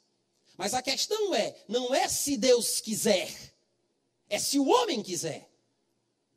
Mas 0.56 0.74
a 0.74 0.82
questão 0.82 1.34
é, 1.34 1.54
não 1.68 1.94
é 1.94 2.08
se 2.08 2.36
Deus 2.36 2.80
quiser, 2.80 3.30
é 4.28 4.38
se 4.38 4.58
o 4.58 4.68
homem 4.68 5.02
quiser. 5.02 5.48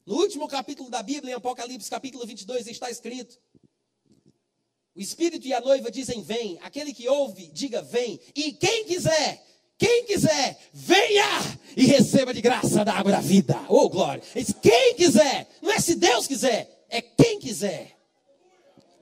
No 0.06 0.15
último 0.15 0.47
capítulo 0.47 0.89
da 0.89 1.04
Bíblia, 1.04 1.34
em 1.34 1.36
Apocalipse, 1.36 1.89
capítulo 1.89 2.25
22, 2.25 2.67
está 2.67 2.89
escrito: 2.89 3.38
O 4.95 4.99
Espírito 4.99 5.47
e 5.47 5.54
a 5.54 5.62
noiva 5.62 5.91
dizem: 5.91 6.23
Vem. 6.23 6.58
Aquele 6.62 6.93
que 6.93 7.08
ouve, 7.08 7.47
diga: 7.47 7.82
Vem. 7.82 8.19
E 8.36 8.54
quem 8.54 8.86
quiser, 8.86 9.45
quem 9.77 10.06
quiser, 10.06 10.60
venha 10.73 11.60
e 11.75 11.86
receba 11.86 12.34
de 12.34 12.41
graça 12.41 12.84
da 12.84 12.93
água 12.93 13.12
da 13.12 13.21
vida. 13.21 13.60
Oh, 13.69 13.89
glória. 13.89 14.23
Quem 14.62 14.95
quiser, 14.95 15.47
não 15.62 15.71
é 15.71 15.80
se 15.80 15.95
Deus 15.95 16.27
quiser, 16.27 16.86
é 16.89 17.01
quem 17.01 17.39
quiser. 17.39 17.97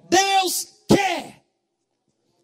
Deus 0.09 0.67
quer 0.87 1.45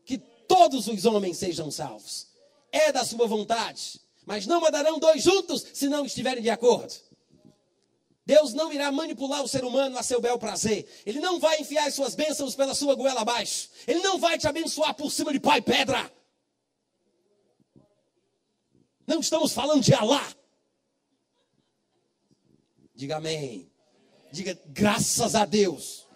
que 0.05 0.17
todos 0.17 0.87
os 0.87 1.05
homens 1.05 1.37
sejam 1.37 1.69
salvos. 1.69 2.27
É 2.71 2.91
da 2.91 3.03
sua 3.03 3.27
vontade. 3.27 4.04
Mas 4.25 4.47
não 4.47 4.59
mandarão 4.59 4.97
dois 4.97 5.21
juntos 5.21 5.65
se 5.73 5.87
não 5.87 6.05
estiverem 6.05 6.41
de 6.41 6.49
acordo. 6.49 6.93
Deus 8.25 8.53
não 8.53 8.73
irá 8.73 8.91
manipular 8.91 9.43
o 9.43 9.47
ser 9.47 9.63
humano 9.63 9.99
a 9.99 10.03
seu 10.03 10.19
bel 10.19 10.39
prazer. 10.39 10.89
Ele 11.05 11.19
não 11.19 11.39
vai 11.39 11.61
enfiar 11.61 11.87
as 11.87 11.93
suas 11.93 12.15
bênçãos 12.15 12.55
pela 12.55 12.73
sua 12.73 12.95
goela 12.95 13.21
abaixo. 13.21 13.69
Ele 13.85 13.99
não 13.99 14.17
vai 14.17 14.39
te 14.39 14.47
abençoar 14.47 14.95
por 14.95 15.11
cima 15.11 15.31
de 15.31 15.39
pai 15.39 15.61
pedra. 15.61 16.11
Não 19.05 19.19
estamos 19.19 19.53
falando 19.53 19.83
de 19.83 19.93
Alá. 19.93 20.35
Diga 22.95 23.17
amém. 23.17 23.71
Diga 24.31 24.59
graças 24.65 25.35
a 25.35 25.45
Deus. 25.45 26.07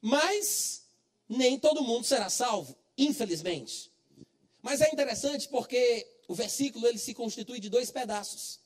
Mas 0.00 0.88
nem 1.28 1.58
todo 1.58 1.82
mundo 1.82 2.04
será 2.04 2.30
salvo 2.30 2.81
infelizmente. 3.04 3.90
Mas 4.60 4.80
é 4.80 4.88
interessante 4.90 5.48
porque 5.48 6.06
o 6.28 6.34
versículo 6.34 6.86
ele 6.86 6.98
se 6.98 7.12
constitui 7.12 7.58
de 7.58 7.68
dois 7.68 7.90
pedaços. 7.90 8.60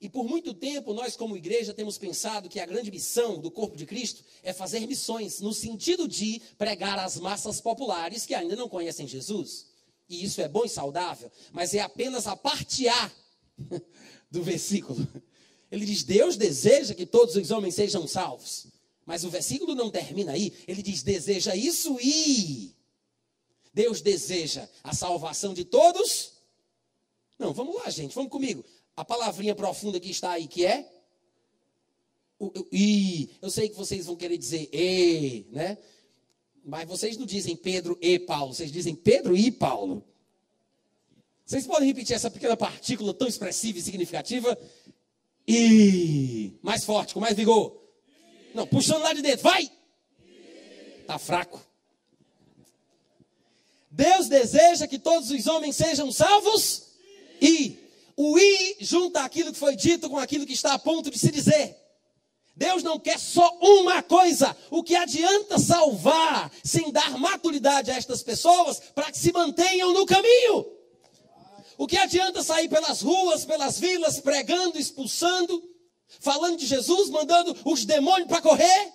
E 0.00 0.08
por 0.08 0.24
muito 0.24 0.54
tempo 0.54 0.94
nós 0.94 1.16
como 1.16 1.36
igreja 1.36 1.74
temos 1.74 1.98
pensado 1.98 2.48
que 2.48 2.58
a 2.58 2.64
grande 2.64 2.90
missão 2.90 3.38
do 3.38 3.50
corpo 3.50 3.76
de 3.76 3.84
Cristo 3.84 4.24
é 4.42 4.52
fazer 4.52 4.86
missões 4.86 5.40
no 5.40 5.52
sentido 5.52 6.08
de 6.08 6.40
pregar 6.56 6.98
às 6.98 7.18
massas 7.18 7.60
populares 7.60 8.24
que 8.24 8.34
ainda 8.34 8.56
não 8.56 8.68
conhecem 8.68 9.06
Jesus. 9.06 9.66
E 10.08 10.24
isso 10.24 10.40
é 10.40 10.48
bom 10.48 10.64
e 10.64 10.68
saudável, 10.68 11.30
mas 11.52 11.74
é 11.74 11.80
apenas 11.80 12.26
a 12.26 12.34
parte 12.34 12.88
A 12.88 13.12
do 14.30 14.42
versículo. 14.42 15.06
Ele 15.70 15.84
diz: 15.84 16.02
Deus 16.02 16.36
deseja 16.36 16.94
que 16.94 17.06
todos 17.06 17.36
os 17.36 17.50
homens 17.50 17.74
sejam 17.74 18.06
salvos. 18.08 18.66
Mas 19.06 19.24
o 19.24 19.30
versículo 19.30 19.74
não 19.74 19.90
termina 19.90 20.32
aí. 20.32 20.52
Ele 20.66 20.82
diz: 20.82 21.02
deseja 21.02 21.54
isso 21.54 21.98
e 22.00 22.74
Deus 23.72 24.00
deseja 24.00 24.68
a 24.82 24.94
salvação 24.94 25.54
de 25.54 25.64
todos? 25.64 26.32
Não, 27.38 27.52
vamos 27.52 27.76
lá, 27.76 27.88
gente, 27.88 28.14
vamos 28.14 28.30
comigo. 28.30 28.64
A 28.96 29.04
palavrinha 29.04 29.54
profunda 29.54 29.98
que 29.98 30.10
está 30.10 30.32
aí, 30.32 30.46
que 30.46 30.66
é? 30.66 30.90
I. 32.72 33.30
Eu 33.40 33.50
sei 33.50 33.68
que 33.68 33.76
vocês 33.76 34.06
vão 34.06 34.16
querer 34.16 34.38
dizer 34.38 34.68
e, 34.72 35.46
né? 35.50 35.78
Mas 36.64 36.88
vocês 36.88 37.16
não 37.16 37.26
dizem 37.26 37.56
Pedro 37.56 37.98
e 38.00 38.18
Paulo, 38.18 38.54
vocês 38.54 38.70
dizem 38.70 38.94
Pedro 38.94 39.36
e 39.36 39.50
Paulo. 39.50 40.04
Vocês 41.44 41.66
podem 41.66 41.88
repetir 41.88 42.14
essa 42.14 42.30
pequena 42.30 42.56
partícula 42.56 43.12
tão 43.12 43.26
expressiva 43.26 43.78
e 43.78 43.82
significativa? 43.82 44.56
E 45.46 46.58
mais 46.62 46.84
forte, 46.84 47.12
com 47.12 47.20
mais 47.20 47.36
vigor. 47.36 47.76
Não, 48.54 48.66
puxando 48.66 49.02
lá 49.02 49.12
de 49.12 49.22
dentro, 49.22 49.42
vai! 49.42 49.70
Tá 51.06 51.18
fraco. 51.18 51.60
Deus 53.90 54.28
deseja 54.28 54.86
que 54.86 54.98
todos 54.98 55.30
os 55.30 55.46
homens 55.48 55.74
sejam 55.74 56.12
salvos 56.12 56.90
e 57.40 57.76
o 58.16 58.38
i 58.38 58.76
junta 58.80 59.22
aquilo 59.22 59.52
que 59.52 59.58
foi 59.58 59.74
dito 59.74 60.08
com 60.08 60.18
aquilo 60.18 60.46
que 60.46 60.52
está 60.52 60.74
a 60.74 60.78
ponto 60.78 61.10
de 61.10 61.18
se 61.18 61.30
dizer. 61.30 61.76
Deus 62.54 62.82
não 62.82 63.00
quer 63.00 63.18
só 63.18 63.58
uma 63.60 64.02
coisa. 64.02 64.56
O 64.70 64.82
que 64.82 64.94
adianta 64.94 65.58
salvar 65.58 66.52
sem 66.62 66.92
dar 66.92 67.18
maturidade 67.18 67.90
a 67.90 67.96
estas 67.96 68.22
pessoas 68.22 68.78
para 68.94 69.10
que 69.10 69.18
se 69.18 69.32
mantenham 69.32 69.92
no 69.92 70.06
caminho? 70.06 70.66
O 71.78 71.86
que 71.86 71.96
adianta 71.96 72.42
sair 72.42 72.68
pelas 72.68 73.00
ruas, 73.00 73.44
pelas 73.44 73.80
vilas, 73.80 74.20
pregando, 74.20 74.78
expulsando, 74.78 75.62
falando 76.20 76.58
de 76.58 76.66
Jesus, 76.66 77.08
mandando 77.08 77.56
os 77.64 77.86
demônios 77.86 78.28
para 78.28 78.42
correr? 78.42 78.92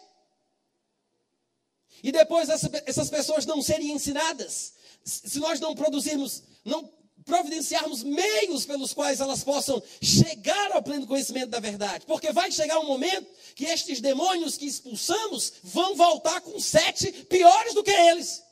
E 2.04 2.12
depois 2.12 2.48
essas 2.48 3.10
pessoas 3.10 3.48
não 3.48 3.64
serem 3.64 3.92
ensinadas 3.92 4.75
se 5.06 5.40
nós 5.40 5.60
não 5.60 5.76
produzirmos, 5.76 6.44
não 6.66 6.92
providenciarmos 7.24 8.04
meios 8.04 8.66
pelos 8.66 8.94
quais 8.94 9.20
elas 9.20 9.44
possam 9.44 9.82
chegar 10.02 10.72
ao 10.72 10.84
pleno 10.84 11.08
conhecimento 11.08 11.50
da 11.50 11.60
verdade. 11.60 12.06
Porque 12.06 12.32
vai 12.32 12.52
chegar 12.52 12.80
um 12.80 12.86
momento 12.86 13.28
que 13.56 13.66
estes 13.66 14.02
demônios 14.02 14.58
que 14.58 14.66
expulsamos 14.66 15.54
vão 15.64 15.96
voltar 15.96 16.42
com 16.42 16.60
sete 16.60 17.12
piores 17.12 17.74
do 17.74 17.84
que 17.84 17.92
eles. 17.92 18.44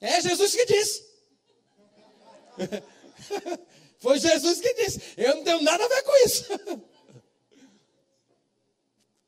É 0.00 0.20
Jesus 0.20 0.54
que 0.54 0.66
disse. 0.66 1.04
Foi 3.98 4.18
Jesus 4.18 4.60
que 4.60 4.74
disse. 4.74 5.00
Eu 5.16 5.36
não 5.36 5.44
tenho 5.44 5.62
nada 5.62 5.84
a 5.84 5.88
ver 5.88 6.02
com 6.02 6.26
isso. 6.26 6.44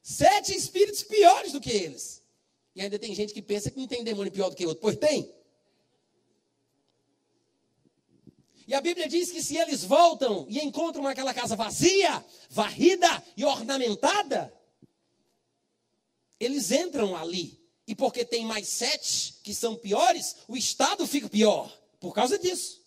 Sete 0.02 0.54
espíritos 0.54 1.02
piores 1.02 1.52
do 1.52 1.60
que 1.60 1.70
eles. 1.70 2.22
E 2.74 2.82
ainda 2.82 2.98
tem 2.98 3.14
gente 3.14 3.32
que 3.32 3.40
pensa 3.40 3.70
que 3.70 3.78
não 3.78 3.86
tem 3.86 4.04
demônio 4.04 4.32
pior 4.32 4.50
do 4.50 4.56
que 4.56 4.66
outro. 4.66 4.82
Pois 4.82 4.96
tem. 4.96 5.32
E 8.66 8.74
a 8.74 8.80
Bíblia 8.80 9.08
diz 9.08 9.30
que 9.30 9.42
se 9.42 9.56
eles 9.56 9.84
voltam 9.84 10.46
e 10.48 10.58
encontram 10.60 11.06
aquela 11.06 11.34
casa 11.34 11.54
vazia, 11.54 12.24
varrida 12.50 13.22
e 13.36 13.44
ornamentada, 13.44 14.52
eles 16.40 16.70
entram 16.70 17.14
ali. 17.16 17.62
E 17.86 17.94
porque 17.94 18.24
tem 18.24 18.44
mais 18.44 18.66
sete 18.68 19.34
que 19.42 19.54
são 19.54 19.76
piores, 19.76 20.36
o 20.48 20.56
estado 20.56 21.06
fica 21.06 21.28
pior. 21.28 21.70
Por 22.00 22.14
causa 22.14 22.38
disso. 22.38 22.82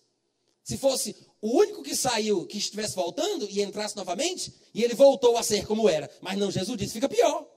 Se 0.63 0.78
fosse 0.78 1.16
o 1.40 1.58
único 1.60 1.84
que 1.84 1.96
saiu, 1.96 2.46
que 2.46 2.58
estivesse 2.58 2.96
voltando 2.96 3.48
e 3.50 3.62
entrasse 3.62 3.96
novamente, 3.96 4.54
e 4.74 4.84
ele 4.84 4.96
voltou 4.96 5.38
a 5.38 5.44
ser 5.44 5.66
como 5.66 5.88
era. 5.88 6.10
Mas 6.22 6.38
não, 6.38 6.52
Jesus 6.52 6.78
disse: 6.78 6.94
fica 6.94 7.08
pior. 7.08 7.48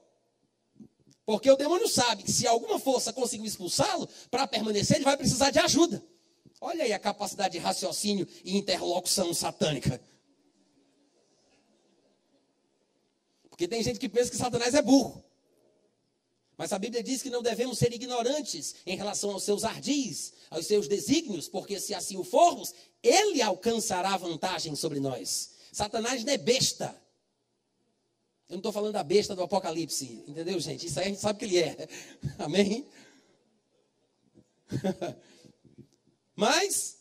Porque 1.25 1.49
o 1.49 1.55
demônio 1.55 1.87
sabe 1.87 2.23
que 2.23 2.31
se 2.31 2.47
alguma 2.47 2.79
força 2.79 3.13
conseguir 3.13 3.47
expulsá-lo, 3.47 4.07
para 4.29 4.47
permanecer, 4.47 4.97
ele 4.97 5.05
vai 5.05 5.17
precisar 5.17 5.49
de 5.49 5.59
ajuda. 5.59 6.03
Olha 6.63 6.83
aí 6.83 6.93
a 6.93 6.99
capacidade 6.99 7.53
de 7.53 7.57
raciocínio 7.57 8.27
e 8.45 8.55
interlocução 8.55 9.33
satânica. 9.33 9.99
Porque 13.49 13.67
tem 13.67 13.81
gente 13.81 13.99
que 13.99 14.07
pensa 14.07 14.29
que 14.29 14.37
Satanás 14.37 14.75
é 14.75 14.81
burro. 14.81 15.25
Mas 16.55 16.71
a 16.71 16.77
Bíblia 16.77 17.01
diz 17.01 17.23
que 17.23 17.31
não 17.31 17.41
devemos 17.41 17.79
ser 17.79 17.91
ignorantes 17.91 18.75
em 18.85 18.95
relação 18.95 19.31
aos 19.31 19.41
seus 19.41 19.63
ardis, 19.63 20.33
aos 20.51 20.67
seus 20.67 20.87
desígnios, 20.87 21.49
porque 21.49 21.79
se 21.79 21.95
assim 21.95 22.17
o 22.17 22.23
formos, 22.23 22.75
ele 23.01 23.41
alcançará 23.41 24.15
vantagem 24.15 24.75
sobre 24.75 24.99
nós. 24.99 25.55
Satanás 25.71 26.23
não 26.23 26.31
é 26.31 26.37
besta. 26.37 26.95
Eu 28.47 28.53
não 28.53 28.57
estou 28.57 28.71
falando 28.71 28.93
da 28.93 29.03
besta 29.03 29.35
do 29.35 29.41
Apocalipse, 29.41 30.23
entendeu, 30.27 30.59
gente? 30.59 30.85
Isso 30.85 30.99
aí 30.99 31.07
a 31.07 31.09
gente 31.09 31.21
sabe 31.21 31.39
que 31.39 31.45
ele 31.45 31.57
é. 31.57 31.87
Amém? 32.37 32.85
Mas 36.41 36.97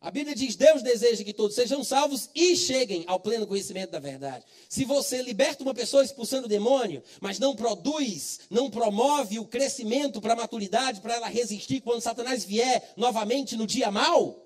a 0.00 0.10
Bíblia 0.10 0.34
diz: 0.34 0.56
Deus 0.56 0.82
deseja 0.82 1.22
que 1.22 1.32
todos 1.32 1.54
sejam 1.54 1.84
salvos 1.84 2.28
e 2.34 2.56
cheguem 2.56 3.04
ao 3.06 3.20
pleno 3.20 3.46
conhecimento 3.46 3.92
da 3.92 4.00
verdade. 4.00 4.44
Se 4.68 4.84
você 4.84 5.22
liberta 5.22 5.62
uma 5.62 5.72
pessoa 5.72 6.02
expulsando 6.02 6.46
o 6.46 6.48
demônio, 6.48 7.00
mas 7.20 7.38
não 7.38 7.54
produz, 7.54 8.40
não 8.50 8.68
promove 8.68 9.38
o 9.38 9.46
crescimento 9.46 10.20
para 10.20 10.32
a 10.32 10.36
maturidade, 10.36 11.00
para 11.00 11.14
ela 11.14 11.28
resistir 11.28 11.80
quando 11.80 12.00
Satanás 12.00 12.44
vier 12.44 12.92
novamente 12.96 13.56
no 13.56 13.68
dia 13.68 13.88
mau, 13.88 14.44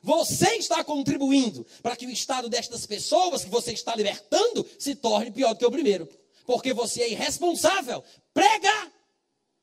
você 0.00 0.50
está 0.54 0.84
contribuindo 0.84 1.66
para 1.82 1.96
que 1.96 2.06
o 2.06 2.10
estado 2.10 2.48
destas 2.48 2.86
pessoas 2.86 3.42
que 3.42 3.50
você 3.50 3.72
está 3.72 3.96
libertando 3.96 4.64
se 4.78 4.94
torne 4.94 5.32
pior 5.32 5.54
do 5.54 5.58
que 5.58 5.66
o 5.66 5.72
primeiro. 5.72 6.08
Porque 6.46 6.72
você 6.72 7.02
é 7.02 7.10
irresponsável. 7.10 8.04
Prega, 8.32 8.92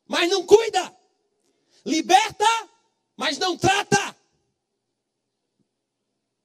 mas 0.10 0.30
não 0.30 0.46
cuida. 0.46 0.94
Liberta, 1.86 2.73
mas 3.16 3.38
não 3.38 3.58
trata. 3.58 4.16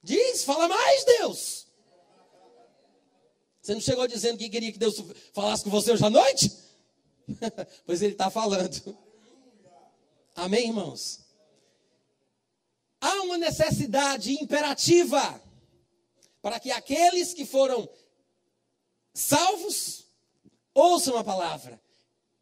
Diz, 0.03 0.45
fala 0.45 0.69
mais, 0.69 1.05
Deus. 1.05 1.67
Você 3.61 3.75
não 3.75 3.81
chegou 3.81 4.07
dizendo 4.07 4.39
que 4.39 4.49
queria 4.49 4.73
que 4.73 4.79
Deus 4.79 4.97
falasse 5.35 5.65
com 5.65 5.71
você 5.71 5.93
hoje 5.93 6.05
à 6.05 6.11
noite? 6.11 6.51
pois 7.85 8.01
ele 8.01 8.13
está 8.13 8.31
falando. 8.31 8.97
Amém, 10.35 10.69
irmãos? 10.69 11.21
Há 13.01 13.23
uma 13.23 13.39
necessidade 13.39 14.33
imperativa 14.33 15.43
para 16.41 16.59
que 16.59 16.71
aqueles 16.71 17.35
que 17.35 17.45
foram 17.45 17.89
salvos 19.13 20.07
ouçam 20.73 21.17
a 21.19 21.25
palavra, 21.25 21.81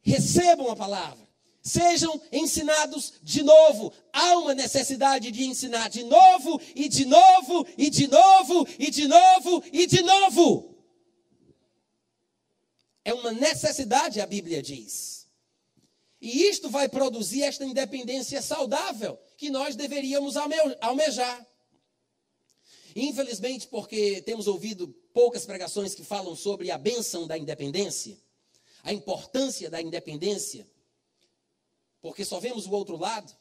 recebam 0.02 0.70
a 0.70 0.76
palavra 0.76 1.25
sejam 1.66 2.20
ensinados 2.30 3.14
de 3.22 3.42
novo. 3.42 3.92
Há 4.12 4.38
uma 4.38 4.54
necessidade 4.54 5.32
de 5.32 5.44
ensinar 5.44 5.90
de 5.90 6.04
novo, 6.04 6.60
e 6.74 6.88
de 6.88 7.04
novo, 7.04 7.66
e 7.76 7.90
de 7.90 8.06
novo, 8.06 8.66
e 8.78 8.90
de 8.90 9.08
novo, 9.08 9.64
e 9.72 9.86
de 9.86 10.02
novo. 10.02 10.76
É 13.04 13.12
uma 13.12 13.32
necessidade, 13.32 14.20
a 14.20 14.26
Bíblia 14.26 14.62
diz. 14.62 15.26
E 16.20 16.44
isto 16.44 16.70
vai 16.70 16.88
produzir 16.88 17.42
esta 17.42 17.64
independência 17.64 18.40
saudável 18.40 19.18
que 19.36 19.50
nós 19.50 19.74
deveríamos 19.74 20.36
almejar. 20.80 21.46
Infelizmente, 22.94 23.66
porque 23.66 24.22
temos 24.22 24.46
ouvido 24.46 24.88
poucas 25.12 25.44
pregações 25.44 25.94
que 25.94 26.02
falam 26.02 26.34
sobre 26.34 26.70
a 26.70 26.78
bênção 26.78 27.26
da 27.26 27.36
independência, 27.36 28.16
a 28.82 28.92
importância 28.92 29.68
da 29.68 29.82
independência, 29.82 30.66
porque 32.06 32.24
só 32.24 32.38
vemos 32.38 32.66
o 32.66 32.70
outro 32.70 32.96
lado, 32.96 33.36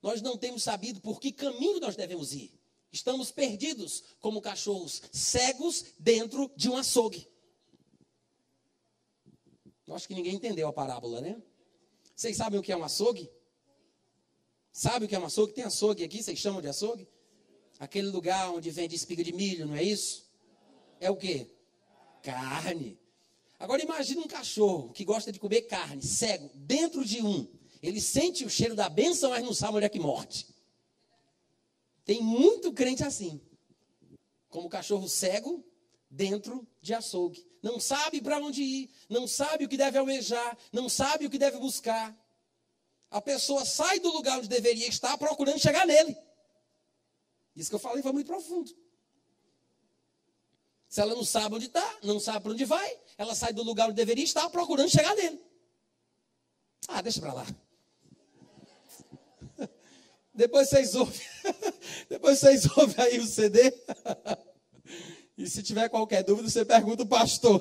nós 0.00 0.22
não 0.22 0.38
temos 0.38 0.62
sabido 0.62 1.00
por 1.00 1.20
que 1.20 1.32
caminho 1.32 1.80
nós 1.80 1.96
devemos 1.96 2.32
ir. 2.32 2.56
Estamos 2.92 3.32
perdidos 3.32 4.04
como 4.20 4.40
cachorros 4.40 5.02
cegos 5.10 5.84
dentro 5.98 6.48
de 6.54 6.70
um 6.70 6.76
açougue. 6.76 7.28
Eu 9.84 9.96
acho 9.96 10.06
que 10.06 10.14
ninguém 10.14 10.36
entendeu 10.36 10.68
a 10.68 10.72
parábola, 10.72 11.20
né? 11.20 11.42
Vocês 12.14 12.36
sabem 12.36 12.60
o 12.60 12.62
que 12.62 12.70
é 12.70 12.76
um 12.76 12.84
açougue? 12.84 13.28
Sabe 14.70 15.06
o 15.06 15.08
que 15.08 15.16
é 15.16 15.18
um 15.18 15.24
açougue? 15.24 15.52
Tem 15.52 15.64
açougue 15.64 16.04
aqui, 16.04 16.22
vocês 16.22 16.38
chamam 16.38 16.62
de 16.62 16.68
açougue? 16.68 17.08
Aquele 17.80 18.10
lugar 18.10 18.52
onde 18.52 18.70
vende 18.70 18.94
espiga 18.94 19.24
de 19.24 19.32
milho, 19.32 19.66
não 19.66 19.74
é 19.74 19.82
isso? 19.82 20.24
É 21.00 21.10
o 21.10 21.16
quê? 21.16 21.50
Carne. 22.22 22.96
Agora 23.58 23.82
imagine 23.82 24.20
um 24.20 24.28
cachorro 24.28 24.92
que 24.92 25.04
gosta 25.04 25.32
de 25.32 25.40
comer 25.40 25.62
carne, 25.62 26.00
cego, 26.00 26.48
dentro 26.54 27.04
de 27.04 27.20
um. 27.20 27.57
Ele 27.82 28.00
sente 28.00 28.44
o 28.44 28.50
cheiro 28.50 28.74
da 28.74 28.88
bênção, 28.88 29.30
mas 29.30 29.44
não 29.44 29.54
sabe 29.54 29.76
onde 29.76 29.86
é 29.86 29.88
que 29.88 30.00
morte. 30.00 30.46
Tem 32.04 32.22
muito 32.22 32.72
crente 32.72 33.04
assim. 33.04 33.40
Como 34.48 34.68
cachorro 34.68 35.08
cego 35.08 35.64
dentro 36.10 36.66
de 36.80 36.94
açougue. 36.94 37.46
Não 37.62 37.78
sabe 37.78 38.20
para 38.20 38.38
onde 38.38 38.62
ir, 38.62 38.90
não 39.08 39.26
sabe 39.26 39.64
o 39.64 39.68
que 39.68 39.76
deve 39.76 39.98
almejar, 39.98 40.56
não 40.72 40.88
sabe 40.88 41.26
o 41.26 41.30
que 41.30 41.38
deve 41.38 41.58
buscar. 41.58 42.16
A 43.10 43.20
pessoa 43.20 43.64
sai 43.64 44.00
do 44.00 44.10
lugar 44.10 44.38
onde 44.38 44.48
deveria 44.48 44.88
estar 44.88 45.16
procurando 45.18 45.58
chegar 45.58 45.86
nele. 45.86 46.16
Isso 47.54 47.68
que 47.68 47.74
eu 47.74 47.80
falei 47.80 48.02
foi 48.02 48.12
muito 48.12 48.26
profundo. 48.26 48.70
Se 50.88 51.00
ela 51.00 51.14
não 51.14 51.24
sabe 51.24 51.54
onde 51.54 51.66
está, 51.66 51.98
não 52.02 52.18
sabe 52.18 52.40
para 52.40 52.52
onde 52.52 52.64
vai, 52.64 52.98
ela 53.18 53.34
sai 53.34 53.52
do 53.52 53.62
lugar 53.62 53.86
onde 53.86 53.96
deveria 53.96 54.24
estar 54.24 54.48
procurando 54.48 54.88
chegar 54.88 55.14
nele. 55.14 55.42
Ah, 56.86 57.02
deixa 57.02 57.20
para 57.20 57.34
lá. 57.34 57.46
Depois 60.38 60.68
vocês 60.68 60.94
ouvem. 60.94 61.20
Depois 62.08 62.38
vocês 62.38 62.64
ouvem 62.76 63.04
aí 63.04 63.18
o 63.18 63.26
CD. 63.26 63.74
E 65.36 65.48
se 65.48 65.64
tiver 65.64 65.88
qualquer 65.88 66.22
dúvida, 66.22 66.48
você 66.48 66.64
pergunta 66.64 67.02
o 67.02 67.08
pastor. 67.08 67.60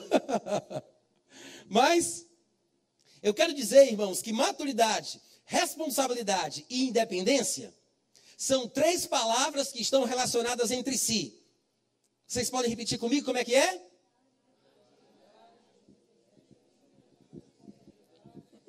Mas 1.67 2.27
eu 3.23 3.33
quero 3.33 3.51
dizer, 3.55 3.87
irmãos, 3.87 4.21
que 4.21 4.31
maturidade, 4.31 5.19
responsabilidade 5.43 6.67
e 6.69 6.87
independência 6.87 7.73
são 8.37 8.67
três 8.67 9.07
palavras 9.07 9.71
que 9.71 9.81
estão 9.81 10.03
relacionadas 10.03 10.69
entre 10.69 10.99
si. 10.99 11.35
Vocês 12.27 12.47
podem 12.47 12.69
repetir 12.69 12.99
comigo 12.99 13.25
como 13.25 13.39
é 13.39 13.43
que 13.43 13.55
é? 13.55 13.87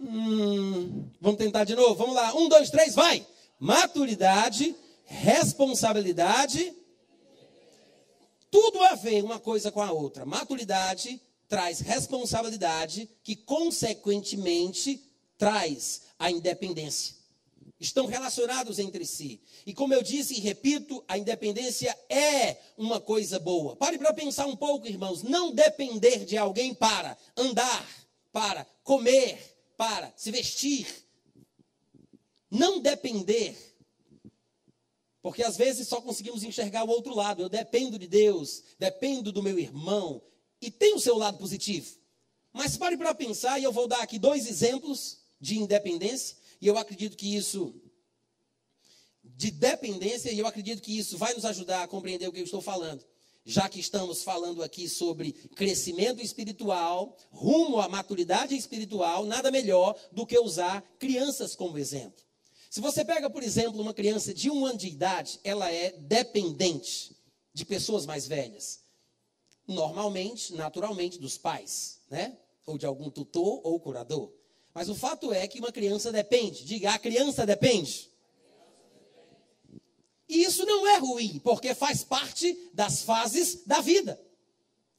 Hum, 0.00 1.10
vamos 1.20 1.36
tentar 1.36 1.64
de 1.64 1.74
novo. 1.74 1.94
Vamos 1.94 2.14
lá. 2.14 2.34
Um, 2.34 2.48
dois, 2.48 2.70
três, 2.70 2.94
vai 2.94 3.26
maturidade, 3.58 4.74
responsabilidade, 5.04 6.72
tudo 8.50 8.82
a 8.82 8.94
ver 8.94 9.22
uma 9.22 9.38
coisa 9.38 9.70
com 9.70 9.82
a 9.82 9.92
outra. 9.92 10.24
Maturidade 10.24 11.20
traz 11.48 11.80
responsabilidade, 11.80 13.08
que 13.22 13.34
consequentemente 13.34 15.02
traz 15.36 16.02
a 16.18 16.30
independência. 16.30 17.16
Estão 17.80 18.06
relacionados 18.06 18.78
entre 18.78 19.06
si. 19.06 19.40
E 19.64 19.72
como 19.72 19.94
eu 19.94 20.02
disse 20.02 20.34
e 20.34 20.40
repito, 20.40 21.04
a 21.06 21.16
independência 21.16 21.96
é 22.08 22.56
uma 22.76 23.00
coisa 23.00 23.38
boa. 23.38 23.76
Pare 23.76 23.96
para 23.96 24.12
pensar 24.12 24.46
um 24.46 24.56
pouco, 24.56 24.88
irmãos. 24.88 25.22
Não 25.22 25.54
depender 25.54 26.24
de 26.24 26.36
alguém 26.36 26.74
para 26.74 27.16
andar, 27.36 27.88
para 28.32 28.66
comer, 28.82 29.38
para 29.76 30.12
se 30.16 30.30
vestir, 30.32 31.07
não 32.50 32.80
depender. 32.80 33.56
Porque 35.20 35.42
às 35.42 35.56
vezes 35.56 35.88
só 35.88 36.00
conseguimos 36.00 36.42
enxergar 36.42 36.84
o 36.84 36.88
outro 36.88 37.14
lado. 37.14 37.42
Eu 37.42 37.48
dependo 37.48 37.98
de 37.98 38.06
Deus, 38.06 38.62
dependo 38.78 39.32
do 39.32 39.42
meu 39.42 39.58
irmão. 39.58 40.22
E 40.60 40.70
tem 40.70 40.94
o 40.94 41.00
seu 41.00 41.16
lado 41.16 41.38
positivo. 41.38 41.98
Mas 42.52 42.76
pare 42.76 42.96
para 42.96 43.14
pensar, 43.14 43.58
e 43.58 43.64
eu 43.64 43.72
vou 43.72 43.86
dar 43.86 44.02
aqui 44.02 44.18
dois 44.18 44.48
exemplos 44.48 45.18
de 45.40 45.58
independência. 45.58 46.36
E 46.60 46.66
eu 46.66 46.76
acredito 46.76 47.16
que 47.16 47.36
isso, 47.36 47.74
de 49.22 49.50
dependência, 49.50 50.32
e 50.32 50.38
eu 50.38 50.46
acredito 50.46 50.82
que 50.82 50.98
isso 50.98 51.16
vai 51.16 51.34
nos 51.34 51.44
ajudar 51.44 51.82
a 51.82 51.88
compreender 51.88 52.28
o 52.28 52.32
que 52.32 52.40
eu 52.40 52.44
estou 52.44 52.60
falando. 52.60 53.04
Já 53.44 53.68
que 53.68 53.80
estamos 53.80 54.22
falando 54.22 54.62
aqui 54.62 54.88
sobre 54.88 55.32
crescimento 55.32 56.20
espiritual, 56.20 57.16
rumo 57.30 57.80
à 57.80 57.88
maturidade 57.88 58.54
espiritual, 58.56 59.24
nada 59.24 59.50
melhor 59.50 59.98
do 60.12 60.26
que 60.26 60.38
usar 60.38 60.82
crianças 60.98 61.54
como 61.54 61.78
exemplo. 61.78 62.27
Se 62.70 62.80
você 62.80 63.04
pega, 63.04 63.30
por 63.30 63.42
exemplo, 63.42 63.80
uma 63.80 63.94
criança 63.94 64.34
de 64.34 64.50
um 64.50 64.66
ano 64.66 64.78
de 64.78 64.88
idade, 64.88 65.40
ela 65.42 65.70
é 65.72 65.92
dependente 65.92 67.16
de 67.52 67.64
pessoas 67.64 68.04
mais 68.04 68.26
velhas. 68.26 68.80
Normalmente, 69.66 70.54
naturalmente, 70.54 71.18
dos 71.18 71.38
pais, 71.38 72.00
né? 72.10 72.36
Ou 72.66 72.76
de 72.76 72.84
algum 72.84 73.10
tutor 73.10 73.60
ou 73.64 73.80
curador. 73.80 74.32
Mas 74.74 74.88
o 74.88 74.94
fato 74.94 75.32
é 75.32 75.48
que 75.48 75.58
uma 75.58 75.72
criança 75.72 76.12
depende. 76.12 76.64
Diga, 76.64 76.92
a 76.92 76.98
criança 76.98 77.46
depende. 77.46 78.10
E 80.28 80.42
isso 80.42 80.64
não 80.66 80.86
é 80.86 80.98
ruim, 80.98 81.40
porque 81.42 81.74
faz 81.74 82.04
parte 82.04 82.70
das 82.74 83.02
fases 83.02 83.64
da 83.64 83.80
vida. 83.80 84.20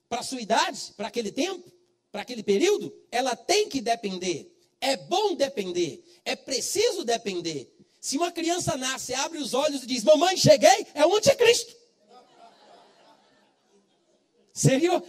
Para 0.10 0.21
a 0.21 0.23
sua 0.23 0.41
idade, 0.41 0.91
para 0.97 1.08
aquele 1.08 1.32
tempo, 1.32 1.71
para 2.12 2.23
aquele 2.23 2.41
período, 2.41 2.91
ela 3.12 3.36
tem 3.36 3.69
que 3.69 3.79
depender. 3.79 4.51
É 4.82 4.96
bom 4.96 5.36
depender. 5.36 6.04
É 6.24 6.36
preciso 6.36 7.04
depender. 7.04 7.74
Se 8.00 8.18
uma 8.18 8.32
criança 8.32 8.78
nasce, 8.78 9.13
abre 9.13 9.39
os 9.39 9.54
olhos 9.54 9.84
e 9.84 9.88
diz: 9.88 10.04
Mamãe, 10.04 10.38
cheguei, 10.38 10.88
é 10.94 11.06
o 11.06 11.15
anticristo. 11.15 11.78
Seria, 14.54 15.04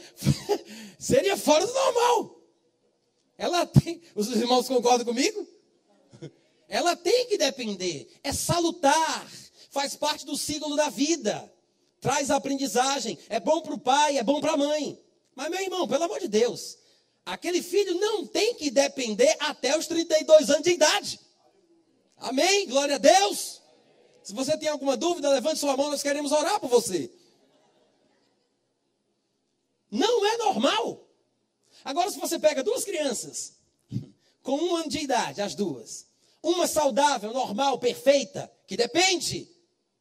seria 0.98 1.36
fora 1.36 1.66
do 1.66 1.72
normal. 1.72 2.40
Ela 3.36 3.66
tem. 3.66 4.02
Os 4.14 4.28
irmãos 4.28 4.68
concordam 4.68 5.04
comigo? 5.04 5.46
Ela 6.68 6.94
tem 6.94 7.26
que 7.26 7.38
depender. 7.38 8.08
É 8.22 8.32
salutar. 8.32 9.28
Faz 9.70 9.96
parte 9.96 10.26
do 10.26 10.36
ciclo 10.36 10.76
da 10.76 10.88
vida. 10.88 11.52
Traz 12.00 12.30
aprendizagem. 12.30 13.18
É 13.28 13.40
bom 13.40 13.60
para 13.60 13.74
o 13.74 13.78
pai, 13.78 14.18
é 14.18 14.22
bom 14.22 14.40
para 14.40 14.52
a 14.52 14.56
mãe. 14.56 15.00
Mas, 15.34 15.50
meu 15.50 15.60
irmão, 15.60 15.88
pelo 15.88 16.04
amor 16.04 16.20
de 16.20 16.28
Deus, 16.28 16.78
aquele 17.24 17.62
filho 17.62 17.94
não 17.94 18.26
tem 18.26 18.54
que 18.54 18.70
depender 18.70 19.36
até 19.40 19.76
os 19.76 19.86
32 19.86 20.50
anos 20.50 20.62
de 20.62 20.70
idade. 20.70 21.20
Amém? 22.16 22.66
Glória 22.66 22.96
a 22.96 22.98
Deus. 22.98 23.60
Se 24.22 24.34
você 24.34 24.56
tem 24.56 24.68
alguma 24.68 24.96
dúvida, 24.96 25.30
levante 25.30 25.58
sua 25.58 25.76
mão, 25.76 25.90
nós 25.90 26.02
queremos 26.02 26.32
orar 26.32 26.60
por 26.60 26.68
você. 26.68 27.10
Não 29.90 30.26
é 30.26 30.36
normal. 30.36 31.08
Agora, 31.84 32.10
se 32.10 32.18
você 32.18 32.38
pega 32.38 32.62
duas 32.62 32.84
crianças 32.84 33.54
com 34.42 34.56
um 34.56 34.76
ano 34.76 34.88
de 34.88 34.98
idade, 34.98 35.40
as 35.40 35.54
duas, 35.54 36.06
uma 36.42 36.66
saudável, 36.66 37.32
normal, 37.32 37.78
perfeita, 37.78 38.50
que 38.66 38.76
depende, 38.76 39.50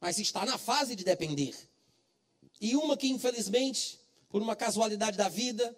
mas 0.00 0.18
está 0.18 0.44
na 0.44 0.58
fase 0.58 0.94
de 0.94 1.04
depender, 1.04 1.54
e 2.60 2.76
uma 2.76 2.96
que, 2.96 3.08
infelizmente, 3.08 3.98
por 4.28 4.42
uma 4.42 4.54
casualidade 4.54 5.16
da 5.16 5.28
vida, 5.28 5.76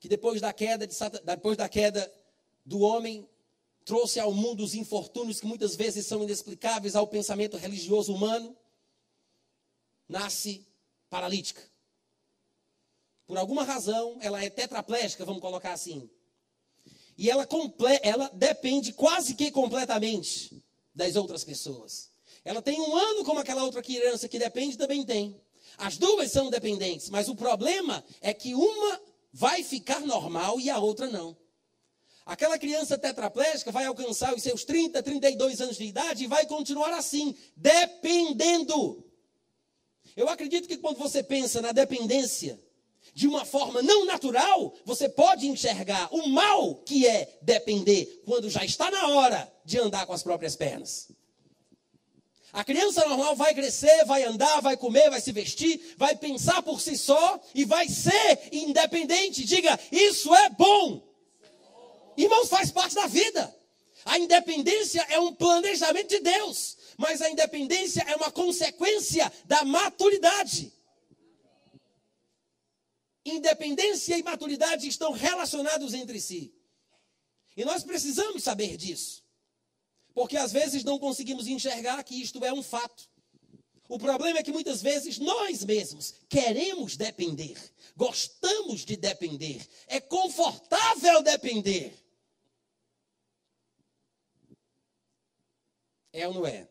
que 0.00 0.08
depois 0.08 0.40
da 0.40 0.52
queda, 0.52 0.86
de, 0.86 0.96
depois 1.22 1.56
da 1.58 1.68
queda 1.68 2.12
do 2.64 2.80
homem, 2.80 3.28
trouxe 3.84 4.18
ao 4.18 4.32
mundo 4.32 4.64
os 4.64 4.74
infortúnios 4.74 5.38
que 5.40 5.46
muitas 5.46 5.76
vezes 5.76 6.06
são 6.06 6.22
inexplicáveis 6.22 6.96
ao 6.96 7.06
pensamento 7.06 7.58
religioso 7.58 8.14
humano, 8.14 8.56
nasce 10.08 10.66
paralítica. 11.10 11.62
Por 13.26 13.36
alguma 13.36 13.62
razão, 13.62 14.18
ela 14.22 14.42
é 14.42 14.48
tetraplégica, 14.48 15.24
vamos 15.24 15.42
colocar 15.42 15.72
assim. 15.72 16.10
E 17.16 17.28
ela, 17.28 17.46
ela 18.02 18.28
depende 18.32 18.92
quase 18.94 19.34
que 19.34 19.50
completamente 19.50 20.64
das 20.94 21.14
outras 21.14 21.44
pessoas. 21.44 22.10
Ela 22.42 22.62
tem 22.62 22.80
um 22.80 22.96
ano 22.96 23.24
como 23.24 23.38
aquela 23.38 23.64
outra 23.64 23.82
criança 23.82 24.28
que 24.28 24.38
depende, 24.38 24.78
também 24.78 25.04
tem. 25.04 25.40
As 25.76 25.98
duas 25.98 26.32
são 26.32 26.50
dependentes, 26.50 27.10
mas 27.10 27.28
o 27.28 27.36
problema 27.36 28.02
é 28.20 28.32
que 28.32 28.54
uma 28.54 29.00
vai 29.32 29.62
ficar 29.62 30.00
normal 30.00 30.60
e 30.60 30.70
a 30.70 30.78
outra 30.78 31.08
não. 31.08 31.36
Aquela 32.24 32.58
criança 32.58 32.96
tetraplégica 32.96 33.72
vai 33.72 33.86
alcançar 33.86 34.34
os 34.34 34.42
seus 34.42 34.64
30, 34.64 35.02
32 35.02 35.60
anos 35.60 35.76
de 35.76 35.84
idade 35.84 36.24
e 36.24 36.28
vai 36.28 36.46
continuar 36.46 36.92
assim, 36.92 37.34
dependendo. 37.56 39.04
Eu 40.16 40.28
acredito 40.28 40.68
que 40.68 40.76
quando 40.76 40.98
você 40.98 41.22
pensa 41.22 41.60
na 41.60 41.72
dependência, 41.72 42.60
de 43.14 43.26
uma 43.26 43.44
forma 43.44 43.82
não 43.82 44.04
natural, 44.04 44.74
você 44.84 45.08
pode 45.08 45.46
enxergar 45.46 46.08
o 46.14 46.28
mal 46.28 46.76
que 46.76 47.06
é 47.06 47.38
depender 47.42 48.22
quando 48.24 48.48
já 48.48 48.64
está 48.64 48.90
na 48.90 49.08
hora 49.08 49.52
de 49.64 49.78
andar 49.78 50.06
com 50.06 50.12
as 50.12 50.22
próprias 50.22 50.54
pernas. 50.54 51.10
A 52.52 52.64
criança 52.64 53.06
normal 53.06 53.36
vai 53.36 53.54
crescer, 53.54 54.04
vai 54.04 54.24
andar, 54.24 54.60
vai 54.60 54.76
comer, 54.76 55.08
vai 55.08 55.20
se 55.20 55.30
vestir, 55.30 55.94
vai 55.96 56.16
pensar 56.16 56.62
por 56.62 56.80
si 56.80 56.96
só 56.96 57.40
e 57.54 57.64
vai 57.64 57.88
ser 57.88 58.48
independente. 58.50 59.44
Diga, 59.44 59.78
isso 59.92 60.34
é 60.34 60.50
bom. 60.50 61.08
Irmãos, 62.16 62.48
faz 62.48 62.72
parte 62.72 62.94
da 62.94 63.06
vida. 63.06 63.56
A 64.04 64.18
independência 64.18 65.06
é 65.10 65.20
um 65.20 65.32
planejamento 65.32 66.08
de 66.08 66.20
Deus, 66.20 66.76
mas 66.96 67.22
a 67.22 67.30
independência 67.30 68.02
é 68.06 68.16
uma 68.16 68.30
consequência 68.30 69.30
da 69.44 69.64
maturidade. 69.64 70.72
Independência 73.24 74.18
e 74.18 74.22
maturidade 74.22 74.88
estão 74.88 75.12
relacionados 75.12 75.94
entre 75.94 76.20
si. 76.20 76.52
E 77.56 77.64
nós 77.64 77.84
precisamos 77.84 78.42
saber 78.42 78.76
disso. 78.76 79.19
Porque 80.14 80.36
às 80.36 80.52
vezes 80.52 80.84
não 80.84 80.98
conseguimos 80.98 81.46
enxergar 81.46 82.02
que 82.02 82.20
isto 82.20 82.44
é 82.44 82.52
um 82.52 82.62
fato. 82.62 83.08
O 83.88 83.98
problema 83.98 84.38
é 84.38 84.42
que 84.42 84.52
muitas 84.52 84.80
vezes 84.80 85.18
nós 85.18 85.64
mesmos 85.64 86.14
queremos 86.28 86.96
depender, 86.96 87.58
gostamos 87.96 88.84
de 88.84 88.96
depender, 88.96 89.66
é 89.88 90.00
confortável 90.00 91.22
depender. 91.22 91.92
É 96.12 96.28
ou 96.28 96.34
não 96.34 96.46
é? 96.46 96.68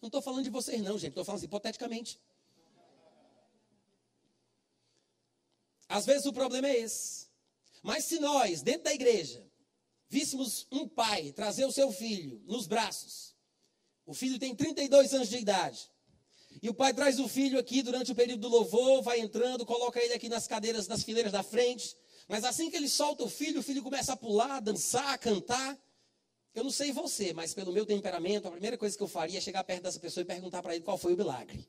Não 0.00 0.08
estou 0.08 0.20
falando 0.20 0.44
de 0.44 0.50
vocês, 0.50 0.80
não, 0.82 0.98
gente, 0.98 1.10
estou 1.10 1.24
falando 1.24 1.38
assim, 1.38 1.46
hipoteticamente. 1.46 2.20
Às 5.88 6.04
vezes 6.04 6.26
o 6.26 6.32
problema 6.32 6.68
é 6.68 6.80
esse. 6.80 7.28
Mas 7.82 8.04
se 8.04 8.18
nós, 8.20 8.60
dentro 8.60 8.84
da 8.84 8.92
igreja, 8.92 9.47
víssemos 10.08 10.66
um 10.72 10.88
pai 10.88 11.32
trazer 11.32 11.64
o 11.64 11.72
seu 11.72 11.92
filho 11.92 12.42
nos 12.46 12.66
braços, 12.66 13.34
o 14.06 14.14
filho 14.14 14.38
tem 14.38 14.54
32 14.54 15.14
anos 15.14 15.28
de 15.28 15.36
idade, 15.36 15.90
e 16.62 16.68
o 16.68 16.74
pai 16.74 16.92
traz 16.92 17.20
o 17.20 17.28
filho 17.28 17.58
aqui 17.58 17.82
durante 17.82 18.12
o 18.12 18.14
período 18.14 18.40
do 18.40 18.48
louvor, 18.48 19.02
vai 19.02 19.20
entrando, 19.20 19.64
coloca 19.64 20.02
ele 20.02 20.14
aqui 20.14 20.28
nas 20.28 20.46
cadeiras, 20.46 20.88
nas 20.88 21.04
fileiras 21.04 21.30
da 21.30 21.42
frente, 21.42 21.96
mas 22.26 22.44
assim 22.44 22.70
que 22.70 22.76
ele 22.76 22.88
solta 22.88 23.24
o 23.24 23.28
filho, 23.28 23.60
o 23.60 23.62
filho 23.62 23.82
começa 23.82 24.12
a 24.12 24.16
pular, 24.16 24.60
dançar, 24.60 25.16
cantar. 25.18 25.78
Eu 26.54 26.64
não 26.64 26.70
sei 26.70 26.92
você, 26.92 27.32
mas 27.32 27.54
pelo 27.54 27.72
meu 27.72 27.86
temperamento, 27.86 28.48
a 28.48 28.50
primeira 28.50 28.76
coisa 28.76 28.96
que 28.96 29.02
eu 29.02 29.08
faria 29.08 29.38
é 29.38 29.40
chegar 29.40 29.64
perto 29.64 29.84
dessa 29.84 30.00
pessoa 30.00 30.22
e 30.22 30.26
perguntar 30.26 30.62
para 30.62 30.74
ele 30.74 30.84
qual 30.84 30.98
foi 30.98 31.14
o 31.14 31.16
milagre. 31.16 31.66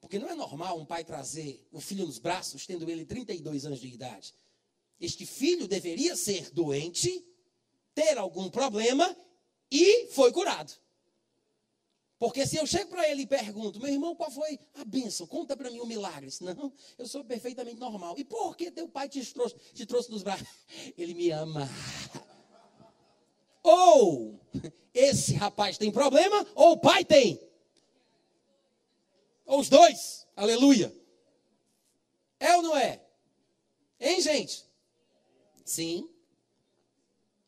Porque 0.00 0.18
não 0.18 0.28
é 0.28 0.34
normal 0.34 0.78
um 0.78 0.86
pai 0.86 1.04
trazer 1.04 1.66
o 1.72 1.80
filho 1.80 2.06
nos 2.06 2.18
braços, 2.18 2.66
tendo 2.66 2.88
ele 2.88 3.04
32 3.04 3.66
anos 3.66 3.80
de 3.80 3.88
idade. 3.88 4.34
Este 5.00 5.26
filho 5.26 5.68
deveria 5.68 6.16
ser 6.16 6.50
doente, 6.50 7.24
ter 7.94 8.16
algum 8.18 8.48
problema 8.48 9.16
e 9.70 10.08
foi 10.08 10.32
curado. 10.32 10.72
Porque 12.18 12.46
se 12.46 12.56
eu 12.56 12.66
chego 12.66 12.90
para 12.90 13.08
ele 13.08 13.22
e 13.22 13.26
pergunto, 13.26 13.80
meu 13.80 13.92
irmão, 13.92 14.14
qual 14.14 14.30
foi 14.30 14.58
a 14.74 14.84
bênção? 14.84 15.26
Conta 15.26 15.56
para 15.56 15.70
mim 15.70 15.80
o 15.80 15.84
um 15.84 15.86
milagre. 15.86 16.28
Não, 16.40 16.72
eu 16.96 17.06
sou 17.06 17.24
perfeitamente 17.24 17.78
normal. 17.78 18.14
E 18.16 18.24
por 18.24 18.56
que 18.56 18.70
teu 18.70 18.88
pai 18.88 19.08
te 19.08 19.24
trouxe, 19.32 19.56
te 19.74 19.84
trouxe 19.84 20.10
nos 20.10 20.22
braços? 20.22 20.46
Ele 20.96 21.12
me 21.12 21.30
ama. 21.30 21.68
Ou 23.62 24.40
esse 24.94 25.34
rapaz 25.34 25.76
tem 25.76 25.90
problema, 25.90 26.46
ou 26.54 26.72
o 26.72 26.78
pai 26.78 27.04
tem. 27.04 27.40
Ou 29.46 29.58
os 29.58 29.68
dois. 29.68 30.26
Aleluia. 30.36 30.94
É 32.38 32.54
ou 32.56 32.62
não 32.62 32.76
é? 32.76 33.02
Hein, 33.98 34.20
gente? 34.20 34.64
Sim. 35.64 36.08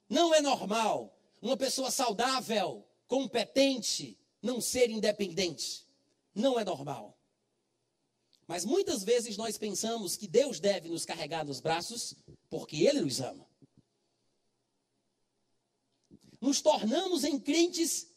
Não 0.09 0.35
é 0.35 0.41
normal 0.41 1.17
uma 1.43 1.57
pessoa 1.57 1.91
saudável, 1.91 2.87
competente, 3.07 4.19
não 4.43 4.61
ser 4.61 4.91
independente. 4.91 5.87
Não 6.35 6.59
é 6.59 6.65
normal. 6.65 7.17
Mas 8.47 8.65
muitas 8.65 9.03
vezes 9.03 9.37
nós 9.37 9.59
pensamos 9.59 10.17
que 10.17 10.29
Deus 10.29 10.61
deve 10.61 10.89
nos 10.89 11.05
carregar 11.05 11.45
nos 11.45 11.61
braços 11.61 12.15
porque 12.49 12.77
Ele 12.77 13.01
nos 13.01 13.21
ama. 13.21 13.47
Nos 16.41 16.61
tornamos 16.61 17.25
em 17.25 17.41
crentes, 17.41 18.09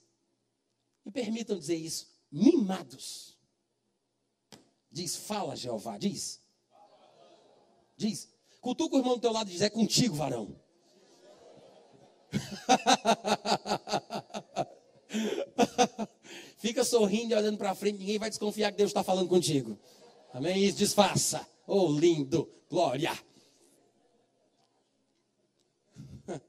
me 1.03 1.11
permitam 1.11 1.57
dizer 1.57 1.77
isso, 1.77 2.07
mimados. 2.31 3.37
Diz, 4.91 5.15
fala, 5.15 5.55
Jeová, 5.55 5.97
diz. 5.97 6.41
Diz. 7.95 8.29
Cutuca 8.61 8.95
o 8.95 8.99
irmão 8.99 9.15
do 9.15 9.21
teu 9.21 9.31
lado 9.31 9.49
e 9.49 9.53
diz, 9.53 9.61
é 9.61 9.69
contigo, 9.69 10.15
varão. 10.15 10.53
Fica 16.57 16.83
sorrindo 16.83 17.33
e 17.33 17.37
olhando 17.37 17.57
para 17.57 17.73
frente, 17.73 17.99
ninguém 17.99 18.19
vai 18.19 18.29
desconfiar 18.29 18.71
que 18.71 18.77
Deus 18.77 18.89
está 18.89 19.01
falando 19.03 19.29
contigo. 19.29 19.79
Amém? 20.33 20.61
Isso, 20.63 20.77
disfarça. 20.77 21.47
Oh, 21.65 21.91
lindo. 21.91 22.47
Glória. 22.69 23.17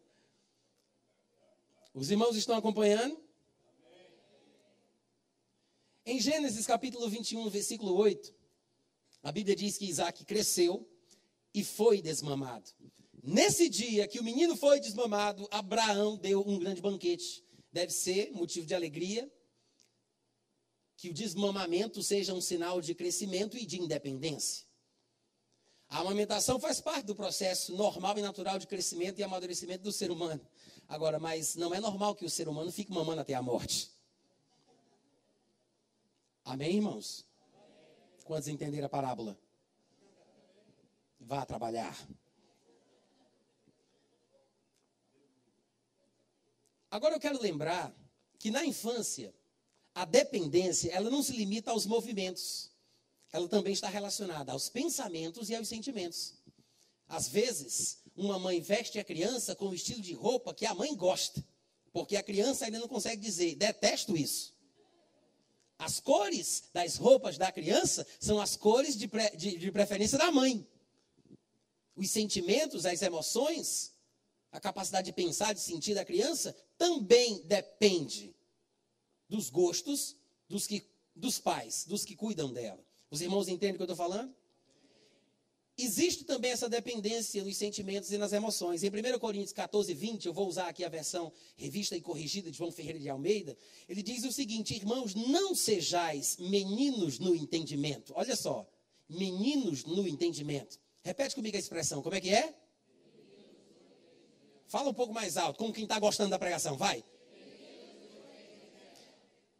Os 1.94 2.11
irmãos 2.11 2.36
estão 2.36 2.56
acompanhando? 2.56 3.18
Em 6.04 6.20
Gênesis 6.20 6.66
capítulo 6.66 7.08
21, 7.08 7.48
versículo 7.48 7.94
8, 7.94 8.34
a 9.22 9.30
Bíblia 9.30 9.54
diz 9.54 9.78
que 9.78 9.86
Isaac 9.86 10.24
cresceu 10.24 10.88
e 11.55 11.64
foi 11.64 12.01
desmamado. 12.01 12.70
Nesse 13.22 13.68
dia 13.68 14.09
que 14.09 14.18
o 14.18 14.24
menino 14.24 14.57
foi 14.57 14.80
desmamado, 14.80 15.46
Abraão 15.51 16.16
deu 16.16 16.42
um 16.46 16.59
grande 16.59 16.80
banquete. 16.80 17.44
Deve 17.72 17.92
ser 17.92 18.30
motivo 18.32 18.66
de 18.66 18.74
alegria 18.74 19.30
que 20.96 21.09
o 21.09 21.14
desmamamento 21.14 22.03
seja 22.03 22.34
um 22.34 22.40
sinal 22.40 22.80
de 22.80 22.94
crescimento 22.94 23.57
e 23.57 23.64
de 23.64 23.80
independência. 23.80 24.66
A 25.88 26.01
amamentação 26.01 26.61
faz 26.61 26.80
parte 26.80 27.07
do 27.07 27.16
processo 27.16 27.74
normal 27.74 28.16
e 28.18 28.22
natural 28.22 28.59
de 28.59 28.66
crescimento 28.66 29.18
e 29.18 29.22
amadurecimento 29.22 29.82
do 29.82 29.92
ser 29.92 30.11
humano. 30.11 30.46
Agora, 30.86 31.18
mas 31.18 31.57
não 31.57 31.74
é 31.74 31.80
normal 31.80 32.14
que 32.14 32.24
o 32.24 32.30
ser 32.30 32.48
humano 32.48 32.70
fique 32.70 32.92
mamando 32.92 33.20
até 33.20 33.34
a 33.34 33.42
morte. 33.42 33.90
Amém, 36.44 36.76
irmãos? 36.76 37.26
Quantos 38.24 38.48
entenderam 38.48 38.86
a 38.86 38.90
parábola? 38.90 39.38
Vá 41.30 41.46
trabalhar. 41.46 41.96
Agora 46.90 47.14
eu 47.14 47.20
quero 47.20 47.40
lembrar 47.40 47.94
que 48.36 48.50
na 48.50 48.66
infância, 48.66 49.32
a 49.94 50.04
dependência, 50.04 50.90
ela 50.90 51.08
não 51.08 51.22
se 51.22 51.30
limita 51.30 51.70
aos 51.70 51.86
movimentos. 51.86 52.72
Ela 53.32 53.48
também 53.48 53.72
está 53.72 53.88
relacionada 53.88 54.50
aos 54.50 54.68
pensamentos 54.68 55.48
e 55.48 55.54
aos 55.54 55.68
sentimentos. 55.68 56.34
Às 57.06 57.28
vezes, 57.28 58.02
uma 58.16 58.36
mãe 58.36 58.60
veste 58.60 58.98
a 58.98 59.04
criança 59.04 59.54
com 59.54 59.68
o 59.68 59.74
estilo 59.74 60.02
de 60.02 60.14
roupa 60.14 60.52
que 60.52 60.66
a 60.66 60.74
mãe 60.74 60.96
gosta, 60.96 61.46
porque 61.92 62.16
a 62.16 62.24
criança 62.24 62.64
ainda 62.64 62.80
não 62.80 62.88
consegue 62.88 63.22
dizer, 63.22 63.54
detesto 63.54 64.16
isso. 64.16 64.52
As 65.78 66.00
cores 66.00 66.64
das 66.74 66.96
roupas 66.96 67.38
da 67.38 67.52
criança 67.52 68.04
são 68.18 68.40
as 68.40 68.56
cores 68.56 68.96
de, 68.96 69.06
pre, 69.06 69.30
de, 69.36 69.58
de 69.58 69.70
preferência 69.70 70.18
da 70.18 70.32
mãe. 70.32 70.66
Os 71.95 72.11
sentimentos, 72.11 72.86
as 72.86 73.03
emoções, 73.03 73.93
a 74.51 74.61
capacidade 74.61 75.07
de 75.07 75.12
pensar, 75.12 75.53
de 75.53 75.61
sentir 75.61 75.95
da 75.95 76.05
criança, 76.05 76.55
também 76.78 77.43
depende 77.43 78.34
dos 79.28 79.51
gostos 79.51 80.16
dos, 80.49 80.66
que, 80.66 80.84
dos 81.14 81.38
pais, 81.38 81.84
dos 81.86 82.05
que 82.05 82.16
cuidam 82.16 82.53
dela. 82.53 82.84
Os 83.11 83.20
irmãos 83.20 83.49
entendem 83.49 83.74
o 83.74 83.76
que 83.76 83.82
eu 83.82 83.84
estou 83.84 83.97
falando? 83.97 84.34
Existe 85.82 86.24
também 86.24 86.51
essa 86.51 86.68
dependência 86.68 87.43
nos 87.43 87.57
sentimentos 87.57 88.12
e 88.12 88.18
nas 88.18 88.32
emoções. 88.32 88.82
Em 88.82 88.88
1 88.88 89.18
Coríntios 89.18 89.53
14, 89.53 89.95
20, 89.95 90.26
eu 90.26 90.34
vou 90.34 90.47
usar 90.47 90.68
aqui 90.68 90.84
a 90.84 90.88
versão 90.91 91.32
revista 91.57 91.97
e 91.97 92.03
corrigida 92.03 92.51
de 92.51 92.59
João 92.59 92.70
Ferreira 92.70 92.99
de 92.99 93.09
Almeida. 93.09 93.57
Ele 93.88 94.03
diz 94.03 94.24
o 94.24 94.32
seguinte: 94.32 94.74
Irmãos, 94.74 95.14
não 95.14 95.55
sejais 95.55 96.36
meninos 96.38 97.18
no 97.18 97.34
entendimento. 97.34 98.12
Olha 98.14 98.36
só, 98.36 98.68
meninos 99.09 99.84
no 99.84 100.07
entendimento. 100.07 100.78
Repete 101.03 101.34
comigo 101.34 101.57
a 101.57 101.61
expressão, 101.61 102.03
como 102.03 102.14
é 102.14 102.20
que 102.20 102.34
é? 102.34 102.55
Fala 104.66 104.90
um 104.90 104.94
pouco 104.94 105.12
mais 105.12 105.36
alto, 105.36 105.59
como 105.59 105.72
quem 105.72 105.84
está 105.84 105.98
gostando 105.98 106.30
da 106.30 106.38
pregação, 106.38 106.76
vai. 106.76 107.03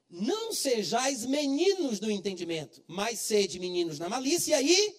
Não 0.09 0.53
sejais 0.53 1.25
meninos 1.25 2.01
no 2.01 2.11
entendimento, 2.11 2.83
mas 2.87 3.21
sede 3.21 3.59
meninos 3.59 3.99
na 3.99 4.09
malícia 4.09 4.61
e 4.61 4.95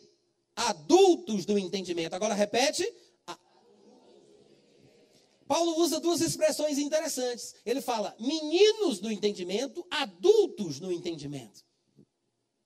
adultos 0.56 1.46
do 1.46 1.58
entendimento. 1.58 2.14
Agora 2.14 2.34
repete. 2.34 2.90
Paulo 5.48 5.82
usa 5.82 6.00
duas 6.00 6.22
expressões 6.22 6.78
interessantes. 6.78 7.54
Ele 7.66 7.82
fala 7.82 8.16
meninos 8.18 9.00
do 9.00 9.12
entendimento, 9.12 9.86
adultos 9.92 10.80
no 10.80 10.92
entendimento. 10.92 11.66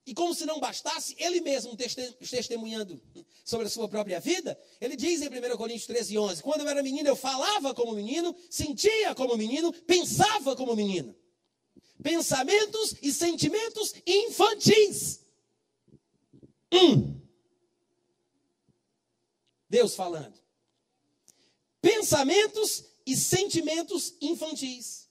E 0.05 0.13
como 0.13 0.35
se 0.35 0.45
não 0.45 0.59
bastasse, 0.59 1.15
ele 1.17 1.41
mesmo 1.41 1.75
testemunhando 1.75 3.01
sobre 3.43 3.65
a 3.65 3.69
sua 3.69 3.87
própria 3.89 4.19
vida, 4.19 4.57
ele 4.79 4.95
diz 4.95 5.21
em 5.21 5.27
1 5.27 5.57
Coríntios 5.57 5.87
13, 5.87 6.17
11: 6.17 6.43
Quando 6.43 6.61
eu 6.61 6.67
era 6.67 6.83
menino, 6.83 7.09
eu 7.09 7.15
falava 7.15 7.73
como 7.73 7.93
menino, 7.93 8.35
sentia 8.49 9.15
como 9.15 9.35
menino, 9.35 9.73
pensava 9.73 10.55
como 10.55 10.75
menino. 10.75 11.15
Pensamentos 12.03 12.95
e 13.01 13.11
sentimentos 13.11 13.95
infantis. 14.05 15.21
Um. 16.71 17.19
Deus 19.67 19.95
falando. 19.95 20.39
Pensamentos 21.81 22.83
e 23.07 23.15
sentimentos 23.15 24.13
infantis. 24.21 25.09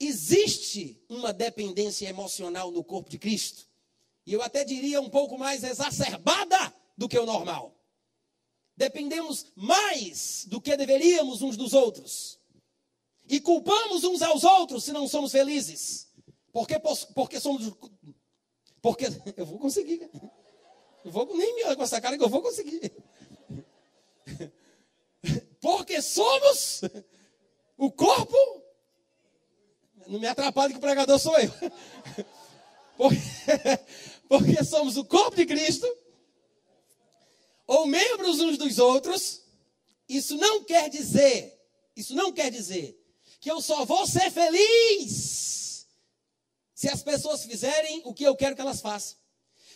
Existe 0.00 1.00
uma 1.08 1.32
dependência 1.32 2.08
emocional 2.08 2.72
no 2.72 2.82
corpo 2.82 3.08
de 3.08 3.18
Cristo. 3.18 3.71
E 4.26 4.32
eu 4.32 4.42
até 4.42 4.64
diria 4.64 5.00
um 5.00 5.10
pouco 5.10 5.36
mais 5.38 5.64
exacerbada 5.64 6.72
do 6.96 7.08
que 7.08 7.18
o 7.18 7.26
normal. 7.26 7.74
Dependemos 8.76 9.52
mais 9.54 10.44
do 10.46 10.60
que 10.60 10.76
deveríamos 10.76 11.42
uns 11.42 11.56
dos 11.56 11.72
outros. 11.72 12.38
E 13.28 13.40
culpamos 13.40 14.04
uns 14.04 14.22
aos 14.22 14.44
outros 14.44 14.84
se 14.84 14.92
não 14.92 15.08
somos 15.08 15.32
felizes. 15.32 16.08
Porque, 16.52 16.74
porque 17.14 17.40
somos. 17.40 17.72
Porque 18.80 19.06
eu 19.36 19.46
vou 19.46 19.58
conseguir. 19.58 20.10
Eu 21.04 21.10
vou, 21.10 21.26
nem 21.36 21.54
me 21.54 21.64
olha 21.64 21.76
com 21.76 21.82
essa 21.82 22.00
cara 22.00 22.16
que 22.16 22.22
eu 22.22 22.28
vou 22.28 22.42
conseguir. 22.42 22.92
Porque 25.60 26.02
somos 26.02 26.82
o 27.76 27.90
corpo. 27.90 28.36
Não 30.06 30.18
me 30.18 30.26
atrapalhe 30.26 30.72
que 30.72 30.78
o 30.78 30.82
pregador 30.82 31.18
sou 31.18 31.38
eu. 31.38 31.50
Porque, 32.98 33.18
porque 34.32 34.64
somos 34.64 34.96
o 34.96 35.04
corpo 35.04 35.36
de 35.36 35.44
Cristo, 35.44 35.86
ou 37.66 37.86
membros 37.86 38.40
uns 38.40 38.56
dos 38.56 38.78
outros. 38.78 39.42
Isso 40.08 40.38
não 40.38 40.64
quer 40.64 40.88
dizer, 40.88 41.60
isso 41.94 42.14
não 42.14 42.32
quer 42.32 42.50
dizer 42.50 42.98
que 43.38 43.50
eu 43.50 43.60
só 43.60 43.84
vou 43.84 44.06
ser 44.06 44.30
feliz 44.30 45.86
se 46.74 46.88
as 46.88 47.02
pessoas 47.02 47.44
fizerem 47.44 48.00
o 48.06 48.14
que 48.14 48.24
eu 48.24 48.34
quero 48.34 48.54
que 48.56 48.62
elas 48.62 48.80
façam. 48.80 49.18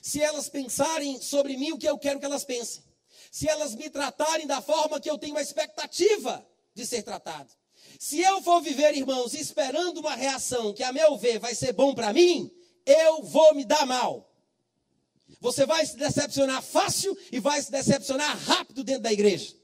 Se 0.01 0.23
elas 0.23 0.49
pensarem 0.49 1.21
sobre 1.21 1.55
mim 1.59 1.73
o 1.73 1.79
que 1.79 1.87
eu 1.87 1.99
quero 1.99 2.19
que 2.19 2.25
elas 2.25 2.43
pensem 2.43 2.83
se 3.31 3.47
elas 3.47 3.75
me 3.75 3.91
tratarem 3.91 4.47
da 4.47 4.63
forma 4.63 4.99
que 4.99 5.11
eu 5.11 5.19
tenho 5.19 5.37
a 5.37 5.43
expectativa 5.43 6.47
de 6.75 6.87
ser 6.87 7.03
tratado. 7.03 7.53
Se 7.99 8.19
eu 8.19 8.41
for 8.41 8.63
viver, 8.63 8.95
irmãos, 8.95 9.35
esperando 9.35 9.99
uma 9.99 10.15
reação 10.15 10.73
que, 10.73 10.83
a 10.83 10.91
meu 10.91 11.19
ver, 11.19 11.39
vai 11.39 11.55
ser 11.55 11.75
bom 11.75 11.95
para 11.95 12.15
mim, 12.15 12.51
eu 12.87 13.23
vou 13.25 13.55
me 13.55 13.63
dar 13.67 13.85
mal. 13.85 14.27
Você 15.41 15.67
vai 15.67 15.85
se 15.85 15.97
decepcionar 15.97 16.63
fácil 16.63 17.17
e 17.31 17.39
vai 17.41 17.61
se 17.63 17.71
decepcionar 17.71 18.37
rápido 18.39 18.83
dentro 18.83 19.03
da 19.03 19.13
igreja, 19.13 19.55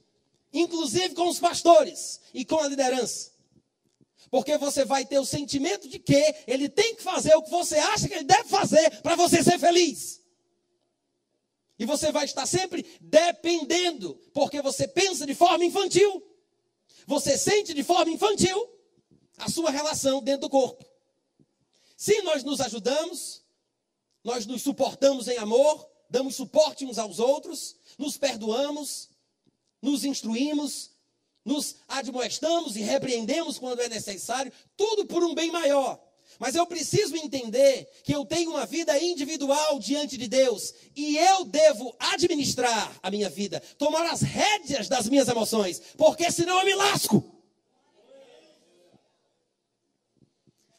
inclusive 0.53 1.14
com 1.14 1.29
os 1.29 1.39
pastores 1.39 2.20
e 2.35 2.45
com 2.45 2.59
a 2.59 2.68
liderança. 2.68 3.33
Porque 4.31 4.57
você 4.57 4.85
vai 4.85 5.05
ter 5.05 5.18
o 5.18 5.27
sentimento 5.27 5.89
de 5.89 5.99
que 5.99 6.35
ele 6.47 6.68
tem 6.68 6.95
que 6.95 7.03
fazer 7.03 7.35
o 7.35 7.43
que 7.43 7.51
você 7.51 7.77
acha 7.79 8.09
que 8.09 8.14
ele 8.14 8.25
deve 8.25 8.49
fazer 8.49 9.03
para 9.03 9.14
você 9.14 9.43
ser 9.43 9.59
feliz. 9.59 10.23
E 11.79 11.85
você 11.85 12.12
vai 12.12 12.25
estar 12.25 12.47
sempre 12.47 12.87
dependendo, 13.01 14.14
porque 14.33 14.62
você 14.62 14.87
pensa 14.87 15.27
de 15.27 15.35
forma 15.35 15.64
infantil. 15.64 16.23
Você 17.07 17.37
sente 17.37 17.75
de 17.75 17.83
forma 17.83 18.12
infantil 18.12 18.70
a 19.37 19.51
sua 19.51 19.70
relação 19.70 20.23
dentro 20.23 20.43
do 20.43 20.51
corpo. 20.51 20.85
Se 21.97 22.23
nós 22.23 22.43
nos 22.45 22.61
ajudamos, 22.61 23.41
nós 24.25 24.47
nos 24.47 24.62
suportamos 24.62 25.29
em 25.29 25.37
amor, 25.39 25.89
damos 26.09 26.37
suporte 26.37 26.85
uns 26.85 26.99
aos 26.99 27.18
outros, 27.18 27.77
nos 27.99 28.16
perdoamos, 28.16 29.09
nos 29.81 30.05
instruímos, 30.05 30.91
nos 31.45 31.77
admoestamos 31.89 32.77
e 32.77 32.81
repreendemos 32.81 33.59
quando 33.59 33.81
é 33.81 33.89
necessário, 33.89 34.53
tudo 34.77 35.07
por 35.07 35.25
um 35.25 35.35
bem 35.35 35.51
maior. 35.51 36.01
Mas 36.39 36.55
eu 36.55 36.66
preciso 36.66 37.16
entender 37.16 37.89
que 38.05 38.14
eu 38.14 38.25
tenho 38.25 38.51
uma 38.51 38.64
vida 38.64 38.99
individual 38.99 39.79
diante 39.79 40.16
de 40.16 40.29
Deus 40.29 40.73
e 40.95 41.16
eu 41.18 41.45
devo 41.45 41.95
administrar 41.99 42.99
a 43.03 43.11
minha 43.11 43.29
vida, 43.29 43.61
tomar 43.77 44.07
as 44.07 44.23
rédeas 44.23 44.89
das 44.89 45.09
minhas 45.09 45.29
emoções, 45.29 45.81
porque 45.97 46.31
senão 46.31 46.59
eu 46.61 46.66
me 46.66 46.75
lasco. 46.75 47.23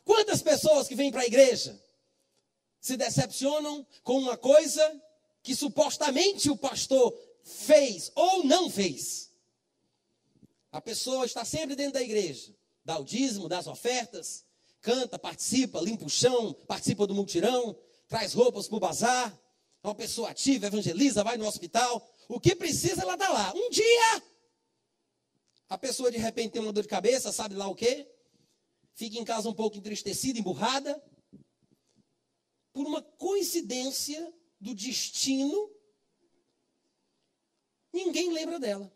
Quantas 0.03 0.41
pessoas 0.41 0.87
que 0.87 0.95
vêm 0.95 1.11
para 1.11 1.21
a 1.21 1.27
igreja 1.27 1.79
se 2.83 2.97
decepcionam 2.97 3.87
com 4.03 4.17
uma 4.19 4.35
coisa 4.35 5.01
que 5.41 5.55
supostamente 5.55 6.49
o 6.49 6.57
pastor 6.57 7.17
fez 7.41 8.11
ou 8.13 8.43
não 8.43 8.69
fez? 8.69 9.31
A 10.69 10.81
pessoa 10.81 11.25
está 11.25 11.45
sempre 11.45 11.77
dentro 11.77 11.93
da 11.93 12.01
igreja, 12.01 12.53
dá 12.83 12.99
o 12.99 13.05
dízimo, 13.05 13.47
das 13.47 13.67
ofertas, 13.67 14.43
canta, 14.81 15.17
participa, 15.17 15.79
limpa 15.79 16.03
o 16.03 16.09
chão, 16.09 16.53
participa 16.67 17.07
do 17.07 17.15
multirão, 17.15 17.73
traz 18.09 18.33
roupas 18.33 18.67
para 18.67 18.75
o 18.75 18.81
bazar, 18.81 19.41
é 19.81 19.87
uma 19.87 19.95
pessoa 19.95 20.29
ativa, 20.29 20.67
evangeliza, 20.67 21.23
vai 21.23 21.37
no 21.37 21.47
hospital. 21.47 22.05
O 22.27 22.37
que 22.37 22.53
precisa, 22.53 23.03
ela 23.03 23.13
está 23.13 23.29
lá. 23.29 23.53
Um 23.55 23.69
dia, 23.69 24.23
a 25.69 25.77
pessoa 25.77 26.11
de 26.11 26.17
repente 26.17 26.51
tem 26.51 26.61
uma 26.61 26.73
dor 26.73 26.83
de 26.83 26.89
cabeça, 26.89 27.31
sabe 27.31 27.55
lá 27.55 27.67
o 27.67 27.75
quê? 27.75 28.09
Fica 28.93 29.17
em 29.17 29.23
casa 29.23 29.47
um 29.47 29.53
pouco 29.53 29.77
entristecida, 29.77 30.37
emburrada. 30.37 31.01
Por 32.73 32.85
uma 32.85 33.01
coincidência 33.01 34.33
do 34.59 34.75
destino, 34.75 35.71
ninguém 37.93 38.33
lembra 38.33 38.59
dela. 38.59 38.91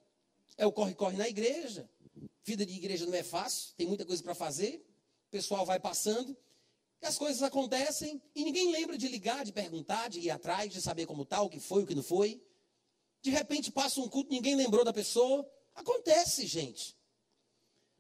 É 0.58 0.66
o 0.66 0.74
corre-corre 0.74 1.16
na 1.16 1.30
igreja. 1.30 1.90
Vida 2.44 2.66
de 2.66 2.74
igreja 2.74 3.06
não 3.06 3.14
é 3.14 3.24
fácil, 3.24 3.76
tem 3.76 3.88
muita 3.88 4.06
coisa 4.06 4.24
para 4.24 4.36
fazer 4.36 4.84
o 5.28 5.30
pessoal 5.30 5.66
vai 5.66 5.80
passando, 5.80 6.36
as 7.02 7.18
coisas 7.18 7.44
acontecem 7.44 8.22
e 8.34 8.44
ninguém 8.44 8.72
lembra 8.72 8.98
de 8.98 9.08
ligar, 9.08 9.46
de 9.46 9.52
perguntar, 9.52 10.10
de 10.10 10.20
ir 10.20 10.32
atrás, 10.32 10.72
de 10.72 10.82
saber 10.82 11.06
como 11.06 11.24
está, 11.24 11.42
o 11.42 11.50
que 11.50 11.60
foi, 11.60 11.84
o 11.84 11.86
que 11.86 11.94
não 11.94 12.02
foi. 12.02 12.42
De 13.22 13.30
repente 13.30 13.72
passa 13.72 14.00
um 14.02 14.10
culto, 14.10 14.32
ninguém 14.32 14.56
lembrou 14.56 14.84
da 14.84 14.94
pessoa. 14.94 15.48
Acontece, 15.76 16.48
gente. 16.48 16.97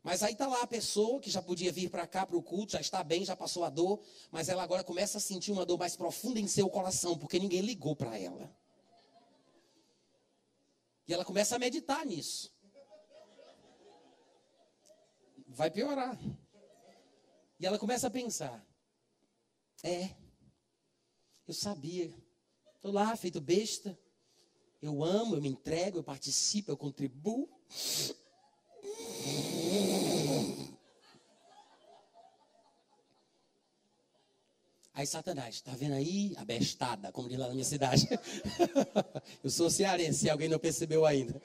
Mas 0.08 0.24
aí 0.24 0.32
está 0.32 0.48
lá 0.48 0.62
a 0.62 0.68
pessoa 0.68 1.20
que 1.20 1.30
já 1.30 1.42
podia 1.42 1.70
vir 1.70 1.90
para 1.90 2.08
cá 2.08 2.26
para 2.26 2.38
o 2.38 2.42
culto, 2.42 2.72
já 2.72 2.80
está 2.80 3.04
bem, 3.04 3.26
já 3.26 3.36
passou 3.36 3.66
a 3.66 3.70
dor, 3.70 4.02
mas 4.32 4.48
ela 4.48 4.64
agora 4.64 4.82
começa 4.82 5.18
a 5.18 5.20
sentir 5.20 5.52
uma 5.52 5.66
dor 5.66 5.78
mais 5.78 5.98
profunda 5.98 6.40
em 6.40 6.48
seu 6.48 6.70
coração, 6.70 7.18
porque 7.18 7.38
ninguém 7.38 7.60
ligou 7.60 7.94
para 7.94 8.18
ela. 8.18 8.50
E 11.06 11.14
ela 11.14 11.26
começa 11.26 11.58
a 11.58 11.60
meditar 11.60 12.06
nisso. 12.06 12.56
Vai 15.46 15.70
piorar. 15.70 16.18
E 17.60 17.66
ela 17.66 17.78
começa 17.78 18.08
a 18.08 18.10
pensar: 18.10 18.66
é, 19.84 20.16
eu 21.46 21.54
sabia, 21.54 22.16
estou 22.78 22.94
lá 22.94 23.14
feito 23.18 23.42
besta, 23.42 24.00
eu 24.82 25.04
amo, 25.04 25.36
eu 25.36 25.42
me 25.42 25.50
entrego, 25.50 25.98
eu 25.98 26.04
participo, 26.04 26.72
eu 26.72 26.78
contribuo. 26.78 27.50
Aí 34.98 35.06
Satanás, 35.06 35.56
está 35.56 35.74
vendo 35.74 35.94
aí 35.94 36.34
a 36.38 36.44
bestada, 36.44 37.12
como 37.12 37.30
diz 37.30 37.38
lá 37.38 37.46
na 37.48 37.54
minha 37.54 37.64
cidade. 37.64 38.08
Eu 39.44 39.50
sou 39.52 39.70
cearense, 39.70 40.22
se 40.22 40.30
alguém 40.30 40.50
não 40.50 40.58
percebeu 40.58 41.06
ainda. 41.06 41.40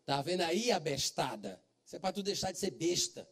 Está 0.00 0.22
vendo 0.22 0.42
aí 0.42 0.70
a 0.70 0.78
bestada? 0.78 1.60
Isso 1.84 1.96
é 1.96 1.98
para 1.98 2.12
tu 2.12 2.22
deixar 2.22 2.52
de 2.52 2.58
ser 2.60 2.70
besta. 2.70 3.28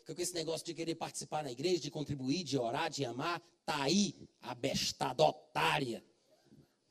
Fica 0.00 0.16
com 0.16 0.20
esse 0.20 0.34
negócio 0.34 0.66
de 0.66 0.74
querer 0.74 0.96
participar 0.96 1.44
na 1.44 1.52
igreja, 1.52 1.78
de 1.78 1.92
contribuir, 1.92 2.42
de 2.42 2.58
orar, 2.58 2.90
de 2.90 3.04
amar. 3.04 3.40
Tá 3.64 3.84
aí 3.84 4.16
a 4.40 4.56
bestada 4.56 5.22
otária. 5.22 6.04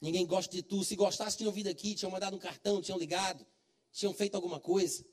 Ninguém 0.02 0.26
gosta 0.26 0.52
de 0.52 0.64
tu. 0.64 0.84
Se 0.84 0.96
gostasse, 0.96 1.38
tinham 1.38 1.54
vindo 1.54 1.68
aqui, 1.68 1.94
tinham 1.94 2.12
mandado 2.12 2.36
um 2.36 2.40
cartão, 2.40 2.82
tinham 2.82 2.98
ligado, 2.98 3.46
tinham 3.94 4.14
feito 4.14 4.34
alguma 4.34 4.60
coisa. 4.60 5.06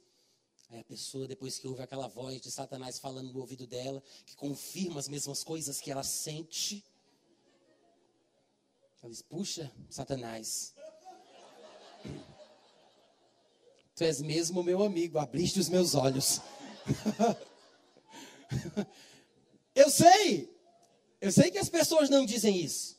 Aí 0.71 0.81
a 0.81 0.85
pessoa, 0.85 1.29
depois 1.29 1.59
que 1.59 1.69
ouve 1.69 1.83
aquela 1.83 2.09
voz 2.09 2.41
de 2.41 2.51
Satanás 2.51 2.99
falando 2.99 3.33
no 3.33 3.41
ouvido 3.41 3.67
dela, 3.67 4.03
que 4.25 4.35
confirma 4.35 4.99
as 4.99 5.09
mesmas 5.09 5.45
coisas 5.45 5.81
que 5.81 5.91
ela 5.91 6.03
sente, 6.03 6.83
ela 9.03 9.11
diz: 9.11 9.23
Puxa, 9.23 9.71
Satanás, 9.89 10.75
tu 13.95 14.05
és 14.05 14.21
mesmo 14.21 14.63
meu 14.63 14.83
amigo, 14.83 15.19
abriste 15.19 15.61
os 15.61 15.69
meus 15.69 15.95
olhos. 15.95 16.41
eu 19.75 19.91
sei, 19.91 20.55
eu 21.21 21.33
sei 21.33 21.51
que 21.51 21.59
as 21.59 21.69
pessoas 21.69 22.11
não 22.11 22.27
dizem 22.27 22.59
isso. 22.59 22.98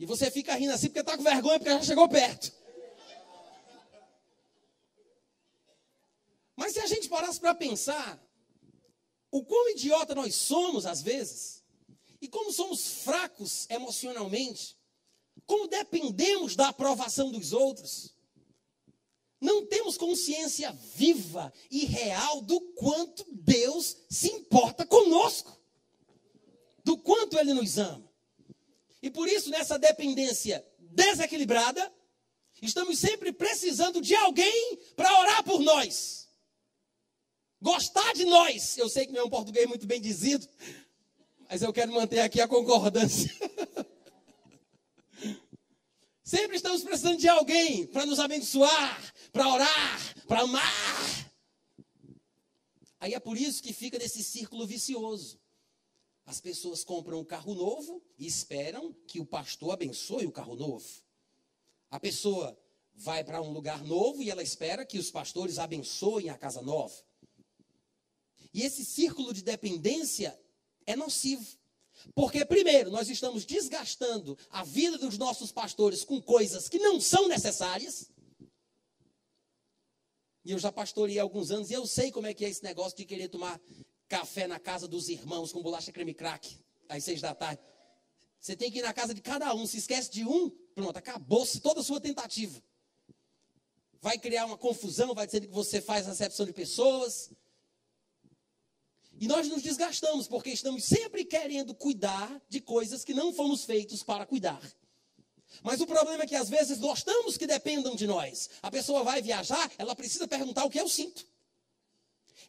E 0.00 0.06
você 0.06 0.30
fica 0.30 0.54
rindo 0.54 0.72
assim 0.72 0.86
porque 0.86 1.00
está 1.00 1.14
com 1.14 1.22
vergonha, 1.22 1.58
porque 1.58 1.74
já 1.74 1.82
chegou 1.82 2.08
perto. 2.08 2.50
Mas 6.56 6.72
se 6.72 6.80
a 6.80 6.86
gente 6.86 7.06
parasse 7.06 7.38
para 7.38 7.54
pensar, 7.54 8.18
o 9.30 9.44
quão 9.44 9.68
idiota 9.68 10.14
nós 10.14 10.34
somos 10.34 10.86
às 10.86 11.02
vezes, 11.02 11.62
e 12.18 12.26
como 12.28 12.50
somos 12.50 13.02
fracos 13.04 13.68
emocionalmente, 13.68 14.74
como 15.44 15.68
dependemos 15.68 16.56
da 16.56 16.68
aprovação 16.68 17.30
dos 17.30 17.52
outros, 17.52 18.14
não 19.38 19.66
temos 19.66 19.98
consciência 19.98 20.72
viva 20.72 21.52
e 21.70 21.84
real 21.84 22.40
do 22.40 22.58
quanto 22.72 23.26
Deus 23.30 23.98
se 24.08 24.28
importa 24.32 24.86
conosco, 24.86 25.60
do 26.82 26.96
quanto 26.96 27.38
Ele 27.38 27.52
nos 27.52 27.76
ama. 27.76 28.09
E 29.02 29.10
por 29.10 29.28
isso, 29.28 29.50
nessa 29.50 29.78
dependência 29.78 30.64
desequilibrada, 30.78 31.92
estamos 32.60 32.98
sempre 32.98 33.32
precisando 33.32 34.00
de 34.00 34.14
alguém 34.14 34.78
para 34.96 35.20
orar 35.20 35.42
por 35.44 35.60
nós 35.60 36.20
gostar 37.60 38.14
de 38.14 38.24
nós. 38.24 38.78
Eu 38.78 38.88
sei 38.88 39.06
que 39.06 39.12
não 39.12 39.20
é 39.20 39.24
um 39.24 39.30
português 39.30 39.68
muito 39.68 39.86
bem 39.86 40.00
dizido, 40.00 40.48
mas 41.48 41.62
eu 41.62 41.72
quero 41.72 41.92
manter 41.92 42.20
aqui 42.20 42.40
a 42.40 42.48
concordância. 42.48 43.30
Sempre 46.22 46.56
estamos 46.56 46.84
precisando 46.84 47.18
de 47.18 47.28
alguém 47.28 47.88
para 47.88 48.06
nos 48.06 48.20
abençoar, 48.20 49.12
para 49.32 49.48
orar, 49.48 50.14
para 50.28 50.42
amar. 50.42 51.32
Aí 53.00 53.14
é 53.14 53.18
por 53.18 53.36
isso 53.36 53.60
que 53.60 53.72
fica 53.72 53.98
nesse 53.98 54.22
círculo 54.22 54.64
vicioso. 54.64 55.39
As 56.26 56.40
pessoas 56.40 56.84
compram 56.84 57.20
um 57.20 57.24
carro 57.24 57.54
novo 57.54 58.02
e 58.18 58.26
esperam 58.26 58.92
que 59.06 59.20
o 59.20 59.26
pastor 59.26 59.72
abençoe 59.72 60.26
o 60.26 60.32
carro 60.32 60.54
novo. 60.54 60.88
A 61.90 61.98
pessoa 61.98 62.56
vai 62.94 63.24
para 63.24 63.40
um 63.42 63.52
lugar 63.52 63.82
novo 63.82 64.22
e 64.22 64.30
ela 64.30 64.42
espera 64.42 64.84
que 64.84 64.98
os 64.98 65.10
pastores 65.10 65.58
abençoem 65.58 66.28
a 66.28 66.38
casa 66.38 66.62
nova. 66.62 66.94
E 68.52 68.62
esse 68.62 68.84
círculo 68.84 69.32
de 69.32 69.42
dependência 69.42 70.38
é 70.86 70.94
nocivo. 70.94 71.58
Porque, 72.14 72.44
primeiro, 72.44 72.90
nós 72.90 73.08
estamos 73.08 73.44
desgastando 73.44 74.36
a 74.50 74.64
vida 74.64 74.98
dos 74.98 75.18
nossos 75.18 75.52
pastores 75.52 76.04
com 76.04 76.20
coisas 76.20 76.68
que 76.68 76.78
não 76.78 77.00
são 77.00 77.28
necessárias. 77.28 78.10
E 80.44 80.52
eu 80.52 80.58
já 80.58 80.72
pastorei 80.72 81.18
há 81.18 81.22
alguns 81.22 81.50
anos 81.50 81.70
e 81.70 81.74
eu 81.74 81.86
sei 81.86 82.10
como 82.10 82.26
é 82.26 82.34
que 82.34 82.44
é 82.44 82.48
esse 82.48 82.62
negócio 82.62 82.96
de 82.96 83.04
querer 83.04 83.28
tomar 83.28 83.60
café 84.10 84.48
na 84.48 84.58
casa 84.58 84.88
dos 84.88 85.08
irmãos 85.08 85.52
com 85.52 85.62
bolacha 85.62 85.92
creme 85.92 86.12
crack 86.12 86.58
às 86.88 87.04
seis 87.04 87.20
da 87.20 87.32
tarde. 87.32 87.62
Você 88.40 88.56
tem 88.56 88.70
que 88.70 88.80
ir 88.80 88.82
na 88.82 88.92
casa 88.92 89.14
de 89.14 89.20
cada 89.20 89.54
um. 89.54 89.66
Se 89.66 89.78
esquece 89.78 90.10
de 90.10 90.24
um, 90.24 90.50
pronto, 90.74 90.96
acabou-se 90.96 91.60
toda 91.60 91.80
a 91.80 91.84
sua 91.84 92.00
tentativa. 92.00 92.60
Vai 94.02 94.18
criar 94.18 94.46
uma 94.46 94.58
confusão, 94.58 95.14
vai 95.14 95.26
dizer 95.26 95.42
que 95.42 95.46
você 95.46 95.80
faz 95.80 96.06
recepção 96.06 96.44
de 96.44 96.52
pessoas, 96.52 97.30
e 99.20 99.28
nós 99.28 99.46
nos 99.48 99.62
desgastamos 99.62 100.26
porque 100.26 100.50
estamos 100.50 100.84
sempre 100.84 101.24
querendo 101.24 101.74
cuidar 101.74 102.42
de 102.48 102.60
coisas 102.60 103.04
que 103.04 103.12
não 103.12 103.32
fomos 103.32 103.64
feitos 103.64 104.02
para 104.02 104.24
cuidar. 104.24 104.60
Mas 105.62 105.80
o 105.80 105.86
problema 105.86 106.24
é 106.24 106.26
que 106.26 106.34
às 106.34 106.48
vezes 106.48 106.78
gostamos 106.78 107.36
que 107.36 107.46
dependam 107.46 107.94
de 107.94 108.06
nós. 108.06 108.48
A 108.62 108.70
pessoa 108.70 109.04
vai 109.04 109.20
viajar, 109.20 109.70
ela 109.76 109.94
precisa 109.94 110.26
perguntar 110.26 110.64
o 110.64 110.70
que 110.70 110.80
eu 110.80 110.88
sinto. 110.88 111.29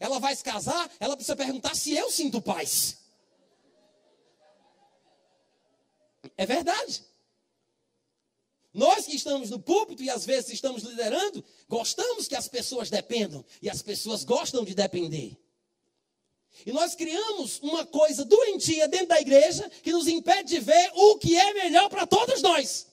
Ela 0.01 0.19
vai 0.19 0.35
se 0.35 0.43
casar, 0.43 0.91
ela 0.99 1.15
precisa 1.15 1.35
perguntar 1.35 1.75
se 1.75 1.93
eu 1.93 2.09
sinto 2.09 2.41
paz. 2.41 2.97
É 6.35 6.43
verdade. 6.43 7.03
Nós 8.73 9.05
que 9.05 9.15
estamos 9.15 9.51
no 9.51 9.59
púlpito 9.59 10.01
e 10.01 10.09
às 10.09 10.25
vezes 10.25 10.53
estamos 10.53 10.81
liderando, 10.81 11.45
gostamos 11.69 12.27
que 12.27 12.35
as 12.35 12.47
pessoas 12.47 12.89
dependam 12.89 13.45
e 13.61 13.69
as 13.69 13.83
pessoas 13.83 14.23
gostam 14.23 14.65
de 14.65 14.73
depender. 14.73 15.37
E 16.65 16.71
nós 16.71 16.95
criamos 16.95 17.59
uma 17.59 17.85
coisa 17.85 18.25
doentia 18.25 18.87
dentro 18.87 19.09
da 19.09 19.21
igreja 19.21 19.69
que 19.83 19.91
nos 19.91 20.07
impede 20.07 20.55
de 20.55 20.59
ver 20.61 20.91
o 20.95 21.19
que 21.19 21.37
é 21.37 21.53
melhor 21.53 21.89
para 21.89 22.07
todos 22.07 22.41
nós. 22.41 22.87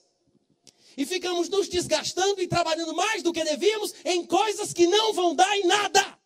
E 0.95 1.07
ficamos 1.07 1.49
nos 1.49 1.71
desgastando 1.71 2.43
e 2.43 2.47
trabalhando 2.47 2.95
mais 2.95 3.23
do 3.23 3.33
que 3.33 3.43
devíamos 3.45 3.95
em 4.05 4.27
coisas 4.27 4.75
que 4.75 4.87
não 4.87 5.15
vão 5.15 5.35
dar 5.35 5.57
em 5.57 5.67
nada. 5.67 6.18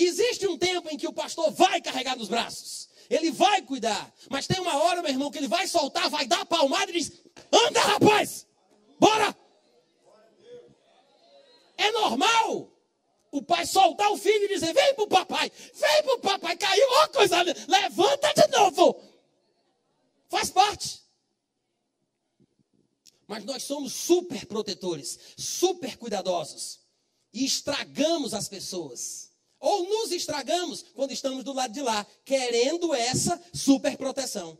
Existe 0.00 0.46
um 0.46 0.56
tempo 0.56 0.88
em 0.88 0.96
que 0.96 1.08
o 1.08 1.12
pastor 1.12 1.50
vai 1.50 1.80
carregar 1.80 2.16
nos 2.16 2.28
braços. 2.28 2.88
Ele 3.10 3.32
vai 3.32 3.62
cuidar. 3.62 4.14
Mas 4.30 4.46
tem 4.46 4.60
uma 4.60 4.76
hora, 4.84 5.02
meu 5.02 5.10
irmão, 5.10 5.28
que 5.28 5.38
ele 5.38 5.48
vai 5.48 5.66
soltar, 5.66 6.08
vai 6.08 6.24
dar 6.24 6.42
a 6.42 6.46
palmada 6.46 6.88
e 6.92 6.94
diz: 6.94 7.12
Anda, 7.52 7.80
rapaz! 7.80 8.46
Bora! 9.00 9.36
É 11.76 11.90
normal 11.90 12.72
o 13.32 13.42
pai 13.42 13.66
soltar 13.66 14.12
o 14.12 14.16
filho 14.16 14.44
e 14.44 14.54
dizer: 14.54 14.72
Vem 14.72 14.94
pro 14.94 15.08
papai, 15.08 15.50
vem 15.74 16.02
pro 16.04 16.20
papai, 16.20 16.56
caiu, 16.56 16.86
ó 17.02 17.08
coisa, 17.08 17.42
levanta 17.42 18.32
de 18.34 18.46
novo. 18.56 19.02
Faz 20.28 20.48
parte. 20.48 21.02
Mas 23.26 23.44
nós 23.44 23.64
somos 23.64 23.92
super 23.94 24.46
protetores, 24.46 25.18
super 25.36 25.96
cuidadosos. 25.96 26.78
E 27.32 27.44
estragamos 27.44 28.32
as 28.32 28.48
pessoas. 28.48 29.27
Ou 29.60 29.88
nos 29.88 30.12
estragamos 30.12 30.82
quando 30.94 31.12
estamos 31.12 31.42
do 31.44 31.52
lado 31.52 31.72
de 31.72 31.82
lá, 31.82 32.06
querendo 32.24 32.94
essa 32.94 33.42
super 33.52 33.96
proteção. 33.96 34.58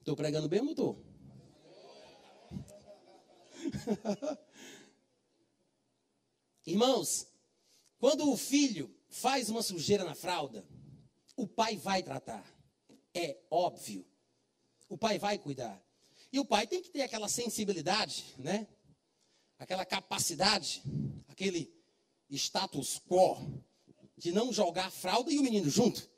Estou 0.00 0.16
pregando 0.16 0.48
bem 0.48 0.62
não 0.62 0.70
estou? 0.70 1.04
Irmãos, 6.66 7.26
quando 7.98 8.30
o 8.30 8.36
filho 8.36 8.92
faz 9.08 9.48
uma 9.48 9.62
sujeira 9.62 10.04
na 10.04 10.14
fralda, 10.14 10.66
o 11.36 11.46
pai 11.46 11.76
vai 11.76 12.02
tratar. 12.02 12.44
É 13.14 13.38
óbvio. 13.50 14.06
O 14.88 14.96
pai 14.96 15.18
vai 15.18 15.38
cuidar. 15.38 15.80
E 16.32 16.40
o 16.40 16.44
pai 16.44 16.66
tem 16.66 16.82
que 16.82 16.90
ter 16.90 17.02
aquela 17.02 17.28
sensibilidade, 17.28 18.34
né? 18.38 18.66
Aquela 19.58 19.84
capacidade, 19.84 20.82
aquele 21.28 21.72
status 22.36 23.00
quo 23.08 23.62
de 24.16 24.32
não 24.32 24.52
jogar 24.52 24.86
a 24.86 24.90
fralda 24.90 25.32
e 25.32 25.38
o 25.38 25.42
menino 25.42 25.68
junto. 25.68 26.08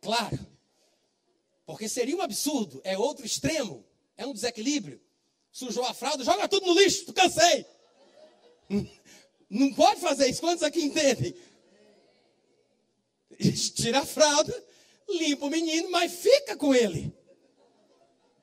Claro. 0.00 0.38
Porque 1.66 1.88
seria 1.88 2.16
um 2.16 2.22
absurdo, 2.22 2.80
é 2.82 2.98
outro 2.98 3.24
extremo, 3.24 3.84
é 4.16 4.26
um 4.26 4.32
desequilíbrio. 4.32 5.00
Sujou 5.52 5.84
a 5.84 5.94
fralda, 5.94 6.24
joga 6.24 6.48
tudo 6.48 6.66
no 6.66 6.74
lixo, 6.74 7.12
cansei. 7.12 7.64
Não 9.48 9.72
pode 9.74 10.00
fazer 10.00 10.28
isso, 10.28 10.40
quantos 10.40 10.62
aqui 10.62 10.82
entendem? 10.82 11.34
Tira 13.74 14.00
a 14.00 14.06
fralda, 14.06 14.64
limpa 15.08 15.46
o 15.46 15.50
menino, 15.50 15.90
mas 15.90 16.12
fica 16.12 16.56
com 16.56 16.74
ele. 16.74 17.12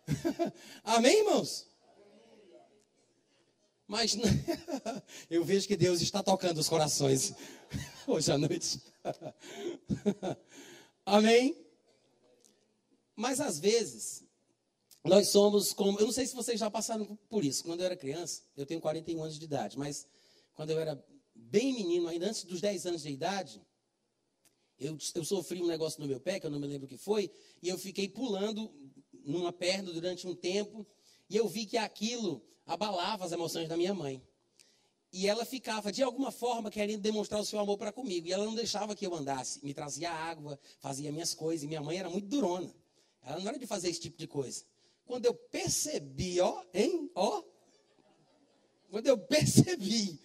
Amém, 0.84 1.20
irmãos? 1.20 1.68
Mas 3.88 4.18
eu 5.30 5.46
vejo 5.46 5.68
que 5.68 5.78
Deus 5.78 6.02
está 6.02 6.22
tocando 6.22 6.58
os 6.58 6.68
corações 6.68 7.34
hoje 8.06 8.32
à 8.32 8.38
noite. 8.38 8.82
Amém? 11.06 11.56
Mas 13.16 13.40
às 13.40 13.60
vezes, 13.60 14.26
nós 15.06 15.30
somos 15.30 15.72
como. 15.72 15.98
Eu 16.00 16.06
não 16.06 16.12
sei 16.12 16.28
se 16.28 16.36
vocês 16.36 16.60
já 16.60 16.70
passaram 16.70 17.18
por 17.30 17.46
isso. 17.46 17.64
Quando 17.64 17.80
eu 17.80 17.86
era 17.86 17.96
criança, 17.96 18.42
eu 18.58 18.66
tenho 18.66 18.82
41 18.82 19.24
anos 19.24 19.40
de 19.40 19.46
idade, 19.46 19.78
mas 19.78 20.06
quando 20.54 20.72
eu 20.72 20.80
era 20.80 21.02
bem 21.34 21.74
menino, 21.74 22.10
ainda 22.10 22.28
antes 22.28 22.44
dos 22.44 22.60
10 22.60 22.88
anos 22.88 23.04
de 23.04 23.10
idade, 23.10 23.62
eu, 24.78 24.98
eu 25.16 25.24
sofri 25.24 25.62
um 25.62 25.68
negócio 25.68 26.02
no 26.02 26.08
meu 26.08 26.20
pé, 26.20 26.40
que 26.40 26.46
eu 26.46 26.52
não 26.52 26.60
me 26.60 26.68
lembro 26.68 26.86
o 26.86 26.90
que 26.90 26.98
foi, 26.98 27.32
e 27.64 27.70
eu 27.70 27.78
fiquei 27.78 28.10
pulando 28.10 28.70
numa 29.24 29.54
perna 29.54 29.94
durante 29.94 30.28
um 30.28 30.36
tempo, 30.36 30.86
e 31.30 31.36
eu 31.36 31.48
vi 31.48 31.66
que 31.66 31.78
aquilo 31.78 32.42
abalava 32.66 33.26
as 33.26 33.32
emoções 33.32 33.68
da 33.68 33.78
minha 33.78 33.94
mãe. 33.94 34.22
E 35.12 35.28
ela 35.28 35.46
ficava, 35.46 35.92
de 35.92 36.04
alguma 36.04 36.32
forma, 36.32 36.70
querendo 36.70 37.02
demonstrar 37.02 37.40
o 37.40 37.46
seu 37.46 37.60
amor 37.60 37.78
para 37.78 37.92
comigo. 37.92 38.28
E 38.28 38.34
ela 38.34 38.46
não 38.46 38.56
deixava 38.56 38.96
que 38.96 39.06
eu 39.06 39.16
andasse. 39.16 39.64
Me 39.64 39.74
trazia 39.74 40.12
água, 40.12 40.60
fazia 40.80 41.12
minhas 41.12 41.34
coisas. 41.34 41.64
E 41.64 41.68
minha 41.68 41.82
mãe 41.82 41.98
era 41.98 42.10
muito 42.10 42.28
durona. 42.28 42.74
Ela 43.24 43.40
não 43.40 43.48
era 43.48 43.58
de 43.58 43.66
fazer 43.66 43.90
esse 43.90 44.02
tipo 44.02 44.18
de 44.18 44.28
coisa. 44.28 44.64
Quando 45.06 45.26
eu 45.26 45.34
percebi, 45.34 46.40
ó, 46.42 46.64
hein, 46.74 47.10
ó. 47.16 47.42
Quando 48.90 49.08
eu 49.08 49.18
percebi 49.18 50.20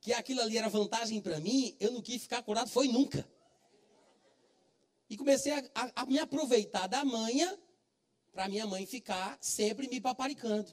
que 0.00 0.12
aquilo 0.12 0.40
ali 0.40 0.58
era 0.58 0.68
vantagem 0.68 1.20
para 1.20 1.38
mim, 1.38 1.76
eu 1.78 1.92
não 1.92 2.02
quis 2.02 2.22
ficar 2.22 2.42
curado, 2.42 2.68
foi 2.68 2.88
nunca. 2.88 3.28
E 5.08 5.16
comecei 5.16 5.52
a, 5.52 5.70
a, 5.74 6.02
a 6.02 6.06
me 6.06 6.18
aproveitar 6.18 6.86
da 6.86 7.04
manha 7.04 7.58
para 8.32 8.48
minha 8.48 8.66
mãe 8.66 8.86
ficar 8.86 9.38
sempre 9.40 9.88
me 9.88 10.00
paparicando. 10.00 10.72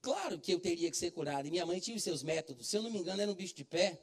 Claro 0.00 0.38
que 0.38 0.52
eu 0.52 0.60
teria 0.60 0.90
que 0.90 0.96
ser 0.96 1.10
curado. 1.10 1.48
E 1.48 1.50
minha 1.50 1.64
mãe 1.64 1.80
tinha 1.80 1.96
os 1.96 2.02
seus 2.02 2.22
métodos. 2.22 2.68
Se 2.68 2.76
eu 2.76 2.82
não 2.82 2.90
me 2.90 2.98
engano, 2.98 3.22
era 3.22 3.30
um 3.30 3.34
bicho 3.34 3.54
de 3.54 3.64
pé 3.64 4.00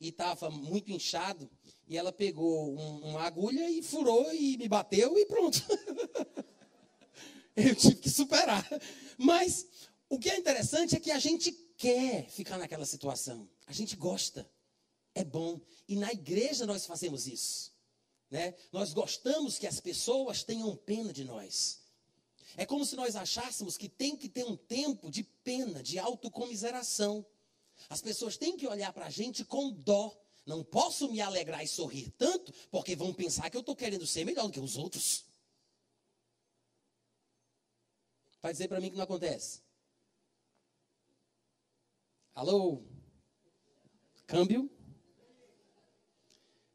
e 0.00 0.08
estava 0.08 0.50
muito 0.50 0.90
inchado. 0.92 1.50
E 1.86 1.96
ela 1.96 2.12
pegou 2.12 2.78
um, 2.78 3.10
uma 3.10 3.22
agulha 3.22 3.68
e 3.70 3.82
furou 3.82 4.32
e 4.32 4.58
me 4.58 4.68
bateu 4.68 5.18
e 5.18 5.24
pronto. 5.26 5.58
eu 7.56 7.74
tive 7.74 7.96
que 7.96 8.10
superar. 8.10 8.66
Mas 9.16 9.66
o 10.08 10.18
que 10.18 10.28
é 10.28 10.36
interessante 10.36 10.96
é 10.96 11.00
que 11.00 11.10
a 11.10 11.18
gente 11.18 11.50
quer 11.76 12.28
ficar 12.28 12.58
naquela 12.58 12.84
situação. 12.84 13.48
A 13.66 13.72
gente 13.72 13.96
gosta. 13.96 14.48
É 15.14 15.24
bom. 15.24 15.60
E 15.88 15.96
na 15.96 16.12
igreja 16.12 16.66
nós 16.66 16.86
fazemos 16.86 17.26
isso. 17.26 17.72
Né? 18.30 18.54
Nós 18.70 18.92
gostamos 18.92 19.58
que 19.58 19.66
as 19.66 19.80
pessoas 19.80 20.42
tenham 20.44 20.76
pena 20.76 21.12
de 21.12 21.24
nós. 21.24 21.77
É 22.56 22.64
como 22.64 22.84
se 22.84 22.96
nós 22.96 23.16
achássemos 23.16 23.76
que 23.76 23.88
tem 23.88 24.16
que 24.16 24.28
ter 24.28 24.44
um 24.44 24.56
tempo 24.56 25.10
de 25.10 25.22
pena, 25.22 25.82
de 25.82 25.98
autocomiseração. 25.98 27.24
As 27.88 28.00
pessoas 28.00 28.36
têm 28.36 28.56
que 28.56 28.66
olhar 28.66 28.92
para 28.92 29.06
a 29.06 29.10
gente 29.10 29.44
com 29.44 29.70
dó. 29.70 30.16
Não 30.46 30.64
posso 30.64 31.10
me 31.10 31.20
alegrar 31.20 31.62
e 31.62 31.68
sorrir 31.68 32.10
tanto, 32.12 32.52
porque 32.70 32.96
vão 32.96 33.12
pensar 33.12 33.50
que 33.50 33.56
eu 33.56 33.60
estou 33.60 33.76
querendo 33.76 34.06
ser 34.06 34.24
melhor 34.24 34.46
do 34.46 34.52
que 34.52 34.60
os 34.60 34.76
outros. 34.76 35.26
Vai 38.40 38.52
dizer 38.52 38.68
para 38.68 38.80
mim 38.80 38.90
que 38.90 38.96
não 38.96 39.04
acontece. 39.04 39.60
Alô? 42.34 42.82
Câmbio? 44.26 44.70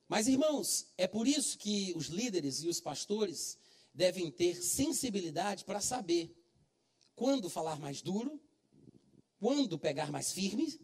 Mas, 0.07 0.27
irmãos, 0.27 0.85
é 0.97 1.07
por 1.07 1.27
isso 1.27 1.57
que 1.57 1.93
os 1.95 2.07
líderes 2.07 2.61
e 2.61 2.67
os 2.67 2.79
pastores 2.79 3.57
devem 3.93 4.31
ter 4.31 4.55
sensibilidade 4.55 5.63
para 5.63 5.79
saber 5.79 6.35
quando 7.15 7.49
falar 7.49 7.79
mais 7.79 8.01
duro, 8.01 8.41
quando 9.39 9.77
pegar 9.77 10.11
mais 10.11 10.31
firme, 10.31 10.79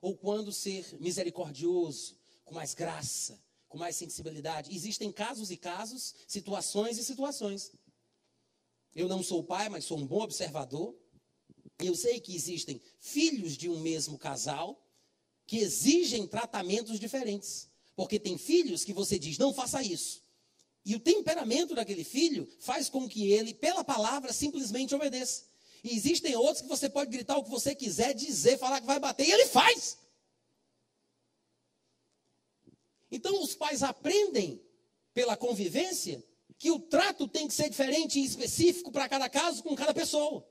ou 0.00 0.16
quando 0.16 0.52
ser 0.52 0.86
misericordioso, 1.00 2.16
com 2.44 2.54
mais 2.54 2.74
graça, 2.74 3.42
com 3.68 3.78
mais 3.78 3.96
sensibilidade. 3.96 4.74
Existem 4.74 5.10
casos 5.10 5.50
e 5.50 5.56
casos, 5.56 6.14
situações 6.28 6.98
e 6.98 7.04
situações. 7.04 7.72
Eu 8.94 9.08
não 9.08 9.22
sou 9.22 9.42
pai, 9.42 9.68
mas 9.68 9.84
sou 9.84 9.98
um 9.98 10.06
bom 10.06 10.20
observador. 10.20 10.94
Eu 11.78 11.96
sei 11.96 12.20
que 12.20 12.36
existem 12.36 12.80
filhos 13.00 13.56
de 13.56 13.68
um 13.68 13.80
mesmo 13.80 14.18
casal 14.18 14.80
que 15.46 15.58
exigem 15.58 16.26
tratamentos 16.26 17.00
diferentes. 17.00 17.68
Porque 17.96 18.18
tem 18.18 18.38
filhos 18.38 18.84
que 18.84 18.92
você 18.92 19.18
diz, 19.18 19.38
não 19.38 19.52
faça 19.52 19.82
isso. 19.82 20.23
E 20.84 20.94
o 20.94 21.00
temperamento 21.00 21.74
daquele 21.74 22.04
filho 22.04 22.48
faz 22.60 22.88
com 22.88 23.08
que 23.08 23.32
ele, 23.32 23.54
pela 23.54 23.82
palavra, 23.82 24.32
simplesmente 24.32 24.94
obedeça. 24.94 25.44
E 25.82 25.96
existem 25.96 26.36
outros 26.36 26.62
que 26.62 26.68
você 26.68 26.88
pode 26.88 27.10
gritar 27.10 27.36
o 27.36 27.44
que 27.44 27.50
você 27.50 27.74
quiser, 27.74 28.14
dizer, 28.14 28.58
falar 28.58 28.80
que 28.80 28.86
vai 28.86 28.98
bater, 28.98 29.26
e 29.26 29.32
ele 29.32 29.46
faz. 29.46 29.98
Então 33.10 33.42
os 33.42 33.54
pais 33.54 33.82
aprendem 33.82 34.60
pela 35.14 35.36
convivência 35.36 36.22
que 36.58 36.70
o 36.70 36.80
trato 36.80 37.28
tem 37.28 37.46
que 37.46 37.54
ser 37.54 37.68
diferente 37.68 38.18
e 38.18 38.24
específico 38.24 38.90
para 38.90 39.08
cada 39.08 39.28
caso, 39.28 39.62
com 39.62 39.74
cada 39.74 39.94
pessoa. 39.94 40.46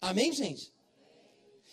Amém, 0.00 0.32
gente? 0.32 0.72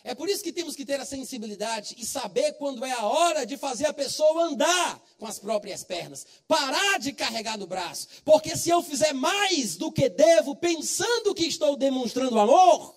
É 0.08 0.16
por 0.16 0.30
isso 0.30 0.42
que 0.42 0.54
temos 0.54 0.74
que 0.74 0.86
ter 0.86 0.98
a 1.02 1.06
sensibilidade 1.06 1.94
e 1.98 2.06
saber 2.06 2.54
quando 2.54 2.86
é 2.86 2.94
a 2.94 3.06
hora 3.06 3.46
de 3.46 3.58
fazer 3.58 3.88
a 3.88 3.94
pessoa 3.94 4.46
andar 4.46 5.04
com 5.18 5.28
as 5.28 5.38
próprias 5.38 5.84
pernas, 5.84 6.26
parar 6.48 6.98
de 6.98 7.12
carregar 7.12 7.58
no 7.58 7.68
braço. 7.68 8.08
Porque 8.24 8.56
se 8.56 8.70
eu 8.70 8.82
fizer 8.82 9.12
mais 9.12 9.76
do 9.76 9.92
que 9.92 10.08
devo, 10.08 10.56
pensando 10.56 11.36
que 11.36 11.44
estou 11.44 11.76
demonstrando 11.76 12.40
amor, 12.40 12.96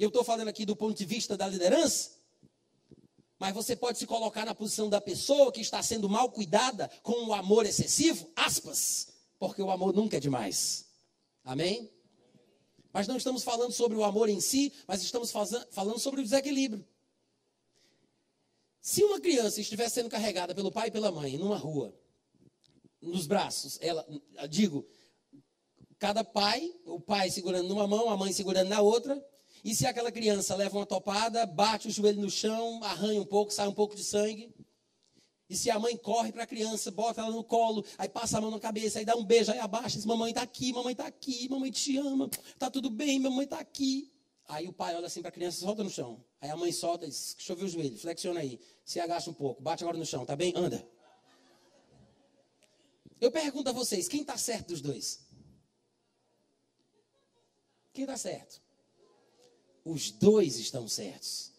eu 0.00 0.08
estou 0.08 0.24
falando 0.24 0.48
aqui 0.48 0.66
do 0.66 0.74
ponto 0.74 0.98
de 0.98 1.04
vista 1.04 1.36
da 1.36 1.46
liderança, 1.46 2.10
mas 3.38 3.54
você 3.54 3.76
pode 3.76 3.96
se 3.96 4.04
colocar 4.04 4.44
na 4.44 4.52
posição 4.52 4.90
da 4.90 5.00
pessoa 5.00 5.52
que 5.52 5.60
está 5.60 5.80
sendo 5.80 6.08
mal 6.08 6.28
cuidada 6.32 6.90
com 7.04 7.26
o 7.26 7.34
amor 7.34 7.66
excessivo, 7.66 8.28
aspas, 8.34 9.12
porque 9.38 9.62
o 9.62 9.70
amor 9.70 9.94
nunca 9.94 10.16
é 10.16 10.20
demais. 10.20 10.86
Amém? 11.44 11.88
Mas 12.92 13.06
não 13.06 13.16
estamos 13.16 13.42
falando 13.42 13.72
sobre 13.72 13.96
o 13.96 14.04
amor 14.04 14.28
em 14.28 14.40
si, 14.40 14.72
mas 14.86 15.02
estamos 15.02 15.30
falando 15.30 15.98
sobre 15.98 16.20
o 16.20 16.24
desequilíbrio. 16.24 16.86
Se 18.80 19.02
uma 19.02 19.20
criança 19.20 19.60
estiver 19.60 19.88
sendo 19.88 20.08
carregada 20.08 20.54
pelo 20.54 20.70
pai 20.70 20.88
e 20.88 20.90
pela 20.90 21.10
mãe 21.10 21.36
numa 21.36 21.56
rua, 21.56 21.92
nos 23.02 23.26
braços, 23.26 23.78
ela, 23.80 24.06
digo, 24.48 24.86
cada 25.98 26.22
pai, 26.22 26.72
o 26.84 27.00
pai 27.00 27.30
segurando 27.30 27.68
numa 27.68 27.86
mão, 27.86 28.08
a 28.08 28.16
mãe 28.16 28.32
segurando 28.32 28.68
na 28.68 28.80
outra, 28.80 29.22
e 29.64 29.74
se 29.74 29.86
aquela 29.86 30.12
criança 30.12 30.54
leva 30.54 30.76
uma 30.76 30.86
topada, 30.86 31.44
bate 31.44 31.88
o 31.88 31.90
joelho 31.90 32.20
no 32.20 32.30
chão, 32.30 32.80
arranha 32.84 33.20
um 33.20 33.26
pouco, 33.26 33.52
sai 33.52 33.66
um 33.66 33.74
pouco 33.74 33.96
de 33.96 34.04
sangue, 34.04 34.54
e 35.48 35.56
se 35.56 35.70
a 35.70 35.78
mãe 35.78 35.96
corre 35.96 36.32
para 36.32 36.42
a 36.42 36.46
criança, 36.46 36.90
bota 36.90 37.20
ela 37.20 37.30
no 37.30 37.44
colo, 37.44 37.84
aí 37.96 38.08
passa 38.08 38.38
a 38.38 38.40
mão 38.40 38.50
na 38.50 38.58
cabeça, 38.58 38.98
aí 38.98 39.04
dá 39.04 39.14
um 39.14 39.24
beijo, 39.24 39.52
aí 39.52 39.58
abaixa, 39.60 39.96
diz, 39.96 40.04
mamãe 40.04 40.30
está 40.30 40.42
aqui, 40.42 40.72
mamãe 40.72 40.92
está 40.92 41.06
aqui, 41.06 41.48
mamãe 41.48 41.70
te 41.70 41.96
ama, 41.96 42.28
está 42.48 42.68
tudo 42.68 42.90
bem, 42.90 43.20
mamãe 43.20 43.44
está 43.44 43.58
aqui. 43.58 44.12
Aí 44.48 44.68
o 44.68 44.72
pai 44.72 44.94
olha 44.94 45.06
assim 45.06 45.20
para 45.20 45.28
a 45.28 45.32
criança, 45.32 45.60
solta 45.60 45.82
no 45.84 45.90
chão. 45.90 46.24
Aí 46.40 46.50
a 46.50 46.56
mãe 46.56 46.72
solta 46.72 47.06
e 47.06 47.08
diz, 47.08 47.34
deixa 47.36 47.52
eu 47.52 47.56
ver 47.56 47.64
o 47.64 47.68
joelho, 47.68 47.96
flexiona 47.96 48.40
aí, 48.40 48.60
se 48.84 48.98
agacha 48.98 49.30
um 49.30 49.34
pouco, 49.34 49.62
bate 49.62 49.84
agora 49.84 49.98
no 49.98 50.06
chão, 50.06 50.26
tá 50.26 50.34
bem? 50.34 50.52
Anda. 50.56 50.86
Eu 53.20 53.30
pergunto 53.30 53.70
a 53.70 53.72
vocês, 53.72 54.08
quem 54.08 54.22
está 54.22 54.36
certo 54.36 54.68
dos 54.68 54.80
dois? 54.80 55.24
Quem 57.92 58.04
está 58.04 58.16
certo? 58.16 58.60
Os 59.84 60.10
dois 60.10 60.58
estão 60.58 60.88
certos. 60.88 61.52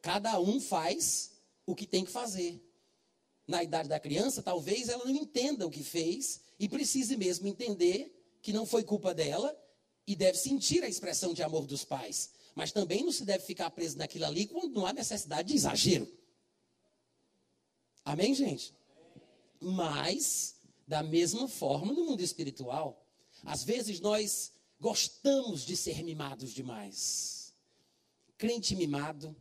Cada 0.00 0.40
um 0.40 0.60
faz 0.60 1.32
o 1.66 1.74
que 1.74 1.86
tem 1.86 2.04
que 2.04 2.10
fazer 2.10 2.69
na 3.50 3.62
idade 3.62 3.88
da 3.88 4.00
criança, 4.00 4.42
talvez 4.42 4.88
ela 4.88 5.04
não 5.04 5.14
entenda 5.14 5.66
o 5.66 5.70
que 5.70 5.82
fez 5.82 6.40
e 6.58 6.68
precise 6.68 7.16
mesmo 7.16 7.46
entender 7.46 8.16
que 8.40 8.52
não 8.52 8.64
foi 8.64 8.82
culpa 8.82 9.12
dela 9.12 9.54
e 10.06 10.16
deve 10.16 10.38
sentir 10.38 10.82
a 10.82 10.88
expressão 10.88 11.34
de 11.34 11.42
amor 11.42 11.66
dos 11.66 11.84
pais. 11.84 12.30
Mas 12.54 12.72
também 12.72 13.04
não 13.04 13.12
se 13.12 13.24
deve 13.24 13.44
ficar 13.44 13.70
preso 13.70 13.98
naquilo 13.98 14.24
ali 14.24 14.46
quando 14.46 14.74
não 14.74 14.86
há 14.86 14.92
necessidade 14.92 15.48
de 15.48 15.54
exagero. 15.54 16.10
Amém, 18.04 18.34
gente? 18.34 18.74
Mas, 19.60 20.56
da 20.86 21.02
mesma 21.02 21.46
forma, 21.46 21.92
no 21.92 22.04
mundo 22.04 22.22
espiritual, 22.22 23.06
às 23.44 23.62
vezes 23.62 24.00
nós 24.00 24.52
gostamos 24.80 25.64
de 25.64 25.76
ser 25.76 26.02
mimados 26.02 26.52
demais. 26.52 27.54
Crente 28.38 28.74
mimado 28.74 29.36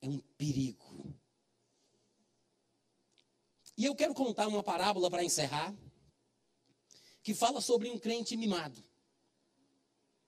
é 0.00 0.08
um 0.08 0.18
perigo. 0.36 0.93
E 3.76 3.84
eu 3.84 3.94
quero 3.94 4.14
contar 4.14 4.46
uma 4.46 4.62
parábola 4.62 5.10
para 5.10 5.24
encerrar. 5.24 5.74
que 7.24 7.32
fala 7.32 7.60
sobre 7.62 7.88
um 7.88 7.98
crente 7.98 8.36
mimado. 8.36 8.78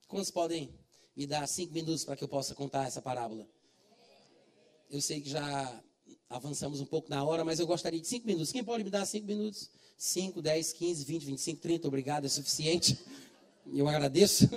Quantos 0.09 0.31
podem 0.31 0.75
me 1.15 1.27
dar 1.27 1.47
cinco 1.47 1.75
minutos 1.75 2.05
para 2.05 2.17
que 2.17 2.25
eu 2.25 2.29
possa 2.29 2.55
contar 2.55 2.87
essa 2.87 3.03
parábola? 3.03 3.47
Eu 4.91 5.03
sei 5.03 5.21
que 5.21 5.29
já 5.29 5.83
avançamos 6.31 6.81
um 6.81 6.87
pouco 6.87 7.11
na 7.11 7.23
hora, 7.23 7.45
mas 7.45 7.61
eu 7.61 7.67
gostaria 7.67 8.01
de 8.01 8.09
cinco 8.09 8.27
minutos. 8.27 8.51
Quem 8.51 8.65
pode 8.65 8.83
me 8.83 8.89
dar 8.89 9.05
cinco 9.05 9.27
minutos? 9.27 9.71
Cinco, 9.99 10.41
dez, 10.41 10.73
quinze, 10.73 11.05
vinte, 11.05 11.27
vinte 11.27 11.39
e 11.39 11.43
cinco, 11.43 11.61
trinta. 11.61 11.87
Obrigado, 11.87 12.25
é 12.25 12.29
suficiente. 12.31 12.99
Eu 13.75 13.87
agradeço. 13.89 14.49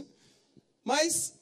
Mas 0.82 1.34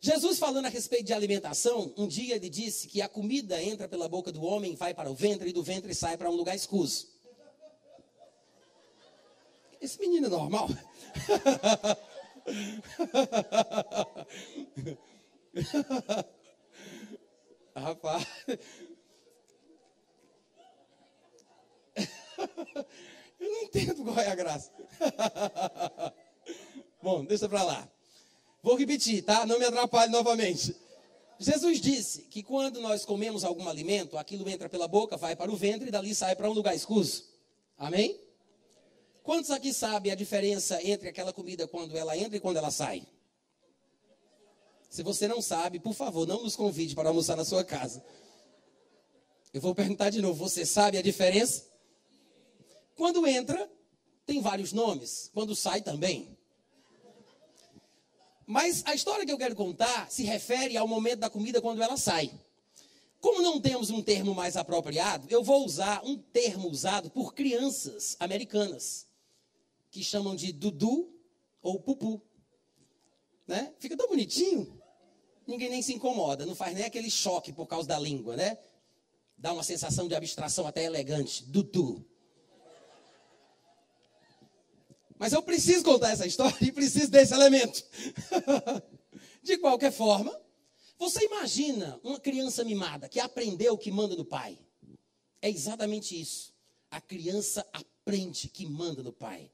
Jesus 0.00 0.38
falando 0.38 0.66
a 0.66 0.68
respeito 0.68 1.04
de 1.04 1.12
alimentação, 1.12 1.92
um 1.96 2.06
dia 2.06 2.36
ele 2.36 2.48
disse 2.48 2.86
que 2.86 3.02
a 3.02 3.08
comida 3.08 3.60
entra 3.62 3.88
pela 3.88 4.08
boca 4.08 4.30
do 4.30 4.44
homem, 4.44 4.74
vai 4.76 4.94
para 4.94 5.10
o 5.10 5.14
ventre 5.14 5.48
e 5.50 5.52
do 5.52 5.62
ventre 5.62 5.94
sai 5.94 6.16
para 6.16 6.30
um 6.30 6.34
lugar 6.34 6.54
escuso. 6.54 7.08
Esse 9.80 9.98
menino 10.00 10.26
é 10.26 10.30
normal. 10.30 10.68
Rapaz. 17.74 18.26
Eu 23.38 23.50
não 23.50 23.62
entendo 23.62 24.02
qual 24.04 24.18
é 24.18 24.28
a 24.28 24.34
graça. 24.34 24.72
Bom, 27.02 27.24
deixa 27.24 27.48
para 27.48 27.62
lá. 27.62 27.88
Vou 28.66 28.74
repetir, 28.74 29.22
tá? 29.22 29.46
Não 29.46 29.60
me 29.60 29.64
atrapalhe 29.64 30.10
novamente. 30.10 30.74
Jesus 31.38 31.80
disse 31.80 32.22
que 32.22 32.42
quando 32.42 32.80
nós 32.80 33.04
comemos 33.04 33.44
algum 33.44 33.68
alimento, 33.68 34.18
aquilo 34.18 34.48
entra 34.48 34.68
pela 34.68 34.88
boca, 34.88 35.16
vai 35.16 35.36
para 35.36 35.52
o 35.52 35.56
ventre 35.56 35.86
e 35.86 35.90
dali 35.92 36.12
sai 36.12 36.34
para 36.34 36.50
um 36.50 36.52
lugar 36.52 36.74
escuso. 36.74 37.26
Amém? 37.78 38.20
Quantos 39.22 39.52
aqui 39.52 39.72
sabem 39.72 40.10
a 40.10 40.16
diferença 40.16 40.82
entre 40.82 41.08
aquela 41.08 41.32
comida 41.32 41.68
quando 41.68 41.96
ela 41.96 42.18
entra 42.18 42.38
e 42.38 42.40
quando 42.40 42.56
ela 42.56 42.72
sai? 42.72 43.06
Se 44.90 45.04
você 45.04 45.28
não 45.28 45.40
sabe, 45.40 45.78
por 45.78 45.94
favor, 45.94 46.26
não 46.26 46.42
nos 46.42 46.56
convide 46.56 46.96
para 46.96 47.08
almoçar 47.08 47.36
na 47.36 47.44
sua 47.44 47.62
casa. 47.62 48.04
Eu 49.54 49.60
vou 49.60 49.76
perguntar 49.76 50.10
de 50.10 50.20
novo: 50.20 50.42
você 50.42 50.66
sabe 50.66 50.98
a 50.98 51.02
diferença? 51.02 51.70
Quando 52.96 53.24
entra, 53.28 53.70
tem 54.26 54.40
vários 54.40 54.72
nomes. 54.72 55.30
Quando 55.32 55.54
sai, 55.54 55.82
também. 55.82 56.35
Mas 58.46 58.84
a 58.86 58.94
história 58.94 59.26
que 59.26 59.32
eu 59.32 59.38
quero 59.38 59.56
contar 59.56 60.08
se 60.08 60.22
refere 60.22 60.76
ao 60.76 60.86
momento 60.86 61.18
da 61.18 61.28
comida 61.28 61.60
quando 61.60 61.82
ela 61.82 61.96
sai. 61.96 62.30
Como 63.20 63.42
não 63.42 63.60
temos 63.60 63.90
um 63.90 64.00
termo 64.00 64.34
mais 64.34 64.56
apropriado, 64.56 65.26
eu 65.28 65.42
vou 65.42 65.64
usar 65.64 66.00
um 66.04 66.16
termo 66.16 66.68
usado 66.68 67.10
por 67.10 67.34
crianças 67.34 68.16
americanas 68.20 69.06
que 69.90 70.04
chamam 70.04 70.36
de 70.36 70.52
Dudu 70.52 71.12
ou 71.60 71.80
Pupu. 71.80 72.22
Né? 73.48 73.72
Fica 73.80 73.96
tão 73.96 74.08
bonitinho, 74.08 74.80
ninguém 75.46 75.68
nem 75.68 75.82
se 75.82 75.92
incomoda, 75.92 76.46
não 76.46 76.54
faz 76.54 76.74
nem 76.74 76.84
aquele 76.84 77.10
choque 77.10 77.52
por 77.52 77.66
causa 77.66 77.88
da 77.88 77.98
língua, 77.98 78.36
né? 78.36 78.58
Dá 79.38 79.52
uma 79.52 79.62
sensação 79.62 80.06
de 80.08 80.14
abstração 80.14 80.66
até 80.66 80.84
elegante. 80.84 81.44
Dudu. 81.44 82.04
Mas 85.18 85.32
eu 85.32 85.42
preciso 85.42 85.84
contar 85.84 86.10
essa 86.10 86.26
história 86.26 86.56
e 86.60 86.72
preciso 86.72 87.10
desse 87.10 87.32
elemento. 87.32 87.82
de 89.42 89.56
qualquer 89.58 89.92
forma, 89.92 90.38
você 90.98 91.24
imagina 91.24 91.98
uma 92.02 92.18
criança 92.18 92.64
mimada 92.64 93.08
que 93.08 93.20
aprendeu 93.20 93.74
o 93.74 93.78
que 93.78 93.90
manda 93.90 94.14
no 94.14 94.24
pai. 94.24 94.58
É 95.40 95.48
exatamente 95.48 96.20
isso. 96.20 96.52
A 96.90 97.00
criança 97.00 97.66
aprende 97.72 98.48
que 98.48 98.66
manda 98.66 99.02
no 99.02 99.12
pai. 99.12 99.50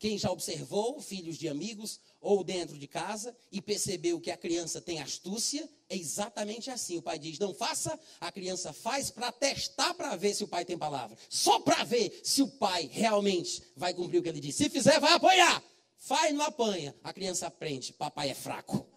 Quem 0.00 0.16
já 0.16 0.30
observou 0.30 0.98
filhos 0.98 1.36
de 1.36 1.46
amigos 1.46 2.00
ou 2.22 2.42
dentro 2.42 2.78
de 2.78 2.88
casa 2.88 3.36
e 3.52 3.60
percebeu 3.60 4.18
que 4.18 4.30
a 4.30 4.36
criança 4.36 4.80
tem 4.80 4.98
astúcia, 4.98 5.68
é 5.90 5.94
exatamente 5.94 6.70
assim. 6.70 6.96
O 6.96 7.02
pai 7.02 7.18
diz: 7.18 7.38
não 7.38 7.52
faça, 7.52 8.00
a 8.18 8.32
criança 8.32 8.72
faz 8.72 9.10
para 9.10 9.30
testar 9.30 9.92
para 9.92 10.16
ver 10.16 10.34
se 10.34 10.42
o 10.42 10.48
pai 10.48 10.64
tem 10.64 10.78
palavra. 10.78 11.18
Só 11.28 11.60
para 11.60 11.84
ver 11.84 12.18
se 12.24 12.40
o 12.40 12.48
pai 12.48 12.88
realmente 12.90 13.62
vai 13.76 13.92
cumprir 13.92 14.20
o 14.20 14.22
que 14.22 14.30
ele 14.30 14.40
diz. 14.40 14.54
Se 14.54 14.70
fizer, 14.70 14.98
vai 14.98 15.12
apanhar. 15.12 15.62
Faz, 15.98 16.34
não 16.34 16.46
apanha. 16.46 16.96
A 17.04 17.12
criança 17.12 17.46
aprende: 17.46 17.92
papai 17.92 18.30
é 18.30 18.34
fraco. 18.34 18.88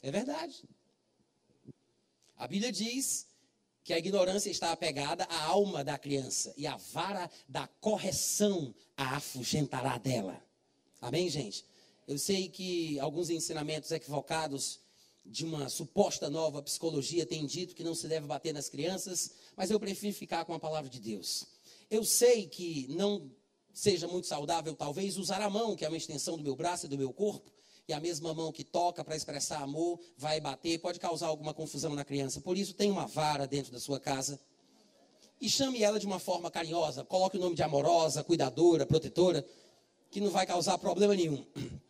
É 0.00 0.12
verdade. 0.12 0.62
A 2.36 2.46
Bíblia 2.46 2.70
diz 2.70 3.26
que 3.86 3.94
a 3.94 3.98
ignorância 3.98 4.50
está 4.50 4.72
apegada 4.72 5.22
à 5.26 5.44
alma 5.44 5.84
da 5.84 5.96
criança 5.96 6.52
e 6.56 6.66
a 6.66 6.76
vara 6.76 7.30
da 7.48 7.68
correção 7.80 8.74
a 8.96 9.14
afugentará 9.14 9.96
dela. 9.96 10.42
Amém, 11.00 11.30
gente? 11.30 11.64
Eu 12.04 12.18
sei 12.18 12.48
que 12.48 12.98
alguns 12.98 13.30
ensinamentos 13.30 13.92
equivocados 13.92 14.80
de 15.24 15.44
uma 15.44 15.68
suposta 15.68 16.28
nova 16.28 16.60
psicologia 16.62 17.24
têm 17.24 17.46
dito 17.46 17.76
que 17.76 17.84
não 17.84 17.94
se 17.94 18.08
deve 18.08 18.26
bater 18.26 18.52
nas 18.52 18.68
crianças, 18.68 19.30
mas 19.56 19.70
eu 19.70 19.78
prefiro 19.78 20.16
ficar 20.16 20.44
com 20.44 20.52
a 20.52 20.58
palavra 20.58 20.90
de 20.90 20.98
Deus. 20.98 21.46
Eu 21.88 22.04
sei 22.04 22.48
que 22.48 22.88
não 22.88 23.30
seja 23.72 24.08
muito 24.08 24.26
saudável, 24.26 24.74
talvez, 24.74 25.16
usar 25.16 25.40
a 25.40 25.48
mão, 25.48 25.76
que 25.76 25.84
é 25.84 25.88
uma 25.88 25.96
extensão 25.96 26.36
do 26.36 26.42
meu 26.42 26.56
braço 26.56 26.86
e 26.86 26.88
do 26.88 26.98
meu 26.98 27.12
corpo, 27.12 27.52
e 27.88 27.92
a 27.92 28.00
mesma 28.00 28.34
mão 28.34 28.50
que 28.50 28.64
toca 28.64 29.04
para 29.04 29.14
expressar 29.14 29.62
amor 29.62 30.00
vai 30.16 30.40
bater, 30.40 30.78
pode 30.80 30.98
causar 30.98 31.28
alguma 31.28 31.54
confusão 31.54 31.94
na 31.94 32.04
criança. 32.04 32.40
Por 32.40 32.58
isso, 32.58 32.74
tem 32.74 32.90
uma 32.90 33.06
vara 33.06 33.46
dentro 33.46 33.70
da 33.70 33.78
sua 33.78 34.00
casa. 34.00 34.40
E 35.40 35.48
chame 35.48 35.82
ela 35.82 36.00
de 36.00 36.06
uma 36.06 36.18
forma 36.18 36.50
carinhosa. 36.50 37.04
Coloque 37.04 37.36
o 37.36 37.40
nome 37.40 37.54
de 37.54 37.62
amorosa, 37.62 38.24
cuidadora, 38.24 38.84
protetora, 38.84 39.46
que 40.10 40.20
não 40.20 40.30
vai 40.30 40.46
causar 40.46 40.78
problema 40.78 41.14
nenhum. 41.14 41.46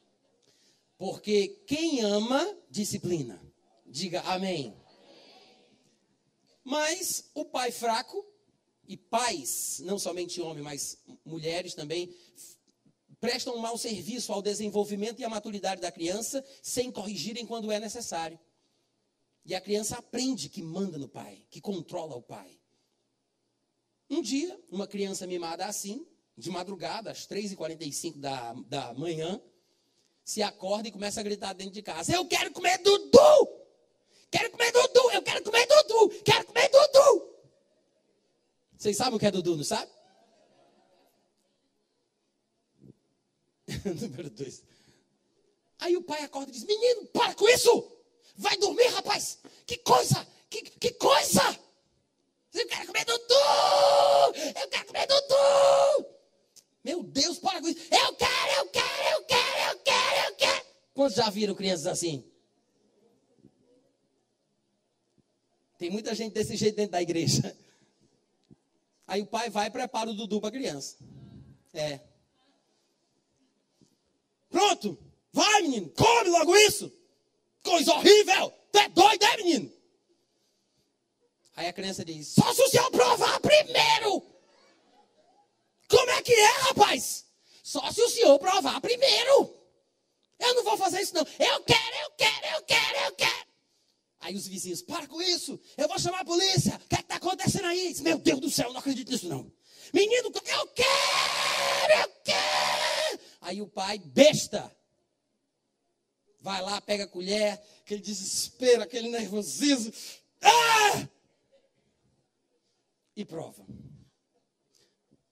Porque 0.99 1.49
quem 1.67 2.03
ama, 2.03 2.47
disciplina. 2.71 3.41
Diga 3.87 4.21
amém. 4.23 4.75
Mas 6.63 7.31
o 7.35 7.45
pai 7.45 7.71
fraco, 7.71 8.23
e 8.89 8.97
pais, 8.97 9.81
não 9.85 9.99
somente 9.99 10.41
homens, 10.41 10.63
mas 10.63 10.99
mulheres 11.25 11.75
também, 11.75 12.15
prestam 13.27 13.57
um 13.57 13.59
mau 13.59 13.77
serviço 13.77 14.33
ao 14.33 14.41
desenvolvimento 14.41 15.19
e 15.19 15.25
à 15.25 15.29
maturidade 15.29 15.81
da 15.81 15.91
criança, 15.91 16.45
sem 16.63 16.93
corrigirem 16.93 17.45
quando 17.45 17.73
é 17.73 17.81
necessário. 17.81 18.39
E 19.45 19.53
a 19.53 19.61
criança 19.61 19.97
aprende 19.97 20.49
que 20.49 20.63
manda 20.63 20.97
no 20.97 21.09
pai, 21.09 21.45
que 21.51 21.61
controla 21.61 22.15
o 22.15 22.23
pai. 22.23 22.57
Um 24.09 24.23
dia, 24.23 24.57
uma 24.71 24.87
criança 24.87 25.27
mimada 25.27 25.67
assim, 25.67 26.07
de 26.39 26.51
madrugada, 26.51 27.11
às 27.11 27.27
3h45 27.27 28.21
da, 28.21 28.53
da 28.69 28.95
manhã, 28.95 29.41
se 30.25 30.41
acorda 30.41 30.87
e 30.87 30.93
começa 30.93 31.19
a 31.19 31.25
gritar 31.25 31.53
dentro 31.53 31.73
de 31.73 31.83
casa: 31.83 32.15
Eu 32.15 32.27
quero 32.29 32.53
comer 32.53 32.79
Dudu! 32.79 33.49
Quero 34.31 34.53
comer 34.53 34.71
Dudu! 34.71 35.11
Eu 35.11 35.23
quero 35.23 35.43
comer 35.43 35.67
Dudu! 35.67 36.23
Quero 36.23 36.47
comer 36.47 36.71
Dudu! 36.71 37.35
Vocês 38.77 38.97
sabem 38.97 39.17
o 39.17 39.19
que 39.19 39.27
é 39.27 39.33
Dudu, 39.33 39.57
não 39.57 39.65
sabe? 39.65 39.91
Número 44.01 44.31
dois. 44.31 44.63
Aí 45.79 45.97
o 45.97 46.03
pai 46.03 46.23
acorda 46.23 46.51
e 46.51 46.53
diz: 46.53 46.65
Menino, 46.65 47.07
para 47.07 47.35
com 47.35 47.49
isso! 47.49 47.93
Vai 48.37 48.57
dormir, 48.59 48.89
rapaz! 48.89 49.39
Que 49.67 49.79
coisa! 49.79 50.27
Que, 50.49 50.63
que 50.63 50.93
coisa! 50.93 51.43
Eu 52.55 52.67
quero 52.67 52.87
comer 52.87 53.05
Dudu! 53.05 53.35
Eu 54.61 54.69
quero 54.69 54.87
comer 54.87 55.07
Dudu! 55.07 56.09
Meu 56.85 57.03
Deus, 57.03 57.39
para 57.39 57.61
com 57.61 57.69
isso! 57.69 57.81
Eu 57.81 58.15
quero, 58.15 58.53
eu 58.59 58.67
quero, 58.69 59.03
eu 59.13 59.25
quero, 59.25 59.71
eu 59.71 59.79
quero, 59.81 60.29
eu 60.29 60.35
quero! 60.37 60.67
Quantos 60.95 61.17
já 61.17 61.29
viram 61.29 61.55
crianças 61.55 61.87
assim? 61.87 62.25
Tem 65.79 65.91
muita 65.91 66.15
gente 66.15 66.33
desse 66.33 66.57
jeito 66.57 66.77
dentro 66.77 66.93
da 66.93 67.03
igreja. 67.03 67.55
Aí 69.07 69.21
o 69.23 69.27
pai 69.27 69.51
vai 69.51 69.67
e 69.67 69.71
prepara 69.71 70.11
o 70.11 70.15
Dudu 70.15 70.41
para 70.41 70.49
a 70.49 70.53
criança. 70.53 70.97
É. 71.75 72.01
Pronto. 74.57 74.99
Vai, 75.35 75.61
menino. 75.61 75.91
Come 75.91 76.31
logo 76.31 76.57
isso. 76.57 76.91
Coisa 77.63 77.93
horrível. 77.93 78.51
Tu 78.73 78.79
é 78.79 78.89
doido, 78.89 79.23
é, 79.23 79.37
menino? 79.37 79.71
Aí 81.55 81.67
a 81.67 81.73
criança 81.75 82.03
diz: 82.03 82.29
Só 82.29 82.55
se 82.55 82.63
o 82.63 82.69
senhor 82.71 82.91
provar 82.91 83.39
primeiro. 83.41 84.23
Como 85.91 86.11
é 86.11 86.23
que 86.23 86.33
é, 86.33 86.47
rapaz? 86.69 87.27
Só 87.63 87.93
se 87.93 88.01
o 88.01 88.09
senhor 88.09 88.39
provar 88.39 88.81
primeiro. 88.81 89.55
Eu 90.39 90.55
não 90.55 90.65
vou 90.65 90.79
fazer 90.79 91.03
isso, 91.03 91.15
não. 91.15 91.27
Eu 91.39 91.61
quero, 91.63 91.97
eu 92.05 92.11
quero, 92.17 92.47
eu 92.57 92.63
quero, 92.63 92.99
eu 93.05 93.13
quero. 93.13 93.47
Aí 94.21 94.35
os 94.35 94.47
vizinhos, 94.47 94.81
para 94.81 95.07
com 95.07 95.21
isso. 95.21 95.61
Eu 95.77 95.87
vou 95.87 95.99
chamar 95.99 96.21
a 96.21 96.25
polícia. 96.25 96.81
O 96.83 96.89
que 96.89 96.97
é 96.97 97.01
está 97.01 97.17
acontecendo 97.17 97.67
aí? 97.67 97.95
Meu 98.01 98.17
Deus 98.17 98.41
do 98.41 98.51
céu, 98.51 98.69
eu 98.69 98.73
não 98.73 98.81
acredito 98.81 99.13
nisso, 99.13 99.29
não. 99.29 99.53
Menino, 99.93 100.29
eu 100.29 100.33
quero, 100.33 100.61
eu 102.01 102.09
quero. 102.25 103.06
Aí 103.47 103.63
o 103.63 103.69
pai, 103.69 103.97
besta, 104.01 104.77
vai 106.41 106.61
lá, 106.61 106.81
pega 106.81 107.05
a 107.05 107.07
colher, 107.07 107.53
aquele 107.81 108.01
desespero, 108.01 108.83
aquele 108.83 109.09
nervosismo. 109.09 109.93
Ah! 110.43 111.09
E 113.15 113.25
prova. 113.25 113.65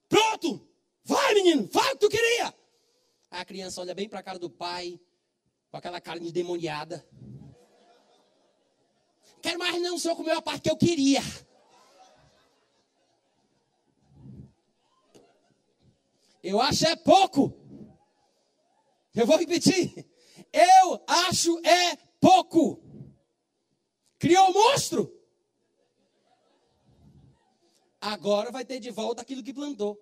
Pronto! 0.07 0.65
Vai, 1.03 1.33
menino, 1.33 1.67
fala 1.67 1.89
o 1.89 1.91
que 1.97 2.05
tu 2.05 2.09
queria. 2.09 2.55
Aí 3.29 3.41
a 3.41 3.43
criança 3.43 3.81
olha 3.81 3.93
bem 3.93 4.07
para 4.07 4.19
a 4.19 4.23
cara 4.23 4.39
do 4.39 4.49
pai, 4.49 4.97
com 5.69 5.75
aquela 5.75 5.99
cara 5.99 6.17
de 6.17 6.31
demoniada. 6.31 7.05
Quero 9.41 9.59
mais 9.59 9.81
não, 9.81 9.95
o 9.95 9.99
senhor 9.99 10.15
comeu 10.15 10.37
a 10.37 10.41
parte 10.41 10.61
que 10.61 10.71
eu 10.71 10.77
queria. 10.77 11.21
Eu 16.41 16.61
acho 16.61 16.87
é 16.87 16.95
pouco. 16.95 17.64
Eu 19.15 19.25
vou 19.25 19.37
repetir. 19.37 20.05
Eu 20.51 21.03
acho 21.07 21.57
é 21.65 21.95
pouco. 22.19 22.83
Criou 24.19 24.49
um 24.49 24.53
monstro. 24.53 25.11
Agora 28.01 28.51
vai 28.51 28.65
ter 28.65 28.79
de 28.79 28.91
volta 28.91 29.21
aquilo 29.21 29.41
que 29.41 29.53
plantou. 29.53 29.99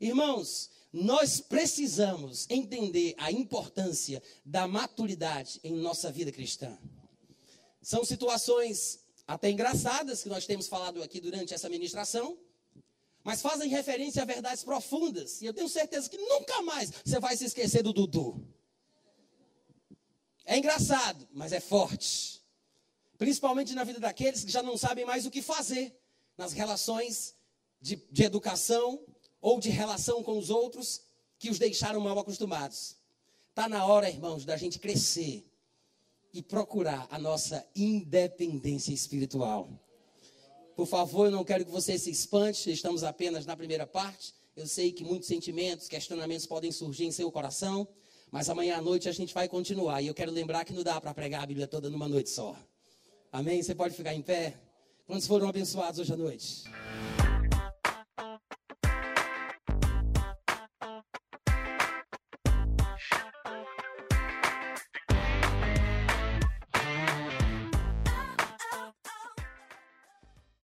Irmãos, 0.00 0.70
nós 0.92 1.40
precisamos 1.40 2.46
entender 2.50 3.14
a 3.16 3.30
importância 3.30 4.22
da 4.44 4.66
maturidade 4.66 5.60
em 5.64 5.72
nossa 5.72 6.10
vida 6.10 6.30
cristã. 6.30 6.76
São 7.80 8.04
situações 8.04 9.00
até 9.26 9.48
engraçadas 9.50 10.22
que 10.22 10.28
nós 10.28 10.44
temos 10.44 10.66
falado 10.66 11.02
aqui 11.02 11.20
durante 11.20 11.54
essa 11.54 11.68
ministração, 11.68 12.36
mas 13.24 13.40
fazem 13.40 13.68
referência 13.68 14.22
a 14.22 14.24
verdades 14.24 14.64
profundas. 14.64 15.40
E 15.40 15.46
eu 15.46 15.54
tenho 15.54 15.68
certeza 15.68 16.08
que 16.08 16.18
nunca 16.18 16.62
mais 16.62 16.90
você 17.04 17.20
vai 17.20 17.36
se 17.36 17.44
esquecer 17.44 17.82
do 17.82 17.92
Dudu. 17.92 18.44
É 20.44 20.58
engraçado, 20.58 21.28
mas 21.32 21.52
é 21.52 21.60
forte. 21.60 22.42
Principalmente 23.16 23.74
na 23.74 23.84
vida 23.84 24.00
daqueles 24.00 24.44
que 24.44 24.50
já 24.50 24.62
não 24.62 24.76
sabem 24.76 25.04
mais 25.04 25.24
o 25.24 25.30
que 25.30 25.40
fazer 25.40 25.96
nas 26.36 26.52
relações 26.52 27.36
de, 27.80 27.96
de 28.10 28.24
educação 28.24 29.04
ou 29.40 29.60
de 29.60 29.70
relação 29.70 30.22
com 30.22 30.38
os 30.38 30.50
outros 30.50 31.02
que 31.38 31.50
os 31.50 31.58
deixaram 31.58 32.00
mal 32.00 32.18
acostumados. 32.18 32.96
Está 33.50 33.68
na 33.68 33.84
hora, 33.84 34.08
irmãos, 34.08 34.44
da 34.44 34.56
gente 34.56 34.78
crescer 34.78 35.44
e 36.32 36.42
procurar 36.42 37.06
a 37.10 37.18
nossa 37.18 37.66
independência 37.76 38.92
espiritual. 38.92 39.68
Por 40.74 40.86
favor, 40.86 41.26
eu 41.26 41.30
não 41.30 41.44
quero 41.44 41.64
que 41.64 41.70
você 41.70 41.98
se 41.98 42.10
espante, 42.10 42.72
estamos 42.72 43.04
apenas 43.04 43.44
na 43.44 43.56
primeira 43.56 43.86
parte. 43.86 44.34
Eu 44.56 44.66
sei 44.66 44.92
que 44.92 45.04
muitos 45.04 45.28
sentimentos, 45.28 45.88
questionamentos 45.88 46.46
podem 46.46 46.70
surgir 46.70 47.04
em 47.04 47.10
seu 47.10 47.30
coração, 47.30 47.86
mas 48.30 48.48
amanhã 48.48 48.76
à 48.76 48.82
noite 48.82 49.08
a 49.08 49.12
gente 49.12 49.32
vai 49.32 49.48
continuar. 49.48 50.02
E 50.02 50.06
eu 50.06 50.14
quero 50.14 50.30
lembrar 50.30 50.64
que 50.64 50.72
não 50.72 50.82
dá 50.82 51.00
para 51.00 51.12
pregar 51.14 51.42
a 51.42 51.46
Bíblia 51.46 51.66
toda 51.66 51.88
numa 51.90 52.08
noite 52.08 52.30
só. 52.30 52.56
Amém? 53.30 53.62
Você 53.62 53.74
pode 53.74 53.94
ficar 53.94 54.14
em 54.14 54.22
pé? 54.22 54.54
Quantos 55.06 55.26
foram 55.26 55.48
abençoados 55.48 55.98
hoje 55.98 56.12
à 56.12 56.16
noite? 56.16 56.64